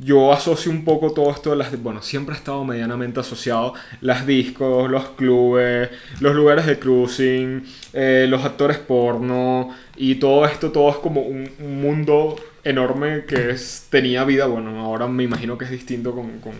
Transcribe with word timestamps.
yo 0.00 0.32
asocio 0.32 0.70
un 0.70 0.84
poco 0.84 1.12
todo 1.12 1.30
esto 1.30 1.54
las... 1.54 1.80
Bueno, 1.82 2.02
siempre 2.02 2.34
ha 2.34 2.38
estado 2.38 2.64
medianamente 2.64 3.20
asociado 3.20 3.74
las 4.00 4.26
discos, 4.26 4.88
los 4.90 5.08
clubes, 5.10 5.90
los 6.20 6.34
lugares 6.34 6.66
de 6.66 6.78
cruising, 6.78 7.64
eh, 7.92 8.26
los 8.28 8.44
actores 8.44 8.78
porno 8.78 9.74
y 9.96 10.16
todo 10.16 10.44
esto, 10.46 10.70
todo 10.70 10.90
es 10.90 10.96
como 10.96 11.22
un, 11.22 11.50
mundo 11.58 12.36
enorme 12.62 13.24
que 13.24 13.50
es, 13.50 13.86
tenía 13.90 14.24
vida. 14.24 14.46
Bueno, 14.46 14.78
ahora 14.80 15.08
me 15.08 15.24
imagino 15.24 15.58
que 15.58 15.64
es 15.64 15.70
distinto 15.70 16.14
con, 16.14 16.38
con 16.38 16.52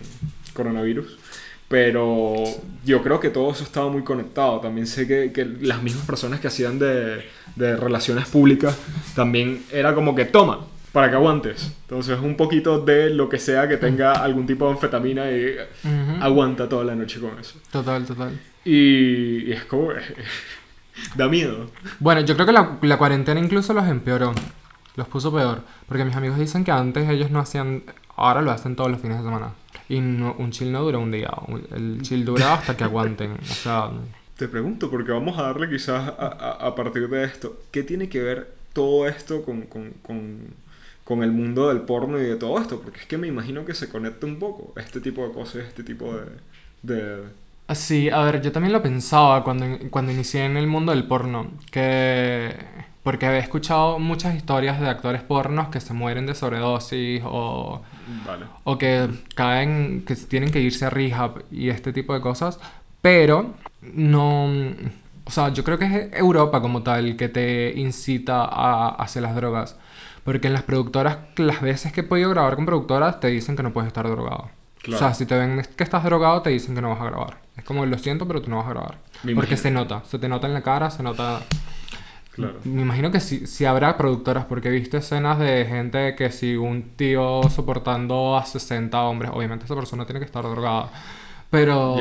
coronavirus. 0.53 1.19
Pero 1.69 2.45
yo 2.85 3.03
creo 3.03 3.21
que 3.21 3.29
todo 3.29 3.53
eso 3.53 3.63
estaba 3.63 3.91
muy 3.91 4.03
conectado. 4.03 4.59
También 4.59 4.87
sé 4.87 5.07
que, 5.07 5.33
que 5.33 5.45
las 5.45 5.83
mismas 5.83 6.07
personas 6.07 6.41
que 6.41 6.49
hacían 6.49 6.79
de, 6.79 7.23
de 7.57 7.77
relaciones 7.77 8.27
públicas 8.27 8.77
también 9.15 9.63
era 9.71 9.95
como 9.95 10.15
que 10.15 10.25
toma, 10.25 10.67
para 10.93 11.11
que 11.11 11.17
aguantes. 11.17 11.73
Entonces, 11.83 12.19
un 12.21 12.37
poquito 12.37 12.81
de 12.81 13.11
lo 13.11 13.29
que 13.29 13.39
sea 13.39 13.69
que 13.69 13.77
tenga 13.77 14.13
algún 14.13 14.47
tipo 14.47 14.67
de 14.67 14.73
anfetamina 14.73 15.31
y 15.31 15.57
aguanta 16.21 16.69
toda 16.69 16.85
la 16.85 16.95
noche 16.95 17.21
con 17.21 17.39
eso. 17.39 17.59
Total, 17.71 18.05
total. 18.05 18.39
Y, 18.65 19.53
es 19.53 19.65
como. 19.65 19.91
da 21.17 21.29
miedo. 21.29 21.71
Bueno, 22.01 22.23
yo 22.23 22.35
creo 22.35 22.47
que 22.47 22.53
la, 22.53 22.79
la, 22.83 22.99
cuarentena 22.99 23.41
incluso 23.41 23.73
los 23.73 23.87
empeoró. 23.87 24.33
Los 24.97 25.09
puso 25.09 25.33
peor. 25.33 25.63
Porque 25.87 26.05
mis 26.05 26.17
amigos 26.17 26.39
dicen 26.39 26.65
que 26.65 26.73
antes 26.73 27.09
ellos 27.09 27.31
no 27.31 27.41
hacían. 27.41 27.83
Ahora 28.17 28.43
lo 28.43 28.51
hacen 28.51 28.75
todos 28.75 28.91
los 28.91 29.01
fines 29.01 29.19
de 29.19 29.25
semana. 29.25 29.53
Y 29.89 29.97
un 29.97 30.51
chill 30.51 30.73
no 30.73 30.83
dura 30.83 30.99
un 30.99 31.11
día. 31.11 31.31
El 31.75 32.01
chill 32.03 32.25
dura 32.25 32.55
hasta 32.55 32.77
que 32.77 32.85
aguanten. 32.85 33.33
O 33.33 33.45
sea. 33.45 33.91
Te 34.37 34.49
pregunto, 34.49 34.91
porque 34.91 35.11
vamos 35.11 35.37
a 35.39 35.43
darle 35.43 35.69
quizás 35.69 36.13
a, 36.17 36.27
a, 36.27 36.67
a 36.69 36.75
partir 36.75 37.09
de 37.09 37.25
esto. 37.25 37.59
¿Qué 37.73 37.83
tiene 37.83 38.09
que 38.09 38.23
ver 38.23 38.59
todo 38.73 39.09
esto 39.09 39.43
con, 39.43 39.63
con, 39.63 39.91
con 40.03 40.55
con 41.09 41.23
el 41.23 41.33
mundo 41.33 41.69
del 41.71 41.81
porno 41.81 42.19
y 42.19 42.23
de 42.23 42.37
todo 42.37 42.61
esto, 42.61 42.83
porque 42.83 43.01
es 43.01 43.07
que 43.07 43.17
me 43.17 43.27
imagino 43.27 43.65
que 43.65 43.73
se 43.73 43.89
conecta 43.89 44.27
un 44.27 44.39
poco 44.39 44.75
este 44.79 45.01
tipo 45.01 45.27
de 45.27 45.33
cosas, 45.33 45.63
este 45.67 45.83
tipo 45.83 46.15
de... 46.15 46.27
de... 46.83 47.23
Ah, 47.67 47.75
sí, 47.75 48.11
a 48.11 48.21
ver, 48.25 48.43
yo 48.43 48.53
también 48.53 48.75
lo 48.75 48.83
pensaba 48.83 49.43
cuando, 49.43 49.65
cuando 49.89 50.13
inicié 50.13 50.45
en 50.45 50.59
el 50.59 50.67
mundo 50.67 50.93
del 50.93 51.05
porno, 51.05 51.53
que... 51.71 52.55
Porque 53.03 53.25
había 53.25 53.39
escuchado 53.39 53.99
muchas 53.99 54.35
historias 54.35 54.79
de 54.83 54.87
actores 54.87 55.23
pornos 55.23 55.69
que 55.69 55.81
se 55.81 55.95
mueren 55.95 56.27
de 56.27 56.35
sobredosis 56.35 57.23
o, 57.25 57.81
vale. 58.27 58.45
o 58.65 58.77
que 58.77 59.09
caen, 59.35 60.05
que 60.05 60.15
tienen 60.15 60.51
que 60.51 60.61
irse 60.61 60.85
a 60.85 60.91
rehab 60.91 61.43
y 61.51 61.71
este 61.71 61.95
tipo 61.95 62.13
de 62.13 62.21
cosas, 62.21 62.61
pero 63.01 63.55
no... 63.81 64.45
O 65.25 65.31
sea, 65.31 65.55
yo 65.55 65.65
creo 65.65 65.79
que 65.79 65.87
es 65.87 66.13
Europa 66.13 66.61
como 66.61 66.83
tal 66.83 67.17
que 67.17 67.31
te 67.31 67.73
incita 67.81 68.45
a 68.45 68.91
hacer 68.91 69.23
las 69.23 69.35
drogas. 69.35 69.79
Porque 70.29 70.49
en 70.49 70.53
las 70.53 70.63
productoras, 70.63 71.21
las 71.37 71.63
veces 71.63 71.91
que 71.91 72.03
he 72.03 72.05
podido 72.05 72.29
grabar 72.29 72.55
con 72.55 72.67
productoras, 72.67 73.19
te 73.19 73.29
dicen 73.29 73.57
que 73.57 73.63
no 73.63 73.73
puedes 73.73 73.87
estar 73.87 74.07
drogado. 74.07 74.51
O 74.87 74.99
sea, 74.99 75.15
si 75.15 75.25
te 75.25 75.35
ven 75.35 75.63
que 75.75 75.83
estás 75.83 76.05
drogado, 76.05 76.43
te 76.43 76.51
dicen 76.51 76.75
que 76.75 76.83
no 76.83 76.91
vas 76.91 77.01
a 77.01 77.07
grabar. 77.07 77.39
Es 77.57 77.65
como, 77.65 77.87
lo 77.87 77.97
siento, 77.97 78.29
pero 78.29 78.43
tú 78.43 78.51
no 78.51 78.59
vas 78.59 78.67
a 78.67 78.69
grabar. 78.69 78.99
porque 79.35 79.57
se 79.57 79.71
nota, 79.71 80.03
se 80.05 80.19
te 80.19 80.29
nota 80.29 80.47
en 80.47 80.53
la 80.53 80.61
cara, 80.61 80.91
se 80.91 81.03
nota... 81.03 81.41
Claro. 82.33 82.59
Me 82.65 82.83
imagino 82.83 83.11
que 83.11 83.21
sí, 83.21 83.47
sí, 83.47 83.65
habrá 83.65 83.97
productoras, 83.97 84.45
porque 84.45 84.69
he 84.69 84.71
visto 84.71 84.99
escenas 84.99 85.39
de 85.39 85.65
gente 85.65 86.15
que 86.15 86.31
si 86.31 86.57
un 86.57 86.91
tío 86.95 87.41
soportando 87.45 88.37
a 88.37 88.45
60 88.45 89.01
hombres, 89.05 89.31
obviamente 89.33 89.65
esa 89.65 89.77
persona 89.77 90.05
tiene 90.05 90.21
que 90.21 90.27
estar 90.27 90.43
drogada. 90.43 90.91
Pero... 91.49 91.97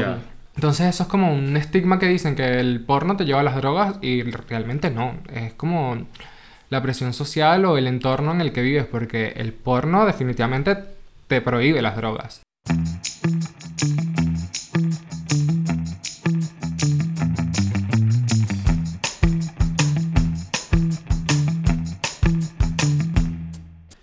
Entonces 0.53 0.87
eso 0.87 1.03
es 1.03 1.09
como 1.09 1.31
un 1.31 1.55
estigma 1.55 1.97
que 1.97 2.09
dicen 2.09 2.35
que 2.35 2.59
el 2.59 2.83
porno 2.83 3.15
te 3.15 3.23
lleva 3.23 3.39
a 3.39 3.43
las 3.43 3.55
drogas 3.55 3.99
y 4.01 4.23
realmente 4.23 4.89
no. 4.89 5.13
Es 5.31 5.53
como 5.53 5.95
la 6.69 6.81
presión 6.81 7.13
social 7.13 7.65
o 7.65 7.77
el 7.77 7.87
entorno 7.87 8.31
en 8.31 8.41
el 8.41 8.51
que 8.51 8.61
vives, 8.61 8.85
porque 8.85 9.33
el 9.37 9.53
porno 9.53 10.05
definitivamente 10.05 10.77
te 11.27 11.41
prohíbe 11.41 11.81
las 11.81 11.95
drogas. 11.95 12.41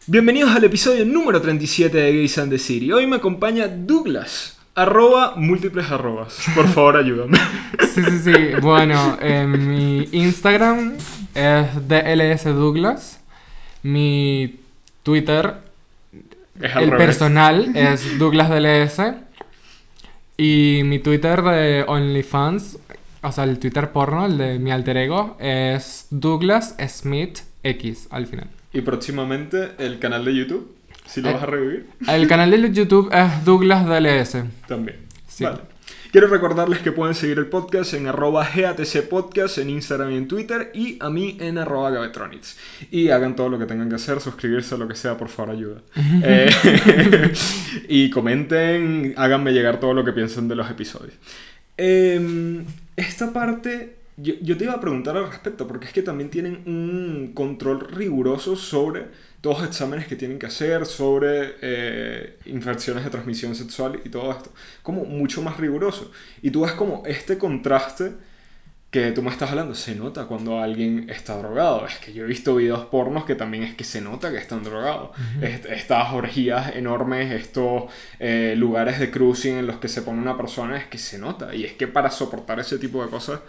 Bienvenidos 0.07 0.55
al 0.55 0.63
episodio 0.63 1.05
número 1.05 1.41
37 1.41 1.97
de 1.97 2.13
Gays 2.13 2.39
and 2.39 2.53
the 2.53 2.59
City. 2.59 2.93
Hoy 2.93 3.07
me 3.07 3.17
acompaña 3.17 3.67
Douglas. 3.67 4.54
Arroba 4.75 5.35
múltiples 5.37 5.91
arrobas. 5.91 6.39
Por 6.55 6.67
favor, 6.69 6.97
ayúdame. 6.97 7.39
Sí, 7.95 8.03
sí, 8.03 8.19
sí. 8.25 8.33
Bueno, 8.61 9.19
en 9.21 9.69
mi 9.69 10.09
Instagram 10.11 10.95
es 11.33 11.89
DLS 11.89 12.45
Douglas. 12.47 13.21
Mi 13.85 14.57
Twitter, 15.05 15.55
el 16.61 16.91
personal, 16.91 17.71
es 17.77 18.19
Douglas 18.19 18.51
DLS. 18.51 19.15
Y 20.37 20.81
mi 20.85 20.99
Twitter 20.99 21.41
de 21.43 21.85
OnlyFans, 21.87 22.79
o 23.23 23.31
sea, 23.31 23.45
el 23.45 23.61
Twitter 23.61 23.93
porno, 23.93 24.27
el 24.27 24.39
de 24.39 24.59
mi 24.59 24.73
alter 24.73 24.97
ego, 24.97 25.37
es 25.39 26.09
Douglas 26.11 26.75
Smith 26.89 27.39
X 27.63 28.09
al 28.11 28.27
final. 28.27 28.49
Y 28.73 28.81
próximamente 28.81 29.71
el 29.79 30.01
canal 30.01 30.25
de 30.25 30.35
YouTube, 30.35 30.75
si 31.15 31.23
lo 31.23 31.31
eh, 31.31 31.35
vas 31.35 31.43
a 31.45 31.47
revivir. 31.47 31.87
El 32.09 32.27
canal 32.27 32.51
de 32.51 32.73
YouTube 32.73 33.09
es 33.13 33.45
Douglas 33.45 33.87
DLS. 33.87 34.45
También. 34.67 34.99
Sí. 35.29 35.45
Vale. 35.45 35.61
Quiero 36.11 36.27
recordarles 36.27 36.81
que 36.81 36.91
pueden 36.91 37.15
seguir 37.15 37.39
el 37.39 37.47
podcast 37.47 37.95
en 37.95 38.09
arroba 38.09 38.49
GATC 38.53 39.09
Podcast 39.09 39.59
en 39.59 39.71
Instagram 39.71 40.11
y 40.11 40.17
en 40.17 40.27
Twitter 40.27 40.73
y 40.75 40.97
a 41.01 41.11
mí 41.11 41.37
en 41.41 41.59
arroba 41.59 41.91
Gabetronics. 41.91 42.59
Y 42.91 43.11
hagan 43.11 43.37
todo 43.37 43.49
lo 43.49 43.61
que 43.61 43.67
tengan 43.67 43.89
que 43.89 43.95
hacer, 43.95 44.21
suscribirse 44.21 44.75
a 44.75 44.79
lo 44.79 44.89
que 44.89 44.97
sea, 44.97 45.17
por 45.17 45.29
favor, 45.29 45.55
ayuda. 45.55 45.83
Eh, 46.25 47.33
y 47.89 48.11
comenten, 48.11 49.15
háganme 49.17 49.53
llegar 49.53 49.79
todo 49.79 49.95
lo 49.95 50.05
que 50.05 50.13
piensen 50.13 50.49
de 50.49 50.57
los 50.57 50.69
episodios. 50.69 51.15
Em, 51.77 52.65
esta 52.97 53.33
parte 53.33 53.99
yo, 54.17 54.35
yo, 54.41 54.57
te 54.57 54.65
iba 54.65 54.75
a 54.75 54.81
preguntar 54.81 55.17
al 55.17 55.29
respecto, 55.29 55.67
porque 55.67 55.87
es 55.87 55.93
que 55.93 56.03
también 56.03 56.31
tienen 56.31 56.63
un 56.67 57.33
control 57.35 57.89
riguroso 57.89 58.57
sobre 58.57 59.07
todos 59.45 59.59
los 59.59 59.69
exámenes 59.69 60.07
que 60.07 60.17
tienen 60.17 60.39
que 60.39 60.47
hacer 60.47 60.87
sobre 60.87 61.57
eh, 61.61 62.39
infecciones 62.47 63.05
de 63.05 63.11
transmisión 63.11 63.55
sexual 63.55 64.01
y 64.03 64.09
todo 64.09 64.33
esto. 64.33 64.51
Como 64.83 65.05
mucho 65.05 65.43
más 65.43 65.59
riguroso. 65.59 66.11
Y 66.41 66.51
tú 66.51 66.63
ves 66.63 66.73
como 66.73 67.03
este 67.05 67.37
contraste 67.37 68.13
que 68.91 69.13
tú 69.13 69.21
me 69.21 69.31
estás 69.31 69.51
hablando, 69.51 69.75
se 69.75 69.95
nota 69.97 70.25
cuando 70.25 70.63
alguien 70.63 71.11
está 71.11 71.37
drogado. 71.37 71.85
Es 71.87 71.99
que 71.99 72.15
yo 72.15 72.25
he 72.25 72.27
visto 72.27 72.57
videos 72.57 72.87
pornos 72.87 73.27
que 73.27 73.35
también 73.35 73.65
es 73.65 73.75
que 73.75 73.85
se 73.85 74.01
nota 74.01 74.31
que 74.31 74.39
están 74.39 74.65
drogados. 74.65 75.11
Estas 75.43 76.15
orgías 76.15 76.75
enormes, 76.75 77.31
estos 77.31 77.93
eh, 78.21 78.55
lugares 78.57 78.99
de 78.99 79.11
cruising 79.11 79.59
en 79.59 79.67
los 79.67 79.77
que 79.77 79.89
se 79.89 80.01
pone 80.01 80.23
una 80.23 80.39
persona, 80.39 80.79
es 80.79 80.87
que 80.87 80.97
se 80.97 81.19
nota. 81.19 81.55
Y 81.55 81.65
es 81.65 81.75
que 81.75 81.87
para 81.87 82.11
soportar 82.11 82.61
ese 82.61 82.79
tipo 82.79 83.05
de 83.05 83.11
cosas 83.11 83.41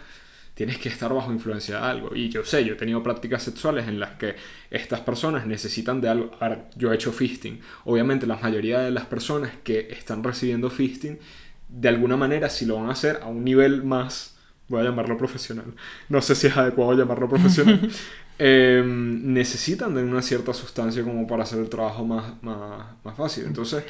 tienes 0.55 0.77
que 0.79 0.89
estar 0.89 1.13
bajo 1.13 1.31
influencia 1.31 1.79
de 1.79 1.85
algo. 1.85 2.15
Y 2.15 2.29
yo 2.29 2.43
sé, 2.43 2.65
yo 2.65 2.73
he 2.73 2.77
tenido 2.77 3.03
prácticas 3.03 3.43
sexuales 3.43 3.87
en 3.87 3.99
las 3.99 4.11
que 4.11 4.35
estas 4.71 5.01
personas 5.01 5.45
necesitan 5.45 6.01
de 6.01 6.09
algo. 6.09 6.31
Ahora, 6.39 6.69
yo 6.75 6.91
he 6.91 6.95
hecho 6.95 7.11
fisting. 7.11 7.59
Obviamente 7.83 8.25
la 8.25 8.37
mayoría 8.37 8.79
de 8.79 8.89
las 8.89 9.05
personas 9.05 9.51
que 9.63 9.89
están 9.91 10.23
recibiendo 10.23 10.69
fisting, 10.69 11.19
de 11.67 11.89
alguna 11.89 12.15
manera, 12.15 12.49
si 12.49 12.65
lo 12.65 12.77
van 12.77 12.87
a 12.87 12.93
hacer 12.93 13.19
a 13.21 13.27
un 13.27 13.43
nivel 13.43 13.83
más, 13.83 14.37
voy 14.69 14.81
a 14.81 14.85
llamarlo 14.85 15.17
profesional, 15.17 15.65
no 16.09 16.21
sé 16.21 16.35
si 16.35 16.47
es 16.47 16.57
adecuado 16.57 16.93
llamarlo 16.93 17.27
profesional, 17.27 17.87
em, 18.39 19.33
necesitan 19.33 19.93
de 19.93 20.03
una 20.03 20.21
cierta 20.21 20.53
sustancia 20.53 21.03
como 21.03 21.27
para 21.27 21.43
hacer 21.43 21.59
el 21.59 21.69
trabajo 21.69 22.05
más, 22.05 22.41
más, 22.41 22.85
más 23.03 23.17
fácil. 23.17 23.45
Entonces, 23.45 23.83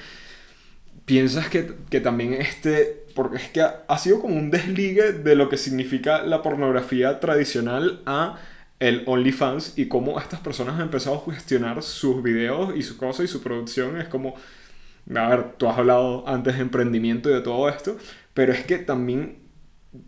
piensas 1.05 1.49
que, 1.49 1.73
que, 1.89 2.01
también 2.01 2.33
este, 2.33 3.05
porque 3.16 3.38
es 3.38 3.49
que 3.49 3.61
ha, 3.61 3.97
sido 3.97 4.19
como 4.19 4.35
un 4.35 4.51
desligue 4.51 5.13
de 5.13 5.35
lo 5.35 5.49
que 5.49 5.57
significa 5.57 6.23
la 6.23 6.41
pornografía 6.41 7.19
tradicional 7.19 8.01
a 8.05 8.38
el 8.79 9.03
OnlyFans 9.05 9.77
y 9.77 9.88
cómo 9.88 10.19
estas 10.19 10.41
personas 10.41 10.75
han 10.75 10.81
empezado 10.81 11.23
a 11.27 11.33
gestionar 11.33 11.81
sus 11.81 12.21
videos 12.21 12.75
y 12.75 12.83
su 12.83 12.97
cosa 12.97 13.23
y 13.23 13.27
su 13.27 13.41
producción. 13.41 13.97
Es 13.97 14.07
como, 14.07 14.35
a 15.15 15.29
ver, 15.29 15.53
tú 15.57 15.69
has 15.69 15.77
hablado 15.77 16.27
antes 16.27 16.56
de 16.56 16.62
emprendimiento 16.62 17.30
y 17.30 17.33
de 17.33 17.41
todo 17.41 17.69
esto, 17.69 17.97
pero 18.33 18.51
es 18.51 18.65
que 18.65 18.80
también 18.80 19.39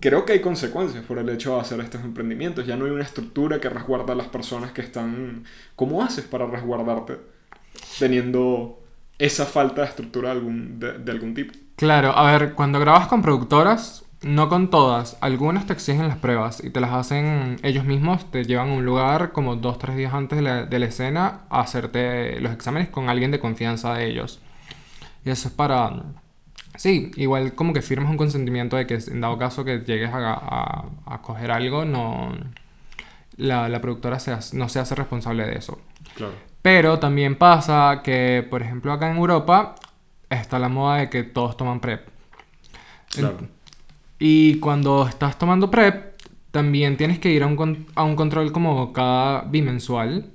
creo 0.02 0.26
que 0.26 0.34
hay 0.34 0.42
consecuencias 0.42 1.04
por 1.06 1.18
el 1.18 1.30
hecho 1.30 1.56
de 1.56 1.62
hacer 1.62 1.80
estos 1.80 2.04
emprendimientos. 2.04 2.68
Ya 2.68 2.76
no 2.76 2.86
hay 2.86 2.92
una 2.92 3.04
estructura 3.04 3.62
que 3.62 3.70
resguarda 3.70 4.14
a 4.14 4.16
las 4.16 4.28
personas 4.28 4.72
que 4.72 4.82
están... 4.82 5.46
¿Cómo 5.76 6.04
haces 6.04 6.26
para 6.26 6.46
resguardarte 6.46 7.18
teniendo 8.00 8.84
esa 9.20 9.46
falta 9.46 9.82
de 9.82 9.88
estructura 9.88 10.30
de 10.30 10.36
algún, 10.36 10.80
de, 10.80 11.12
algún 11.12 11.34
tipo. 11.34 11.54
Claro, 11.76 12.18
a 12.18 12.32
ver, 12.32 12.54
cuando 12.54 12.80
grabas 12.80 13.08
con 13.08 13.22
productoras, 13.22 14.06
no 14.22 14.50
con 14.50 14.70
todas, 14.70 15.18
algunas 15.22 15.66
te 15.68 15.74
exigen 15.74 16.08
las 16.08 16.18
pruebas 16.18 16.64
y 16.64 16.70
te 16.72 16.80
las 16.80 16.92
hacen 16.92 17.58
ellos 17.64 17.86
mismos, 17.86 18.30
te 18.32 18.44
llevan 18.46 18.70
a 18.70 18.74
un 18.74 18.86
lugar 18.86 19.32
como 19.32 19.56
dos, 19.56 19.78
tres 19.78 19.96
días 19.96 20.14
antes 20.14 20.38
de 20.38 20.42
la, 20.44 20.66
de 20.66 20.80
la 20.80 20.86
escena 20.86 21.42
a 21.50 21.62
hacerte 21.62 22.40
los 22.42 22.52
exámenes 22.52 22.90
con 22.90 23.10
alguien 23.10 23.32
de 23.32 23.40
confianza 23.40 23.94
de 23.94 24.08
ellos. 24.08 24.40
Y 25.26 25.30
eso 25.30 25.50
es 25.50 25.54
para... 25.54 26.04
Sí, 26.76 27.12
igual 27.16 27.54
como 27.54 27.74
que 27.74 27.82
firmas 27.82 28.10
un 28.10 28.18
consentimiento 28.18 28.76
de 28.76 28.86
que 28.86 28.96
en 28.96 29.22
dado 29.22 29.38
caso 29.38 29.66
que 29.66 29.80
llegues 29.80 30.12
a, 30.14 30.34
a, 30.34 30.86
a 31.06 31.22
coger 31.22 31.52
algo, 31.52 31.86
no... 31.86 32.32
La, 33.38 33.70
la 33.70 33.82
productora 33.82 34.20
se, 34.20 34.36
no 34.54 34.68
se 34.68 34.80
hace 34.80 34.96
responsable 34.96 35.46
de 35.46 35.58
eso. 35.58 35.80
Claro. 36.16 36.34
Pero 36.62 37.00
también 37.00 37.36
pasa 37.36 38.02
que, 38.04 38.46
por 38.50 38.62
ejemplo, 38.62 38.92
acá 38.92 39.10
en 39.10 39.18
Europa 39.18 39.76
está 40.30 40.60
la 40.60 40.70
moda 40.70 40.98
de 40.98 41.10
que 41.10 41.24
todos 41.24 41.56
toman 41.56 41.80
PrEP. 41.80 42.08
Claro. 43.10 43.38
Y 44.20 44.60
cuando 44.60 45.08
estás 45.08 45.38
tomando 45.38 45.72
PrEP, 45.72 46.18
también 46.52 46.98
tienes 46.98 47.20
que 47.20 47.30
ir 47.32 47.44
a 47.44 47.48
un, 47.48 47.88
a 47.96 48.04
un 48.04 48.16
control 48.16 48.52
como 48.52 48.92
cada 48.92 49.42
bimensual, 49.42 50.32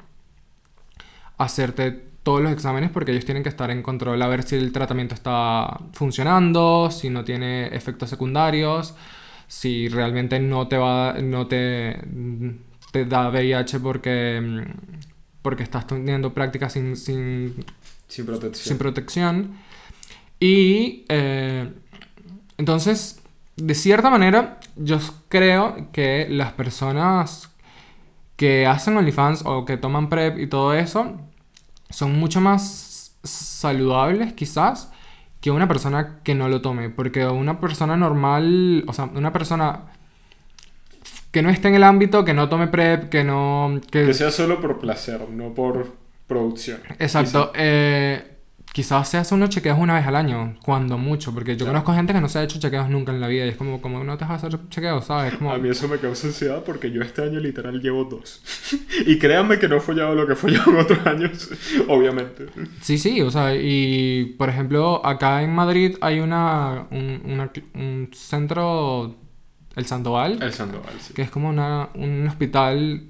hacerte 1.36 2.12
todos 2.22 2.40
los 2.40 2.52
exámenes 2.52 2.90
porque 2.90 3.10
ellos 3.12 3.24
tienen 3.24 3.42
que 3.42 3.48
estar 3.48 3.70
en 3.70 3.82
control 3.82 4.22
a 4.22 4.28
ver 4.28 4.44
si 4.44 4.56
el 4.56 4.72
tratamiento 4.72 5.14
está 5.14 5.80
funcionando, 5.92 6.90
si 6.90 7.10
no 7.10 7.24
tiene 7.24 7.74
efectos 7.74 8.10
secundarios, 8.10 8.94
si 9.48 9.88
realmente 9.88 10.38
no 10.38 10.68
te 10.68 10.76
va, 10.76 11.14
no 11.20 11.46
te, 11.46 11.98
te 12.92 13.04
da 13.04 13.28
VIH 13.28 13.80
porque, 13.80 14.40
mm, 14.40 14.62
porque 15.42 15.62
estás 15.64 15.86
teniendo 15.86 16.32
prácticas 16.32 16.72
sin, 16.72 16.96
sin 16.96 17.64
Sin 18.08 18.26
protección. 18.26 18.64
sin 18.68 18.78
protección. 18.78 19.56
Y 20.40 21.04
eh, 21.08 21.72
entonces, 22.58 23.20
de 23.56 23.74
cierta 23.74 24.10
manera, 24.10 24.58
yo 24.76 24.98
creo 25.28 25.88
que 25.92 26.26
las 26.30 26.52
personas 26.52 27.50
que 28.36 28.66
hacen 28.66 28.96
OnlyFans 28.96 29.42
o 29.44 29.64
que 29.64 29.76
toman 29.76 30.08
PrEP 30.08 30.38
y 30.38 30.46
todo 30.46 30.74
eso 30.74 31.16
son 31.90 32.18
mucho 32.18 32.40
más 32.40 33.14
saludables 33.22 34.32
quizás 34.32 34.90
que 35.40 35.50
una 35.50 35.68
persona 35.68 36.20
que 36.22 36.34
no 36.34 36.48
lo 36.48 36.60
tome. 36.62 36.88
Porque 36.88 37.26
una 37.26 37.60
persona 37.60 37.96
normal, 37.96 38.84
o 38.86 38.92
sea, 38.92 39.04
una 39.06 39.32
persona 39.32 39.82
que 41.32 41.42
no 41.42 41.50
esté 41.50 41.68
en 41.68 41.74
el 41.74 41.82
ámbito, 41.84 42.24
que 42.24 42.34
no 42.34 42.48
tome 42.48 42.68
PrEP, 42.68 43.08
que 43.08 43.24
no... 43.24 43.80
Que 43.90 44.14
sea 44.14 44.30
solo 44.30 44.60
por 44.60 44.78
placer, 44.78 45.20
no 45.30 45.52
por 45.54 45.92
producción. 46.28 46.78
Exacto. 47.00 47.52
eh, 47.56 48.28
quizás 48.72 49.08
se 49.08 49.18
hace 49.18 49.34
unos 49.34 49.50
chequeos 49.50 49.78
una 49.78 49.94
vez 49.96 50.06
al 50.06 50.16
año, 50.16 50.56
cuando 50.64 50.96
mucho, 50.96 51.34
porque 51.34 51.56
yo 51.58 51.66
conozco 51.66 51.92
gente 51.92 52.14
que 52.14 52.20
no 52.22 52.28
se 52.30 52.38
ha 52.38 52.42
hecho 52.42 52.58
chequeos 52.58 52.88
nunca 52.88 53.12
en 53.12 53.20
la 53.20 53.28
vida 53.28 53.44
y 53.44 53.50
es 53.50 53.56
como, 53.56 53.82
como 53.82 54.02
no 54.04 54.16
te 54.16 54.24
vas 54.24 54.42
a 54.42 54.46
hacer 54.46 54.58
chequeos, 54.70 55.04
¿sabes? 55.04 55.34
Como, 55.34 55.52
A 55.52 55.58
mí 55.58 55.68
eso 55.68 55.88
me 55.88 55.98
causa 55.98 56.26
ansiedad 56.28 56.62
porque 56.64 56.90
yo 56.90 57.02
este 57.02 57.22
año 57.22 57.38
literal 57.40 57.80
llevo 57.82 58.04
dos. 58.04 58.40
y 59.06 59.18
créanme 59.18 59.58
que 59.58 59.68
no 59.68 59.76
he 59.76 59.80
follado 59.80 60.14
lo 60.14 60.26
que 60.26 60.32
he 60.32 60.36
follado 60.36 60.70
en 60.70 60.76
otros 60.78 61.06
años, 61.06 61.50
obviamente. 61.88 62.46
Sí, 62.80 62.96
sí, 62.96 63.20
o 63.20 63.30
sea, 63.30 63.54
y 63.54 64.34
por 64.38 64.48
ejemplo, 64.48 65.04
acá 65.04 65.42
en 65.42 65.54
Madrid 65.54 65.96
hay 66.00 66.20
una, 66.20 66.86
un, 66.90 67.20
una- 67.26 67.52
un 67.74 68.08
centro, 68.14 69.16
el 69.76 69.86
Sandoval, 69.86 70.38
El 70.42 70.52
Sandoval, 70.52 70.92
sí. 71.00 71.14
que 71.14 71.22
es 71.22 71.30
como 71.30 71.48
una, 71.48 71.88
un 71.94 72.26
hospital 72.28 73.02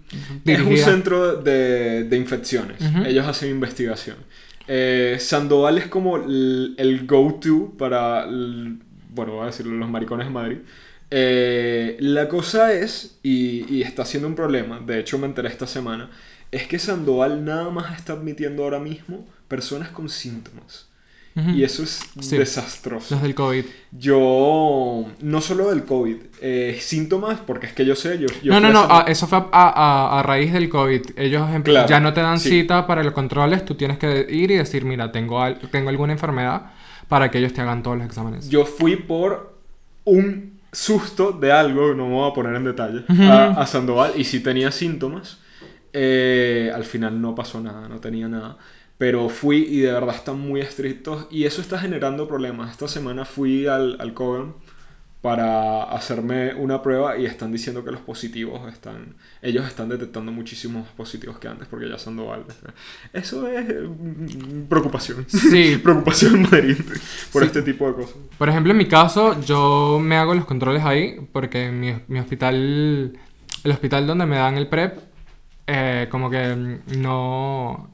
Es 0.45 0.61
un 0.61 0.77
centro 0.77 1.37
de, 1.37 2.05
de 2.05 2.17
infecciones. 2.17 2.81
Ellos 3.07 3.27
hacen 3.27 3.51
investigación. 3.51 4.17
Eh, 4.69 5.17
Sandoval 5.19 5.79
es 5.79 5.89
como 5.89 6.17
el, 6.19 6.75
el 6.79 7.07
go-to 7.07 7.73
para, 7.77 8.25
el- 8.25 8.79
bueno, 9.13 9.33
voy 9.33 9.43
a 9.43 9.47
decirlo, 9.47 9.75
los 9.77 9.91
maricones 9.91 10.29
de 10.29 10.33
Madrid. 10.33 10.59
Eh, 11.11 11.97
la 12.01 12.29
cosa 12.29 12.73
es, 12.73 13.19
y, 13.23 13.67
y 13.75 13.83
está 13.83 14.05
siendo 14.05 14.29
un 14.29 14.35
problema, 14.35 14.81
de 14.81 14.99
hecho 15.01 15.19
me 15.19 15.27
enteré 15.27 15.49
esta 15.49 15.67
semana, 15.67 16.11
es 16.51 16.67
que 16.67 16.79
Sandoval 16.79 17.45
nada 17.45 17.71
más 17.71 17.97
está 17.99 18.15
admitiendo 18.15 18.63
ahora 18.65 18.79
mismo 18.79 19.27
personas 19.49 19.91
con 19.91 20.09
síntomas. 20.09 20.89
Y 21.35 21.63
eso 21.65 21.83
es 21.83 22.01
Sí. 22.21 22.37
desastroso. 22.37 23.15
Los 23.15 23.23
del 23.23 23.35
COVID. 23.35 23.65
Yo, 23.93 25.07
no 25.23 25.41
solo 25.41 25.71
del 25.71 25.85
COVID, 25.85 26.17
eh, 26.43 26.77
síntomas, 26.81 27.41
porque 27.41 27.67
es 27.67 27.73
que 27.73 27.85
yo 27.87 27.97
sé, 27.97 28.19
yo... 28.19 28.27
yo 28.43 28.53
no, 28.53 28.61
no, 28.61 28.69
a 28.69 28.73
no, 28.73 28.87
ah, 28.91 29.05
eso 29.09 29.27
fue 29.27 29.39
a, 29.39 29.47
a- 29.53 30.19
a 30.19 30.23
raíz 30.23 30.53
del 30.53 30.69
COVID. 30.69 31.01
Ellos 31.17 31.49
em- 31.55 31.63
Claro, 31.63 31.89
ya 31.89 32.01
no 32.01 32.13
te 32.13 32.21
dan 32.21 32.39
sí. 32.39 32.51
cita 32.51 32.87
para 32.87 33.03
los 33.03 33.13
controles, 33.15 33.65
tú 33.65 33.75
tienes 33.75 33.97
que 33.99 34.27
ir 34.29 34.51
y 34.51 34.57
decir, 34.57 34.85
mira, 34.85 35.11
tengo, 35.11 35.41
al- 35.41 35.59
tengo 35.71 35.89
alguna 35.89 36.13
enfermedad 36.13 36.73
para 37.09 37.31
que 37.31 37.39
ellos 37.39 37.53
te 37.55 37.61
hagan 37.63 37.83
todos 37.83 37.97
los 37.97 38.07
exámenes. 38.07 38.49
Yo 38.51 38.65
fui 38.67 38.97
por 38.97 39.57
un 40.05 40.61
susto 40.71 41.33
de 41.33 41.51
algo, 41.53 41.95
no 41.95 42.09
me 42.09 42.15
voy 42.15 42.31
a 42.31 42.35
poner 42.35 42.55
en 42.57 42.65
detalle, 42.65 43.05
a 43.09 43.67
Sandoval 43.67 44.13
y 44.17 44.25
sí 44.25 44.41
tenía 44.41 44.71
síntomas. 44.71 45.39
Eh, 45.95 46.71
al 46.75 46.85
final 46.85 47.21
no 47.21 47.35
pasó 47.35 47.61
nada, 47.61 47.89
no 47.89 48.01
tenía 48.01 48.29
nada. 48.29 48.57
Pero 49.03 49.29
fui 49.29 49.67
y 49.69 49.81
de 49.81 49.91
verdad 49.91 50.15
están 50.15 50.39
muy 50.39 50.61
estrictos 50.61 51.27
y 51.29 51.43
eso 51.43 51.61
está 51.61 51.77
generando 51.77 52.29
problemas. 52.29 52.71
Esta 52.71 52.87
semana 52.87 53.25
fui 53.25 53.67
al, 53.67 53.97
al 54.01 54.15
Cobham 54.15 54.53
para 55.21 55.83
hacerme 55.91 56.55
una 56.55 56.83
prueba 56.83 57.19
y 57.19 57.27
están 57.27 57.51
diciendo 57.51 57.85
que 57.85 57.91
los 57.91 58.01
positivos 58.01 58.73
están... 58.73 59.17
Ellos 59.41 59.67
están 59.67 59.89
detectando 59.89 60.31
muchísimos 60.31 60.85
más 60.85 60.93
positivos 60.93 61.41
que 61.41 61.49
antes 61.49 61.67
porque 61.67 61.89
ya 61.89 61.99
Sandoval... 61.99 62.45
Eso 63.13 63.49
es 63.49 63.67
mm, 63.67 64.67
preocupación. 64.69 65.27
Sí. 65.27 65.79
preocupación 65.83 66.43
Madrid 66.43 66.77
por 67.33 67.43
Sí. 67.43 67.49
este 67.49 67.63
tipo 67.63 67.89
de 67.89 67.95
cosas. 67.95 68.15
Por 68.39 68.49
ejemplo, 68.51 68.71
en 68.71 68.79
mi 68.79 68.87
caso, 68.87 69.41
yo 69.41 69.99
me 70.01 70.17
hago 70.17 70.33
los 70.33 70.45
controles 70.45 70.85
ahí 70.85 71.17
porque 71.33 71.73
mi, 71.73 71.93
mi 72.07 72.21
hospital, 72.21 73.19
el 73.65 73.73
hospital 73.73 74.07
donde 74.07 74.27
me 74.27 74.37
dan 74.37 74.57
el 74.59 74.69
PrEP, 74.69 74.97
eh, 75.67 76.07
como 76.09 76.31
que 76.31 76.79
no, 76.97 77.92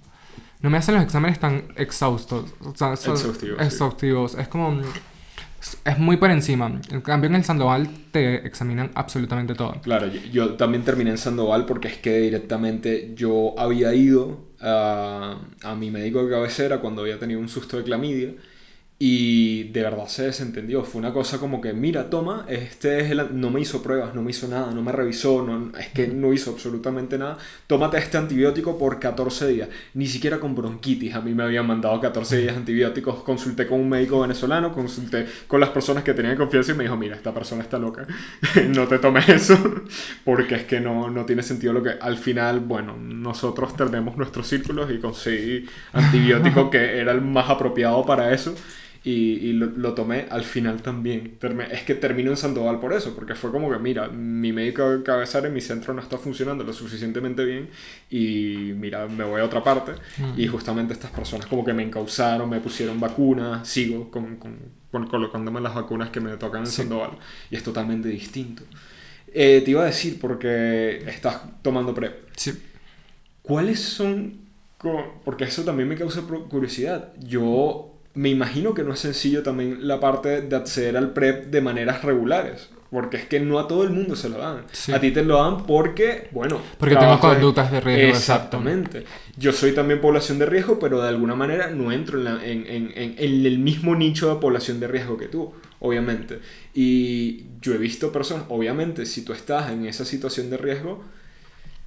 no 0.60 0.70
me 0.70 0.78
hacen 0.78 0.94
los 0.94 1.04
exámenes 1.04 1.38
tan 1.38 1.64
exhaustos. 1.76 2.54
O 2.60 2.74
sea, 2.74 2.92
Exhaustivos, 2.94 4.32
sí. 4.32 4.38
Es 4.40 4.48
como... 4.48 4.80
es- 5.60 5.78
Es 5.84 5.98
muy 5.98 6.16
por 6.16 6.30
encima. 6.30 6.80
En 6.90 7.00
cambio, 7.00 7.28
en 7.28 7.34
el 7.36 7.44
Sandoval 7.44 7.88
te 8.12 8.46
examinan 8.46 8.90
absolutamente 8.94 9.54
todo. 9.54 9.72
Claro, 9.82 10.06
yo, 10.06 10.20
yo 10.30 10.54
también 10.54 10.84
terminé 10.84 11.10
en 11.10 11.18
Sandoval 11.18 11.66
porque 11.66 11.88
es 11.88 11.98
que 11.98 12.18
directamente 12.20 13.12
yo 13.16 13.54
había 13.58 13.92
ido 13.92 14.46
a, 14.60 15.36
a 15.62 15.74
mi 15.74 15.90
médico 15.90 16.24
de 16.24 16.30
cabecera 16.30 16.78
cuando 16.78 17.02
había 17.02 17.18
tenido 17.18 17.40
un 17.40 17.48
susto 17.48 17.76
de 17.76 17.82
clamidia 17.84 18.34
y 19.00 19.64
de 19.64 19.82
verdad 19.82 20.08
se 20.08 20.24
desentendió. 20.24 20.82
Fue 20.82 20.98
una 20.98 21.12
cosa 21.12 21.38
como 21.38 21.60
que, 21.60 21.72
mira, 21.72 22.10
toma, 22.10 22.46
este 22.48 22.98
es 22.98 23.10
el... 23.12 23.40
No 23.40 23.48
me 23.50 23.60
hizo 23.60 23.80
pruebas, 23.80 24.12
no 24.12 24.22
me 24.22 24.32
hizo 24.32 24.48
nada, 24.48 24.72
no 24.72 24.82
me 24.82 24.90
revisó, 24.90 25.44
no, 25.44 25.70
es 25.78 25.88
que 25.90 26.08
no 26.08 26.32
hizo 26.32 26.50
absolutamente 26.50 27.16
nada. 27.16 27.38
Tómate 27.68 27.98
este 27.98 28.16
antibiótico 28.16 28.76
por 28.76 28.98
14 28.98 29.46
días. 29.46 29.68
Ni 29.94 30.08
siquiera 30.08 30.40
con 30.40 30.56
bronquitis. 30.56 31.14
A 31.14 31.20
mí 31.20 31.32
me 31.32 31.44
habían 31.44 31.68
mandado 31.68 32.00
14 32.00 32.38
días 32.38 32.56
antibióticos. 32.56 33.22
Consulté 33.22 33.68
con 33.68 33.78
un 33.78 33.88
médico 33.88 34.20
venezolano, 34.20 34.72
consulté 34.72 35.26
con 35.46 35.60
las 35.60 35.70
personas 35.70 36.02
que 36.02 36.12
tenían 36.12 36.36
confianza 36.36 36.72
y 36.72 36.74
me 36.74 36.82
dijo, 36.82 36.96
mira, 36.96 37.14
esta 37.14 37.32
persona 37.32 37.62
está 37.62 37.78
loca. 37.78 38.04
no 38.68 38.88
te 38.88 38.98
tomes 38.98 39.28
eso 39.28 39.56
porque 40.24 40.56
es 40.56 40.64
que 40.64 40.80
no, 40.80 41.08
no 41.08 41.24
tiene 41.24 41.44
sentido 41.44 41.72
lo 41.72 41.84
que... 41.84 41.90
Al 42.00 42.16
final, 42.16 42.58
bueno, 42.58 42.96
nosotros 42.96 43.76
tenemos 43.76 44.16
nuestros 44.16 44.48
círculos 44.48 44.90
y 44.90 44.98
conseguí 44.98 45.66
antibiótico 45.92 46.68
que 46.70 46.98
era 46.98 47.12
el 47.12 47.20
más 47.20 47.48
apropiado 47.48 48.04
para 48.04 48.34
eso. 48.34 48.56
Y, 49.04 49.10
y 49.10 49.52
lo, 49.52 49.66
lo 49.66 49.94
tomé 49.94 50.26
al 50.28 50.42
final 50.44 50.82
también. 50.82 51.38
Es 51.70 51.82
que 51.84 51.94
termino 51.94 52.30
en 52.30 52.36
Sandoval 52.36 52.80
por 52.80 52.92
eso, 52.92 53.14
porque 53.14 53.34
fue 53.34 53.50
como 53.52 53.70
que, 53.70 53.78
mira, 53.78 54.08
mi 54.08 54.52
médico 54.52 54.90
de 54.90 55.02
cabecera 55.04 55.46
en 55.46 55.54
mi 55.54 55.60
centro 55.60 55.94
no 55.94 56.02
está 56.02 56.18
funcionando 56.18 56.64
lo 56.64 56.72
suficientemente 56.72 57.44
bien 57.44 57.68
y 58.10 58.72
mira, 58.76 59.06
me 59.06 59.24
voy 59.24 59.40
a 59.40 59.44
otra 59.44 59.62
parte. 59.62 59.92
Mm. 60.18 60.40
Y 60.40 60.46
justamente 60.48 60.92
estas 60.92 61.10
personas 61.12 61.46
como 61.46 61.64
que 61.64 61.72
me 61.72 61.84
encausaron, 61.84 62.50
me 62.50 62.60
pusieron 62.60 62.98
vacunas, 63.00 63.66
sigo 63.68 64.10
con, 64.10 64.36
con, 64.36 64.56
con- 64.90 65.06
colocándome 65.06 65.60
las 65.60 65.74
vacunas 65.74 66.10
que 66.10 66.20
me 66.20 66.36
tocan 66.36 66.62
en 66.62 66.66
Sí. 66.66 66.82
Sandoval. 66.82 67.12
Y 67.50 67.56
es 67.56 67.62
totalmente 67.62 68.08
distinto. 68.08 68.64
Eh, 69.32 69.62
te 69.64 69.70
iba 69.70 69.82
a 69.82 69.86
decir, 69.86 70.18
porque 70.20 71.04
estás 71.06 71.42
tomando 71.62 71.94
PrEP, 71.94 72.28
Sí. 72.36 72.52
¿Cuáles 73.42 73.80
son? 73.80 74.34
Porque 75.24 75.44
eso 75.44 75.64
también 75.64 75.88
me 75.88 75.96
causa 75.96 76.22
curiosidad. 76.22 77.12
Yo 77.20 77.97
me 78.18 78.28
imagino 78.30 78.74
que 78.74 78.82
no 78.82 78.92
es 78.92 78.98
sencillo 79.00 79.42
también 79.42 79.86
la 79.86 80.00
parte 80.00 80.40
de 80.42 80.56
acceder 80.56 80.96
al 80.96 81.12
PrEP 81.12 81.46
de 81.46 81.60
maneras 81.60 82.02
regulares. 82.02 82.68
Porque 82.90 83.18
es 83.18 83.26
que 83.26 83.38
no 83.38 83.58
a 83.58 83.68
todo 83.68 83.84
el 83.84 83.90
mundo 83.90 84.16
se 84.16 84.30
lo 84.30 84.38
dan. 84.38 84.62
Sí. 84.72 84.92
A 84.92 84.98
ti 84.98 85.10
te 85.10 85.22
lo 85.22 85.36
dan 85.36 85.66
porque, 85.66 86.28
bueno... 86.32 86.58
Porque 86.78 86.96
tengo 86.96 87.20
conductas 87.20 87.70
de 87.70 87.80
riesgo. 87.82 88.16
Exactamente. 88.16 89.04
Yo 89.36 89.52
soy 89.52 89.72
también 89.72 90.00
población 90.00 90.38
de 90.38 90.46
riesgo, 90.46 90.78
pero 90.78 91.02
de 91.02 91.08
alguna 91.08 91.34
manera 91.34 91.68
no 91.70 91.92
entro 91.92 92.16
en, 92.18 92.24
la- 92.24 92.42
en- 92.42 92.66
en- 92.66 92.92
en- 92.96 93.14
en 93.18 93.46
el 93.46 93.58
mismo 93.58 93.94
nicho 93.94 94.32
de 94.34 94.40
población 94.40 94.80
de 94.80 94.88
riesgo 94.88 95.18
que 95.18 95.26
tú, 95.26 95.52
obviamente. 95.80 96.38
Y 96.74 97.44
yo 97.60 97.74
he 97.74 97.78
visto 97.78 98.10
personas, 98.10 98.46
obviamente, 98.48 99.04
si 99.04 99.22
tú 99.22 99.34
estás 99.34 99.70
en 99.70 99.84
esa 99.84 100.06
situación 100.06 100.48
de 100.48 100.56
riesgo, 100.56 101.04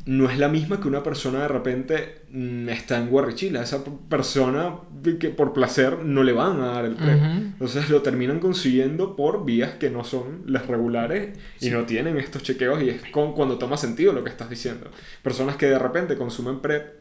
no 0.06 0.30
es 0.30 0.38
la 0.40 0.48
misma 0.48 0.80
que 0.80 0.88
una 0.88 1.04
persona 1.04 1.42
de 1.42 1.48
repente 1.48 2.22
mm, 2.32 2.70
está 2.70 2.98
en 2.98 3.10
Guarrichila. 3.10 3.62
Esa 3.62 3.84
persona 4.10 4.76
que 5.20 5.30
por 5.30 5.54
placer 5.54 6.00
no 6.00 6.24
le 6.24 6.34
van 6.34 6.60
a 6.62 6.68
dar 6.68 6.86
el 6.86 6.96
PrEP. 6.96 7.18
Ujú. 7.18 7.28
Entonces 7.32 7.90
lo 7.90 8.02
terminan 8.02 8.40
consiguiendo 8.40 9.16
por 9.16 9.46
vías 9.46 9.76
que 9.76 9.90
no 9.90 10.04
son 10.04 10.44
las 10.48 10.66
regulares 10.68 11.38
y 11.60 11.70
no 11.70 11.84
tienen 11.86 12.18
estos 12.18 12.42
chequeos 12.44 12.82
y 12.82 12.90
es 12.90 13.02
con, 13.12 13.34
cuando 13.34 13.58
toma 13.58 13.78
sentido 13.78 14.12
lo 14.14 14.24
que 14.24 14.30
estás 14.32 14.50
diciendo. 14.50 14.90
Personas 15.22 15.56
que 15.56 15.68
de 15.68 15.78
repente 15.80 16.18
consumen 16.18 16.60
PrEP 16.62 17.00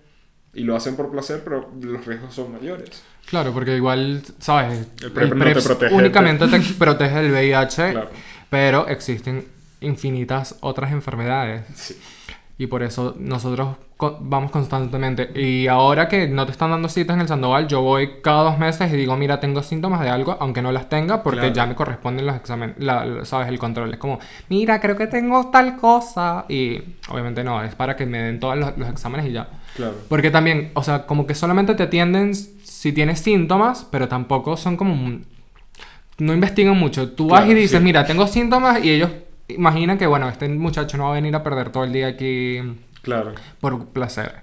y 0.52 0.64
lo 0.64 0.74
hacen 0.76 0.96
por 0.96 1.10
placer, 1.10 1.42
pero 1.44 1.70
los 1.80 2.04
riesgos 2.04 2.34
son 2.34 2.52
mayores. 2.52 3.02
Claro, 3.26 3.52
porque 3.52 3.76
igual, 3.76 4.22
¿sabes? 4.40 4.88
El 5.02 5.12
PrEP 5.12 5.32
no 5.34 5.44
te 5.44 5.62
protege. 5.62 5.94
únicamente 5.94 6.46
te 6.48 6.60
protege 6.78 7.14
del 7.22 7.30
VIH, 7.32 7.74
Claro. 7.92 8.10
pero 8.50 8.88
existen 8.88 9.44
infinitas 9.80 10.56
otras 10.60 10.92
enfermedades. 10.92 11.62
Sí. 11.74 11.96
Y 12.60 12.66
por 12.66 12.82
eso 12.82 13.14
nosotros 13.18 13.68
vamos 14.20 14.50
constantemente. 14.50 15.30
Y 15.34 15.66
ahora 15.66 16.08
que 16.08 16.28
no 16.28 16.44
te 16.44 16.52
están 16.52 16.70
dando 16.70 16.90
citas 16.90 17.14
en 17.14 17.22
el 17.22 17.28
Sandoval, 17.28 17.66
yo 17.68 17.80
voy 17.80 18.20
cada 18.22 18.42
dos 18.42 18.58
meses 18.58 18.92
y 18.92 18.96
digo, 18.96 19.16
mira, 19.16 19.40
tengo 19.40 19.62
síntomas 19.62 20.02
de 20.02 20.10
algo, 20.10 20.36
aunque 20.40 20.60
no 20.60 20.70
las 20.70 20.90
tenga, 20.90 21.22
porque 21.22 21.38
Claro. 21.40 21.54
ya 21.54 21.64
me 21.66 21.74
corresponden 21.74 22.26
los 22.26 22.36
exámenes, 22.36 22.76
la- 22.78 23.06
la- 23.06 23.24
¿sabes? 23.24 23.48
El 23.48 23.58
control. 23.58 23.94
Es 23.94 23.98
como, 23.98 24.18
mira, 24.50 24.78
creo 24.78 24.94
que 24.94 25.06
tengo 25.06 25.46
tal 25.50 25.76
cosa. 25.76 26.44
Y 26.50 26.82
obviamente 27.08 27.42
no, 27.44 27.62
es 27.64 27.74
para 27.74 27.96
que 27.96 28.04
me 28.04 28.18
den 28.20 28.38
todos 28.38 28.58
los, 28.58 28.76
los 28.76 28.90
exámenes 28.90 29.24
y 29.26 29.32
ya. 29.32 29.48
Claro. 29.74 29.94
Porque 30.10 30.30
también, 30.30 30.70
o 30.74 30.82
sea, 30.82 31.06
como 31.06 31.26
que 31.26 31.34
solamente 31.34 31.74
te 31.74 31.84
atienden 31.84 32.34
si 32.34 32.92
tienes 32.92 33.20
síntomas, 33.20 33.86
pero 33.90 34.06
tampoco 34.06 34.58
son 34.58 34.76
como... 34.76 34.92
un- 34.92 35.24
No 36.18 36.34
investigan 36.34 36.76
mucho. 36.76 37.10
Tú 37.12 37.28
vas 37.28 37.40
Claro, 37.40 37.52
y 37.52 37.62
dices, 37.62 37.78
sí. 37.78 37.84
mira, 37.84 38.04
tengo 38.04 38.26
síntomas 38.26 38.84
y 38.84 38.90
ellos 38.90 39.10
imaginan 39.54 39.98
que, 39.98 40.06
bueno, 40.06 40.28
este 40.28 40.48
muchacho 40.48 40.96
no 40.96 41.04
va 41.04 41.10
a 41.10 41.14
venir 41.14 41.34
a 41.34 41.42
perder 41.42 41.70
todo 41.70 41.84
el 41.84 41.92
día 41.92 42.08
aquí 42.08 42.60
Claro. 43.02 43.32
por 43.60 43.88
placer. 43.88 44.34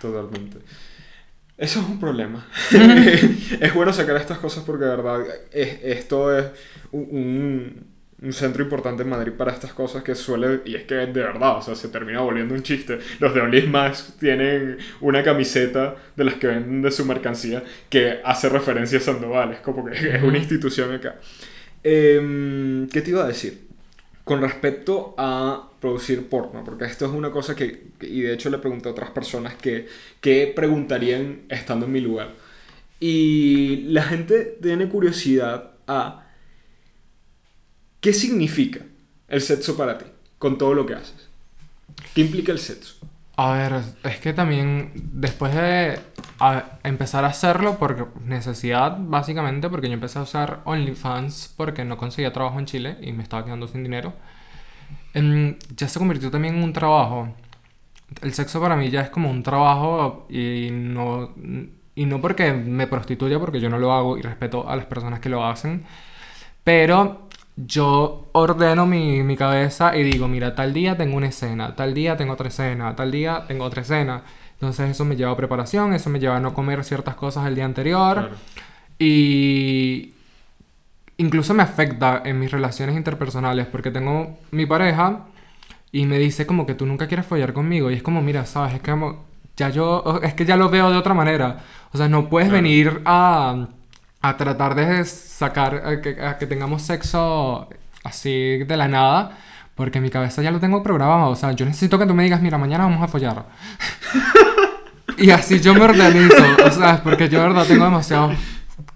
Totalmente. 0.00 0.58
Eso 1.56 1.80
es 1.80 1.86
un 1.88 1.98
problema. 1.98 2.46
es 3.60 3.74
bueno 3.74 3.92
sacar 3.92 4.16
estas 4.16 4.38
cosas 4.38 4.62
porque 4.64 4.84
de 4.84 4.90
verdad 4.90 5.20
es- 5.52 5.80
esto 5.82 6.36
es 6.38 6.46
un, 6.92 7.84
un- 8.20 8.32
centro 8.32 8.64
importante 8.64 9.04
en 9.04 9.08
Madrid 9.08 9.32
para 9.32 9.52
estas 9.52 9.72
cosas 9.72 10.02
que 10.02 10.16
suele, 10.16 10.60
y 10.64 10.74
es 10.74 10.82
que 10.84 10.94
de 10.96 11.06
verdad, 11.06 11.58
o 11.58 11.62
sea, 11.62 11.76
se 11.76 11.88
termina 11.88 12.20
volviendo 12.20 12.52
un 12.52 12.62
chiste. 12.64 12.98
Los 13.20 13.32
de 13.32 13.40
Only 13.40 13.68
Max 13.68 14.14
tienen 14.18 14.76
una 15.00 15.22
camiseta 15.22 15.94
de 16.16 16.24
las 16.24 16.34
que 16.34 16.48
venden 16.48 16.82
de 16.82 16.90
su 16.90 17.04
mercancía 17.04 17.62
que 17.88 18.18
hace 18.24 18.48
referencia 18.48 18.98
a 18.98 19.02
Sandoval, 19.02 19.52
es 19.52 19.60
como 19.60 19.84
que 19.84 20.16
es 20.16 20.22
una 20.22 20.36
institución 20.36 20.92
acá. 20.94 21.14
Em, 21.84 22.88
¿Qué 22.88 23.00
te 23.02 23.10
iba 23.10 23.22
a 23.22 23.28
decir? 23.28 23.67
Con 24.28 24.42
respecto 24.42 25.14
a 25.16 25.70
producir 25.80 26.28
porno, 26.28 26.62
porque 26.62 26.84
esto 26.84 27.06
es 27.06 27.12
una 27.12 27.30
cosa 27.30 27.56
que, 27.56 27.92
y 28.02 28.20
de 28.20 28.34
hecho 28.34 28.50
le 28.50 28.58
pregunté 28.58 28.90
a 28.90 28.92
otras 28.92 29.08
personas 29.08 29.54
que, 29.54 29.88
que 30.20 30.52
preguntarían 30.54 31.46
estando 31.48 31.86
en 31.86 31.92
mi 31.92 32.00
lugar. 32.02 32.34
Y 33.00 33.84
la 33.84 34.02
gente 34.02 34.58
tiene 34.60 34.86
curiosidad 34.90 35.70
a 35.86 36.26
qué 38.02 38.12
significa 38.12 38.84
el 39.28 39.40
sexo 39.40 39.78
para 39.78 39.96
ti, 39.96 40.04
con 40.38 40.58
todo 40.58 40.74
lo 40.74 40.84
que 40.84 40.92
haces. 40.92 41.30
¿Qué 42.14 42.20
implica 42.20 42.52
el 42.52 42.58
sexo? 42.58 42.96
A 43.40 43.52
ver, 43.52 43.72
es 44.02 44.18
que 44.18 44.32
también 44.32 44.90
después 45.12 45.54
de 45.54 46.00
a- 46.40 46.78
empezar 46.82 47.24
a 47.24 47.28
hacerlo 47.28 47.78
por 47.78 48.20
necesidad, 48.22 48.96
básicamente, 49.00 49.68
porque 49.70 49.86
yo 49.86 49.94
empecé 49.94 50.18
a 50.18 50.22
usar 50.22 50.60
OnlyFans 50.64 51.54
porque 51.56 51.84
no 51.84 51.96
conseguía 51.96 52.32
trabajo 52.32 52.58
en 52.58 52.66
Chile 52.66 52.96
y 53.00 53.12
me 53.12 53.22
estaba 53.22 53.44
quedando 53.44 53.68
sin 53.68 53.84
dinero, 53.84 54.12
em, 55.14 55.56
ya 55.76 55.88
se 55.88 55.98
convirtió 55.98 56.30
también 56.30 56.56
en 56.56 56.64
un 56.64 56.72
trabajo. 56.72 57.28
El 58.22 58.34
sexo 58.34 58.60
para 58.60 58.76
mí 58.76 58.90
ya 58.90 59.02
es 59.02 59.10
como 59.10 59.30
un 59.30 59.42
trabajo 59.42 60.26
y 60.30 60.70
no, 60.72 61.34
y 61.94 62.06
no 62.06 62.20
porque 62.20 62.52
me 62.54 62.86
prostituya, 62.88 63.38
porque 63.40 63.60
yo 63.60 63.70
no 63.70 63.78
lo 63.78 63.92
hago 63.92 64.18
y 64.18 64.22
respeto 64.22 64.68
a 64.68 64.76
las 64.76 64.86
personas 64.86 65.20
que 65.20 65.28
lo 65.30 65.44
hacen, 65.46 65.84
pero 66.64 67.27
yo 67.66 68.28
ordeno 68.32 68.86
mi, 68.86 69.22
mi 69.22 69.36
cabeza 69.36 69.96
y 69.96 70.02
digo, 70.04 70.28
mira, 70.28 70.54
tal 70.54 70.72
día 70.72 70.96
tengo 70.96 71.16
una 71.16 71.28
escena, 71.28 71.74
tal 71.76 71.94
día 71.94 72.16
tengo 72.16 72.32
otra 72.34 72.48
escena, 72.48 72.94
tal 72.96 73.10
día 73.10 73.44
tengo 73.48 73.64
otra 73.64 73.82
escena. 73.82 74.22
Entonces 74.54 74.90
eso 74.90 75.04
me 75.04 75.16
lleva 75.16 75.32
a 75.32 75.36
preparación, 75.36 75.92
eso 75.94 76.10
me 76.10 76.18
lleva 76.20 76.36
a 76.36 76.40
no 76.40 76.54
comer 76.54 76.84
ciertas 76.84 77.14
cosas 77.16 77.46
el 77.46 77.54
día 77.54 77.64
anterior. 77.64 78.14
Claro. 78.14 78.34
Y 78.98 80.14
incluso 81.16 81.54
me 81.54 81.62
afecta 81.62 82.22
en 82.24 82.38
mis 82.38 82.50
relaciones 82.50 82.96
interpersonales 82.96 83.66
porque 83.66 83.90
tengo 83.90 84.38
mi 84.50 84.66
pareja 84.66 85.26
y 85.92 86.06
me 86.06 86.18
dice 86.18 86.46
como 86.46 86.66
que 86.66 86.74
tú 86.74 86.86
nunca 86.86 87.06
quieres 87.08 87.26
follar 87.26 87.52
conmigo 87.52 87.90
y 87.90 87.94
es 87.94 88.02
como, 88.02 88.20
mira, 88.22 88.46
sabes, 88.46 88.74
es 88.74 88.80
que 88.80 88.94
ya 89.56 89.70
yo 89.70 90.20
es 90.22 90.34
que 90.34 90.44
ya 90.44 90.56
lo 90.56 90.68
veo 90.70 90.90
de 90.90 90.96
otra 90.96 91.14
manera. 91.14 91.58
O 91.92 91.98
sea, 91.98 92.08
no 92.08 92.28
puedes 92.28 92.48
Claro. 92.50 92.62
venir 92.62 93.02
a 93.04 93.68
a 94.20 94.36
tratar 94.36 94.74
de 94.74 95.04
sacar 95.04 96.00
que, 96.00 96.20
a 96.20 96.38
que 96.38 96.46
tengamos 96.46 96.82
sexo 96.82 97.68
así 98.04 98.58
de 98.64 98.76
la 98.76 98.88
nada 98.88 99.38
porque 99.78 100.00
mi 100.00 100.10
cabeza 100.10 100.42
ya 100.42 100.50
lo 100.50 100.58
tengo 100.58 100.82
programado, 100.82 101.30
o 101.30 101.36
sea, 101.36 101.52
yo 101.52 101.64
necesito 101.64 102.00
que 102.00 102.06
tú 102.06 102.12
me 102.12 102.24
digas, 102.24 102.42
mira, 102.42 102.58
mañana 102.58 102.82
vamos 102.82 103.00
a 103.00 103.06
follar. 103.06 103.46
y 105.18 105.30
así 105.30 105.60
yo 105.60 105.72
me 105.72 105.82
organizo, 105.82 106.42
o 106.66 106.70
sea, 106.72 107.00
porque 107.00 107.28
yo 107.28 107.40
de 107.40 107.46
verdad 107.46 107.64
tengo 107.64 107.84
demasiadas 107.84 108.36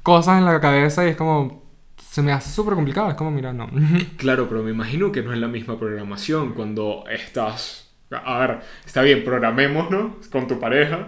cosas 0.03 0.39
en 0.39 0.45
la 0.45 0.61
cabeza 0.61 1.07
y 1.07 1.11
es 1.11 1.17
como 1.17 1.63
se 1.97 2.21
me 2.21 2.33
hace 2.33 2.51
súper 2.51 2.75
complicado, 2.75 3.11
es 3.11 3.15
como, 3.15 3.31
mira, 3.31 3.53
no. 3.53 3.71
Claro, 4.17 4.49
pero 4.49 4.65
me 4.65 4.73
imagino 4.73 5.13
que 5.13 5.23
no 5.23 5.33
es 5.33 5.39
la 5.39 5.47
misma 5.47 5.79
programación 5.79 6.53
cuando 6.53 7.05
estás... 7.09 7.95
A 8.11 8.41
ver, 8.41 8.61
está 8.85 9.03
bien, 9.03 9.23
programémonos 9.23 10.27
con 10.33 10.49
tu 10.49 10.59
pareja, 10.59 11.07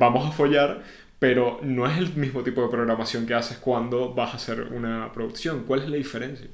vamos 0.00 0.28
a 0.28 0.32
follar, 0.32 0.82
pero 1.22 1.60
no 1.62 1.86
es 1.86 1.96
el 1.98 2.12
mismo 2.16 2.42
tipo 2.42 2.62
de 2.62 2.68
programación 2.68 3.26
que 3.26 3.34
haces 3.34 3.56
cuando 3.58 4.12
vas 4.12 4.32
a 4.32 4.36
hacer 4.38 4.72
una 4.72 5.12
producción. 5.12 5.62
¿Cuál 5.64 5.82
es 5.82 5.88
la 5.88 5.96
diferencia? 5.96 6.48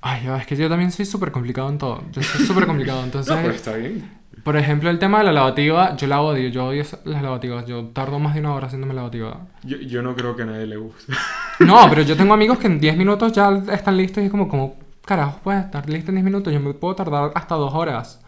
Ay, 0.00 0.26
es 0.40 0.46
que 0.48 0.56
yo 0.56 0.68
también 0.68 0.90
soy 0.90 1.04
súper 1.04 1.30
complicado 1.30 1.68
en 1.68 1.78
todo. 1.78 2.02
Yo 2.10 2.20
soy 2.24 2.44
súper 2.44 2.66
complicado, 2.66 3.00
entonces... 3.04 3.32
No, 3.32 3.40
pero 3.40 3.54
está 3.54 3.76
bien. 3.76 4.10
Por 4.42 4.56
ejemplo, 4.56 4.90
el 4.90 4.98
tema 4.98 5.18
de 5.18 5.24
la 5.26 5.32
lavativa, 5.32 5.96
yo 5.96 6.08
la 6.08 6.22
odio, 6.22 6.48
yo 6.48 6.66
odio 6.66 6.82
las 7.04 7.22
lavativas, 7.22 7.66
yo 7.66 7.84
tardo 7.90 8.18
más 8.18 8.34
de 8.34 8.40
una 8.40 8.52
hora 8.52 8.66
haciéndome 8.66 8.94
lavativa. 8.94 9.46
Yo, 9.62 9.76
yo 9.76 10.02
no 10.02 10.16
creo 10.16 10.34
que 10.34 10.42
a 10.42 10.46
nadie 10.46 10.66
le 10.66 10.76
guste. 10.76 11.12
No, 11.60 11.86
pero 11.88 12.02
yo 12.02 12.16
tengo 12.16 12.34
amigos 12.34 12.58
que 12.58 12.66
en 12.66 12.80
10 12.80 12.96
minutos 12.96 13.32
ya 13.32 13.62
están 13.70 13.96
listos 13.96 14.24
y 14.24 14.26
es 14.26 14.30
como, 14.32 14.48
como 14.48 14.74
carajo 15.04 15.38
puedes 15.44 15.66
estar 15.66 15.88
listo 15.88 16.10
en 16.10 16.16
10 16.16 16.24
minutos? 16.24 16.52
Yo 16.52 16.58
me 16.58 16.74
puedo 16.74 16.96
tardar 16.96 17.30
hasta 17.36 17.54
2 17.54 17.74
horas. 17.74 18.21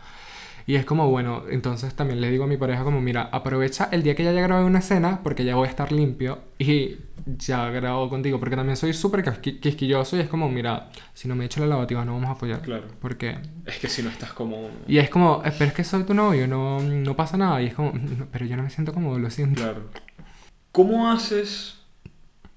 Y 0.67 0.77
es 0.77 0.85
como, 0.87 1.11
bueno, 1.11 1.45
entonces 1.51 1.95
también 1.95 2.21
le 2.23 2.31
digo 2.31 2.45
a 2.45 2.47
mi 2.47 2.57
pareja 2.57 2.85
como, 2.85 3.01
mira, 3.01 3.29
aprovecha 3.33 3.89
el 3.93 4.03
día 4.03 4.15
que 4.15 4.25
ya 4.25 4.31
haya 4.31 4.41
grabado 4.41 4.67
una 4.67 4.79
escena 4.79 5.21
porque 5.23 5.45
ya 5.45 5.57
voy 5.57 5.67
a 5.67 5.71
estar 5.71 5.93
limpio 5.93 6.39
y 6.59 6.97
ya 7.39 7.69
grabo 7.69 8.09
contigo. 8.09 8.41
Porque 8.41 8.57
también 8.57 8.77
soy 8.79 8.95
súper 8.95 9.23
quisqui- 9.23 9.61
quisquilloso 9.61 10.17
y 10.17 10.21
es 10.21 10.29
como, 10.29 10.49
mira, 10.49 10.89
si 11.13 11.29
no 11.29 11.35
me 11.37 11.45
echo 11.45 11.61
la 11.61 11.67
lavativa 11.67 12.05
no 12.07 12.15
vamos 12.15 12.31
a 12.31 12.35
follar. 12.35 12.63
Claro. 12.63 12.85
Porque... 12.99 13.37
Es 13.67 13.79
que 13.79 13.89
si 13.89 14.03
no 14.03 14.09
estás 14.09 14.33
como... 14.33 14.71
Y 14.89 14.97
es 14.99 15.11
como, 15.11 15.43
"Eh, 15.45 15.53
pero 15.59 15.69
es 15.69 15.75
que 15.75 15.85
soy 15.85 16.05
tu 16.05 16.15
novio, 16.15 16.49
no, 16.49 16.81
no 16.81 17.15
pasa 17.15 17.37
nada. 17.37 17.61
Y 17.61 17.67
es 17.67 17.75
como, 17.75 17.93
"No, 17.93 18.27
pero 18.33 18.47
yo 18.47 18.57
no 18.57 18.63
me 18.63 18.71
siento 18.71 18.95
como, 18.95 19.19
lo 19.19 19.29
siento. 19.31 19.61
Claro. 19.61 19.83
¿Cómo 20.73 21.11
haces 21.11 21.79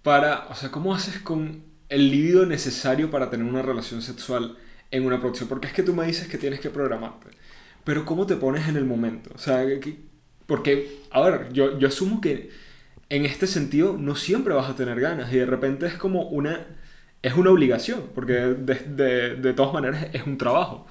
para... 0.02 0.48
O 0.50 0.56
sea, 0.56 0.72
¿cómo 0.72 0.94
haces 0.96 1.20
con 1.20 1.62
el 1.90 2.10
libido 2.10 2.46
necesario 2.46 3.12
para 3.12 3.30
tener 3.30 3.46
una 3.46 3.62
relación 3.62 4.02
sexual 4.02 4.58
en 4.92 5.06
una 5.06 5.20
producción? 5.20 5.50
Porque 5.50 5.68
es 5.68 5.74
que 5.74 5.84
tú 5.84 5.94
me 5.94 6.06
dices 6.08 6.28
que 6.28 6.38
tienes 6.38 6.60
que 6.62 6.70
programarte. 6.70 7.28
Pero 7.88 8.06
¿cómo 8.06 8.28
te 8.28 8.36
pones 8.38 8.68
en 8.70 8.78
el 8.78 8.86
momento? 8.86 9.32
O 9.36 9.40
sea, 9.40 9.66
que- 9.82 10.00
porque, 10.46 11.02
a 11.12 11.22
ver, 11.22 11.54
yo, 11.54 11.80
yo 11.80 11.88
asumo 11.90 12.22
que 12.22 12.52
en 13.10 13.26
este 13.26 13.48
sentido 13.48 13.98
no 14.00 14.16
siempre 14.16 14.54
vas 14.56 14.70
a 14.70 14.76
tener 14.76 15.00
ganas 15.02 15.34
y 15.34 15.38
de 15.38 15.46
repente 15.48 15.88
es 15.88 15.96
como 15.96 16.24
una... 16.30 16.68
Es 17.24 17.34
una 17.36 17.52
obligación, 17.52 18.04
porque 18.16 18.34
de, 18.34 18.76
de, 18.76 19.36
de 19.38 19.54
todas 19.54 19.74
maneras 19.74 20.08
es 20.14 20.26
un 20.28 20.38
trabajo. 20.38 20.88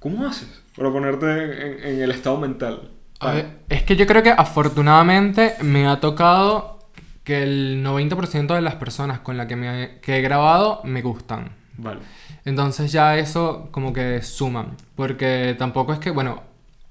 ¿Cómo 0.00 0.26
haces 0.26 0.48
para 0.76 0.90
ponerte 0.92 1.26
en, 1.26 1.94
en 1.96 2.02
el 2.02 2.10
estado 2.10 2.38
mental? 2.38 2.90
A 3.20 3.32
ver, 3.32 3.46
es 3.68 3.82
que 3.82 3.96
yo 3.96 4.06
creo 4.06 4.22
que 4.22 4.30
afortunadamente 4.30 5.54
me 5.62 5.86
ha 5.88 6.00
tocado 6.00 6.78
que 7.24 7.42
el 7.42 7.82
90% 7.84 8.54
de 8.54 8.62
las 8.62 8.76
personas 8.76 9.20
con 9.20 9.36
las 9.36 9.46
que, 9.48 9.56
me, 9.56 9.98
que 10.00 10.18
he 10.18 10.22
grabado 10.22 10.80
me 10.84 11.02
gustan. 11.02 11.50
Vale. 11.78 12.02
Entonces 12.44 12.92
ya 12.92 13.16
eso 13.18 13.68
como 13.70 13.92
que 13.92 14.22
suma. 14.22 14.74
Porque 14.96 15.54
tampoco 15.58 15.92
es 15.92 15.98
que, 15.98 16.10
bueno, 16.10 16.42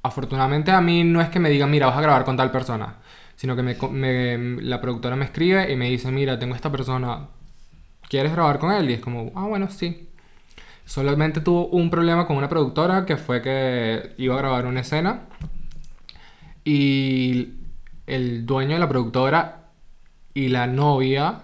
afortunadamente 0.03 0.71
a 0.71 0.81
mí 0.81 1.03
no 1.03 1.21
es 1.21 1.29
que 1.29 1.39
me 1.39 1.49
digan, 1.49 1.69
mira, 1.71 1.87
vas 1.87 1.97
a 1.97 2.01
grabar 2.01 2.23
con 2.25 2.37
tal 2.37 2.51
persona. 2.51 2.95
Sino 3.35 3.55
que 3.55 3.63
me, 3.63 3.75
me- 3.91 4.61
la 4.63 4.81
productora 4.81 5.15
me 5.15 5.25
escribe 5.25 5.71
y 5.71 5.75
me 5.75 5.89
dice, 5.89 6.11
mira, 6.11 6.39
tengo 6.39 6.55
esta 6.55 6.71
persona, 6.71 7.27
¿quieres 8.09 8.33
grabar 8.33 8.59
con 8.59 8.71
él? 8.73 8.89
Y 8.91 8.93
es 8.95 9.01
como, 9.01 9.31
ah, 9.35 9.45
bueno, 9.47 9.69
sí. 9.69 10.09
Solamente 10.85 11.41
tuvo 11.41 11.67
un 11.67 11.89
problema 11.91 12.27
con 12.27 12.37
una 12.37 12.49
productora 12.49 13.05
que 13.05 13.17
fue 13.17 13.41
que 13.41 14.13
iba 14.17 14.35
a 14.35 14.39
grabar 14.39 14.65
una 14.67 14.81
escena 14.81 15.23
y 16.63 17.53
el 18.05 18.45
dueño 18.45 18.73
de 18.73 18.79
la 18.79 18.89
productora 18.89 19.69
y 20.33 20.49
la 20.49 20.67
novia 20.67 21.43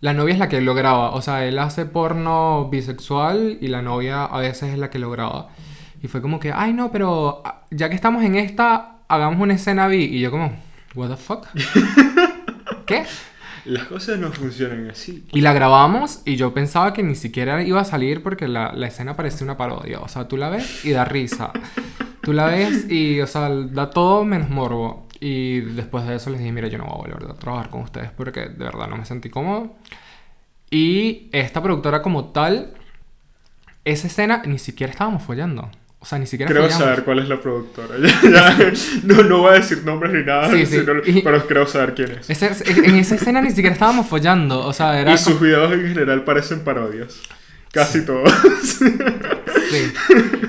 la 0.00 0.14
novia 0.14 0.32
es 0.32 0.38
la 0.38 0.48
que 0.48 0.60
lo 0.60 0.74
graba, 0.74 1.10
o 1.10 1.20
sea, 1.20 1.44
él 1.44 1.58
hace 1.58 1.84
porno 1.84 2.68
bisexual 2.70 3.58
y 3.60 3.68
la 3.68 3.82
novia 3.82 4.24
a 4.24 4.40
veces 4.40 4.72
es 4.72 4.78
la 4.78 4.88
que 4.88 4.98
lo 4.98 5.10
graba. 5.10 5.48
Y 6.02 6.08
fue 6.08 6.22
como 6.22 6.40
que, 6.40 6.52
ay 6.52 6.72
no, 6.72 6.90
pero 6.90 7.42
ah, 7.44 7.66
ya 7.70 7.90
que 7.90 7.94
estamos 7.94 8.24
en 8.24 8.36
esta, 8.36 9.00
hagamos 9.08 9.40
una 9.40 9.54
escena 9.54 9.86
bi. 9.88 10.04
Y 10.04 10.20
yo 10.20 10.30
como, 10.30 10.52
what 10.94 11.10
the 11.10 11.16
fuck? 11.16 11.46
¿Qué? 12.86 13.04
Las 13.66 13.84
cosas 13.84 14.18
no 14.18 14.32
funcionan 14.32 14.88
así. 14.90 15.26
Y 15.32 15.42
la 15.42 15.52
grabamos 15.52 16.22
y 16.24 16.36
yo 16.36 16.54
pensaba 16.54 16.94
que 16.94 17.02
ni 17.02 17.14
siquiera 17.14 17.62
iba 17.62 17.82
a 17.82 17.84
salir 17.84 18.22
porque 18.22 18.48
la, 18.48 18.72
la 18.72 18.86
escena 18.86 19.14
parecía 19.14 19.44
una 19.44 19.58
parodia. 19.58 20.00
O 20.00 20.08
sea, 20.08 20.26
tú 20.26 20.38
la 20.38 20.48
ves 20.48 20.82
y 20.84 20.92
da 20.92 21.04
risa. 21.04 21.52
Tú 22.22 22.32
la 22.32 22.46
ves 22.46 22.90
y, 22.90 23.20
o 23.20 23.26
sea, 23.26 23.50
da 23.50 23.90
todo 23.90 24.24
menos 24.24 24.48
morbo. 24.48 25.06
Y 25.20 25.60
después 25.60 26.06
de 26.06 26.16
eso 26.16 26.30
les 26.30 26.38
dije, 26.38 26.50
mira, 26.50 26.68
yo 26.68 26.78
no 26.78 26.84
voy 26.86 27.10
a 27.10 27.14
volver 27.14 27.30
a 27.30 27.34
trabajar 27.34 27.68
con 27.70 27.82
ustedes 27.82 28.10
porque 28.10 28.40
de 28.48 28.64
verdad 28.64 28.88
no 28.88 28.96
me 28.96 29.04
sentí 29.04 29.28
cómodo. 29.28 29.76
Y 30.70 31.28
esta 31.32 31.62
productora 31.62 32.00
como 32.00 32.26
tal, 32.32 32.72
esa 33.84 34.06
escena 34.06 34.42
ni 34.46 34.58
siquiera 34.58 34.92
estábamos 34.92 35.22
follando. 35.22 35.70
O 36.02 36.06
sea, 36.06 36.18
ni 36.18 36.24
siquiera 36.26 36.50
Creo 36.50 36.62
follamos. 36.62 36.82
saber 36.84 37.04
cuál 37.04 37.18
es 37.18 37.28
la 37.28 37.38
productora. 37.40 37.94
Ya- 38.22 38.56
ya, 38.58 38.72
no, 39.02 39.22
no 39.24 39.38
voy 39.40 39.50
a 39.50 39.54
decir 39.56 39.84
nombres 39.84 40.12
ni 40.14 40.24
nada, 40.24 40.50
Sí, 40.50 40.64
sí. 40.64 40.78
sino- 40.78 40.94
Y- 41.04 41.20
pero 41.20 41.46
creo 41.46 41.66
saber 41.66 41.94
quién 41.94 42.12
es. 42.12 42.30
Ese- 42.30 42.70
en 42.70 42.94
esa 42.94 43.16
escena 43.16 43.42
ni 43.42 43.50
siquiera 43.50 43.72
estábamos 43.74 44.06
follando. 44.06 44.64
O 44.66 44.72
sea, 44.72 44.98
era 45.00 45.12
Y 45.12 45.18
sus 45.18 45.38
videos 45.38 45.70
en 45.72 45.86
general 45.88 46.24
parecen 46.24 46.60
parodias. 46.64 47.20
Casi 47.72 48.04
todos. 48.04 48.32
Sí. 49.70 49.92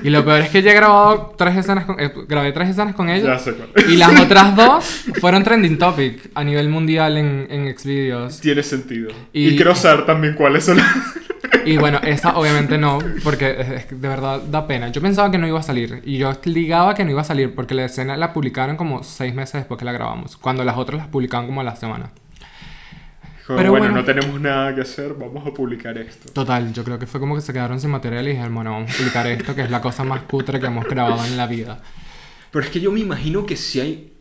Y 0.02 0.10
lo 0.10 0.24
peor 0.24 0.40
es 0.40 0.50
que 0.50 0.62
ya 0.62 0.72
he 0.72 0.74
grabado 0.74 1.34
tres 1.38 1.56
escenas 1.56 1.84
con, 1.84 2.00
eh, 2.00 2.12
grabé 2.26 2.50
tres 2.52 2.70
escenas 2.70 2.94
con 2.96 3.06
ya 3.06 3.14
ella. 3.16 3.38
sé 3.38 3.52
cuál. 3.54 3.68
Y 3.88 3.96
las 3.96 4.20
otras 4.20 4.56
dos 4.56 4.84
fueron 5.20 5.44
trending 5.44 5.78
topic 5.78 6.30
a 6.34 6.42
nivel 6.42 6.68
mundial 6.68 7.16
en, 7.16 7.46
en 7.48 7.78
Xvideos. 7.78 8.40
Tiene 8.40 8.62
sentido. 8.64 9.10
Y- 9.32 9.50
Y, 9.50 9.56
quiero 9.56 9.74
saber 9.76 10.06
también 10.06 10.34
cuáles 10.34 10.64
son. 10.64 10.78
Y 11.64 11.76
bueno, 11.76 12.00
esa 12.02 12.36
obviamente 12.36 12.76
no, 12.78 12.98
porque 13.22 13.84
de 13.90 14.08
verdad 14.08 14.40
da 14.42 14.66
pena. 14.66 14.88
Yo 14.88 15.00
pensaba 15.00 15.30
que 15.30 15.38
no 15.38 15.46
iba 15.46 15.60
a 15.60 15.62
salir. 15.62 16.00
Y 16.04 16.18
yo 16.18 16.32
ligaba 16.44 16.94
que 16.94 17.04
no 17.04 17.10
iba 17.12 17.20
a 17.20 17.24
salir 17.24 17.54
porque 17.54 17.74
la 17.74 17.84
escena 17.84 18.16
la 18.16 18.32
publicaron 18.32 18.76
como 18.76 19.04
seis 19.04 19.32
meses 19.32 19.54
después 19.54 19.78
que 19.78 19.84
la 19.84 19.92
grabamos. 19.92 20.36
Cuando 20.36 20.64
las 20.64 20.76
otras 20.76 20.98
las 20.98 21.08
publicaban 21.08 21.46
como 21.46 21.60
a 21.60 21.64
la 21.64 21.76
semana. 21.76 22.10
Pero 23.56 23.70
bueno, 23.70 23.86
bueno. 23.86 24.00
no 24.00 24.04
tenemos 24.04 24.40
nada 24.40 24.74
que 24.74 24.80
hacer, 24.82 25.14
vamos 25.14 25.46
a 25.46 25.52
publicar 25.52 25.96
esto. 25.98 26.32
Total, 26.32 26.72
yo 26.72 26.84
creo 26.84 26.98
que 26.98 27.06
fue 27.06 27.20
como 27.20 27.34
que 27.34 27.40
se 27.40 27.52
quedaron 27.52 27.80
sin 27.80 27.90
material 27.90 28.26
y 28.26 28.30
dijeron, 28.30 28.54
bueno, 28.54 28.72
vamos 28.72 28.92
a 28.92 28.96
publicar 28.96 29.26
esto, 29.26 29.54
que 29.54 29.62
es 29.62 29.70
la 29.70 29.80
cosa 29.80 30.04
más 30.04 30.22
cutre 30.22 30.60
que 30.60 30.66
hemos 30.66 30.86
grabado 30.86 31.24
en 31.24 31.36
la 31.36 31.46
vida. 31.46 31.80
Pero 32.50 32.64
es 32.64 32.70
que 32.70 32.80
yo 32.80 32.92
me 32.92 33.00
imagino 33.00 33.46
que 33.46 33.56
si 33.56 33.80
hay 33.80 34.12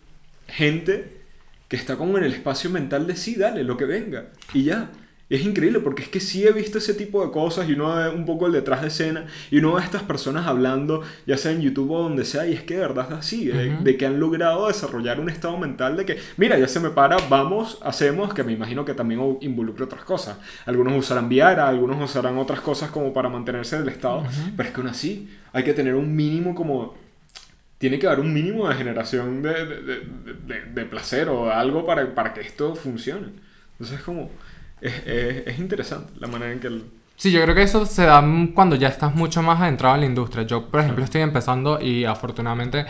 gente 0.48 1.22
que 1.68 1.76
está 1.76 1.96
como 1.96 2.18
en 2.18 2.26
el 2.26 2.34
espacio 2.34 2.70
mental 2.70 3.08
de 3.08 3.16
sí, 3.16 3.36
dale, 3.36 3.64
lo 3.64 3.78
que 3.78 3.86
venga. 3.86 4.26
Y 4.54 4.64
ya. 4.64 4.90
Es 5.32 5.44
increíble 5.46 5.80
porque 5.80 6.02
es 6.04 6.10
que 6.10 6.20
sí 6.20 6.46
he 6.46 6.52
visto 6.52 6.78
ese 6.78 6.94
tipo 6.94 7.26
de 7.26 7.32
cosas 7.32 7.70
y 7.70 7.72
uno 7.74 7.96
ve 7.96 8.10
un 8.10 8.26
poco 8.26 8.48
el 8.48 8.52
detrás 8.52 8.82
de 8.82 8.90
escena 8.90 9.26
y 9.50 9.60
uno 9.60 9.74
ve 9.74 9.82
a 9.82 9.86
estas 9.86 10.04
personas 10.04 10.46
hablando, 10.46 11.04
ya 11.26 11.38
sea 11.38 11.52
en 11.54 11.62
YouTube 11.62 11.90
o 11.92 12.04
donde 12.04 12.26
sea, 12.26 12.46
y 12.48 12.54
es 12.54 12.64
que 12.64 12.74
de 12.76 12.82
verdad 12.82 13.08
es 13.12 13.18
así, 13.18 13.46
de, 13.46 13.74
Ujú. 13.76 13.84
de 13.84 13.96
que 13.98 14.06
han 14.06 14.20
logrado 14.20 14.68
desarrollar 14.68 15.20
un 15.22 15.30
estado 15.30 15.58
mental 15.58 15.96
de 15.96 16.06
que, 16.06 16.18
mira, 16.36 16.60
ya 16.60 16.68
se 16.68 16.82
me 16.82 16.90
para, 16.90 17.16
vamos, 17.30 17.80
hacemos, 17.82 18.34
que 18.34 18.44
me 18.44 18.52
imagino 18.52 18.84
que 18.84 18.94
también 18.94 19.38
involucra 19.40 19.86
otras 19.86 20.04
cosas. 20.04 20.38
Algunos 20.66 20.94
usarán 20.98 21.30
Viara, 21.30 21.68
algunos 21.70 22.04
usarán 22.04 22.38
otras 22.38 22.60
cosas 22.60 22.92
como 22.92 23.14
para 23.14 23.30
mantenerse 23.30 23.78
en 23.78 23.84
el 23.84 23.90
estado, 23.90 24.24
pero 24.58 24.68
es 24.68 24.76
que 24.76 24.82
aún 24.82 24.90
así 24.90 25.30
hay 25.54 25.64
que 25.64 25.74
tener 25.74 25.96
un 25.96 26.14
mínimo 26.14 26.54
como 26.54 26.94
tiene 27.78 27.98
que 28.00 28.06
haber 28.06 28.20
un 28.20 28.34
mínimo 28.34 28.68
de 28.70 28.76
generación 28.76 29.42
de, 29.42 29.54
de, 29.66 29.82
de- 29.82 30.02
de- 30.46 30.66
de 30.74 30.86
placer 30.86 31.30
o 31.30 31.50
algo 31.52 31.86
para, 31.86 32.14
para 32.14 32.34
que 32.34 32.42
esto 32.42 32.76
funcione. 32.76 33.28
Entonces 33.74 33.98
es 34.00 34.04
como, 34.04 34.30
es, 34.82 34.94
es- 35.06 35.48
es 35.48 35.60
interesante 35.60 36.14
la 36.20 36.28
manera 36.28 36.52
en 36.52 36.60
que... 36.60 36.68
el- 36.68 36.86
Sí, 37.16 37.32
yo 37.32 37.42
creo 37.44 37.54
que 37.54 37.62
eso 37.64 37.86
se 37.86 38.06
da 38.06 38.24
cuando 38.56 38.76
ya 38.76 38.88
estás 38.88 39.14
mucho 39.14 39.44
más 39.44 39.62
adentrado 39.62 39.94
en 39.96 40.02
la 40.02 40.08
industria. 40.08 40.44
Yo, 40.44 40.68
por 40.70 40.80
ejemplo, 40.80 41.04
estoy 41.04 41.22
empezando 41.22 41.80
y 41.80 42.04
afortunadamente 42.06 42.86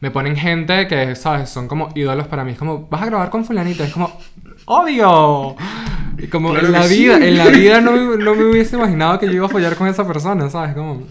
me 0.00 0.10
ponen 0.10 0.36
gente 0.36 0.86
que, 0.88 1.14
¿sabes? 1.14 1.50
Son 1.50 1.68
como 1.68 1.90
ídolos 1.94 2.26
para 2.28 2.44
mí. 2.44 2.52
Es 2.52 2.58
como, 2.58 2.86
vas 2.88 3.02
a 3.02 3.06
grabar 3.06 3.28
con 3.30 3.44
fulanito. 3.44 3.84
Es 3.84 3.92
como, 3.92 4.18
¡obvio! 4.64 5.54
Y 6.16 6.28
como 6.28 6.50
Claro 6.52 6.66
en 6.66 6.72
la 6.72 6.82
sí. 6.84 6.98
vida, 7.02 7.16
en 7.18 7.36
la 7.36 7.46
vida 7.50 7.80
no, 7.82 8.16
no 8.16 8.34
me 8.34 8.44
hubiese 8.46 8.76
imaginado 8.76 9.18
que 9.18 9.26
yo 9.26 9.32
iba 9.34 9.46
a 9.46 9.50
follar 9.50 9.76
con 9.76 9.86
esa 9.88 10.06
persona, 10.06 10.48
¿sabes? 10.48 10.74
Como... 10.74 11.02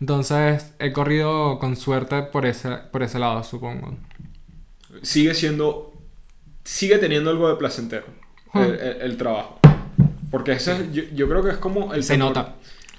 Entonces, 0.00 0.74
he 0.78 0.92
corrido 0.92 1.58
con 1.58 1.76
suerte 1.76 2.22
por 2.22 2.46
ese, 2.46 2.70
por 2.92 3.02
ese 3.02 3.18
lado, 3.18 3.42
supongo. 3.44 3.96
sigue 5.02 5.34
siendo, 5.34 5.92
sigue 6.64 6.98
teniendo 6.98 7.30
algo 7.30 7.48
de 7.48 7.56
placentero 7.56 8.06
Hmm. 8.54 8.62
el, 8.62 8.74
el- 8.80 9.00
el 9.02 9.16
trabajo. 9.16 9.58
Porque 10.30 10.52
ese 10.52 10.72
es- 10.72 10.92
yo, 10.92 11.02
yo 11.14 11.28
creo 11.28 11.42
que 11.44 11.50
es 11.50 11.56
como 11.58 11.92
el 11.94 12.02
Se 12.02 12.14
temor- 12.14 12.18
nota. 12.28 12.54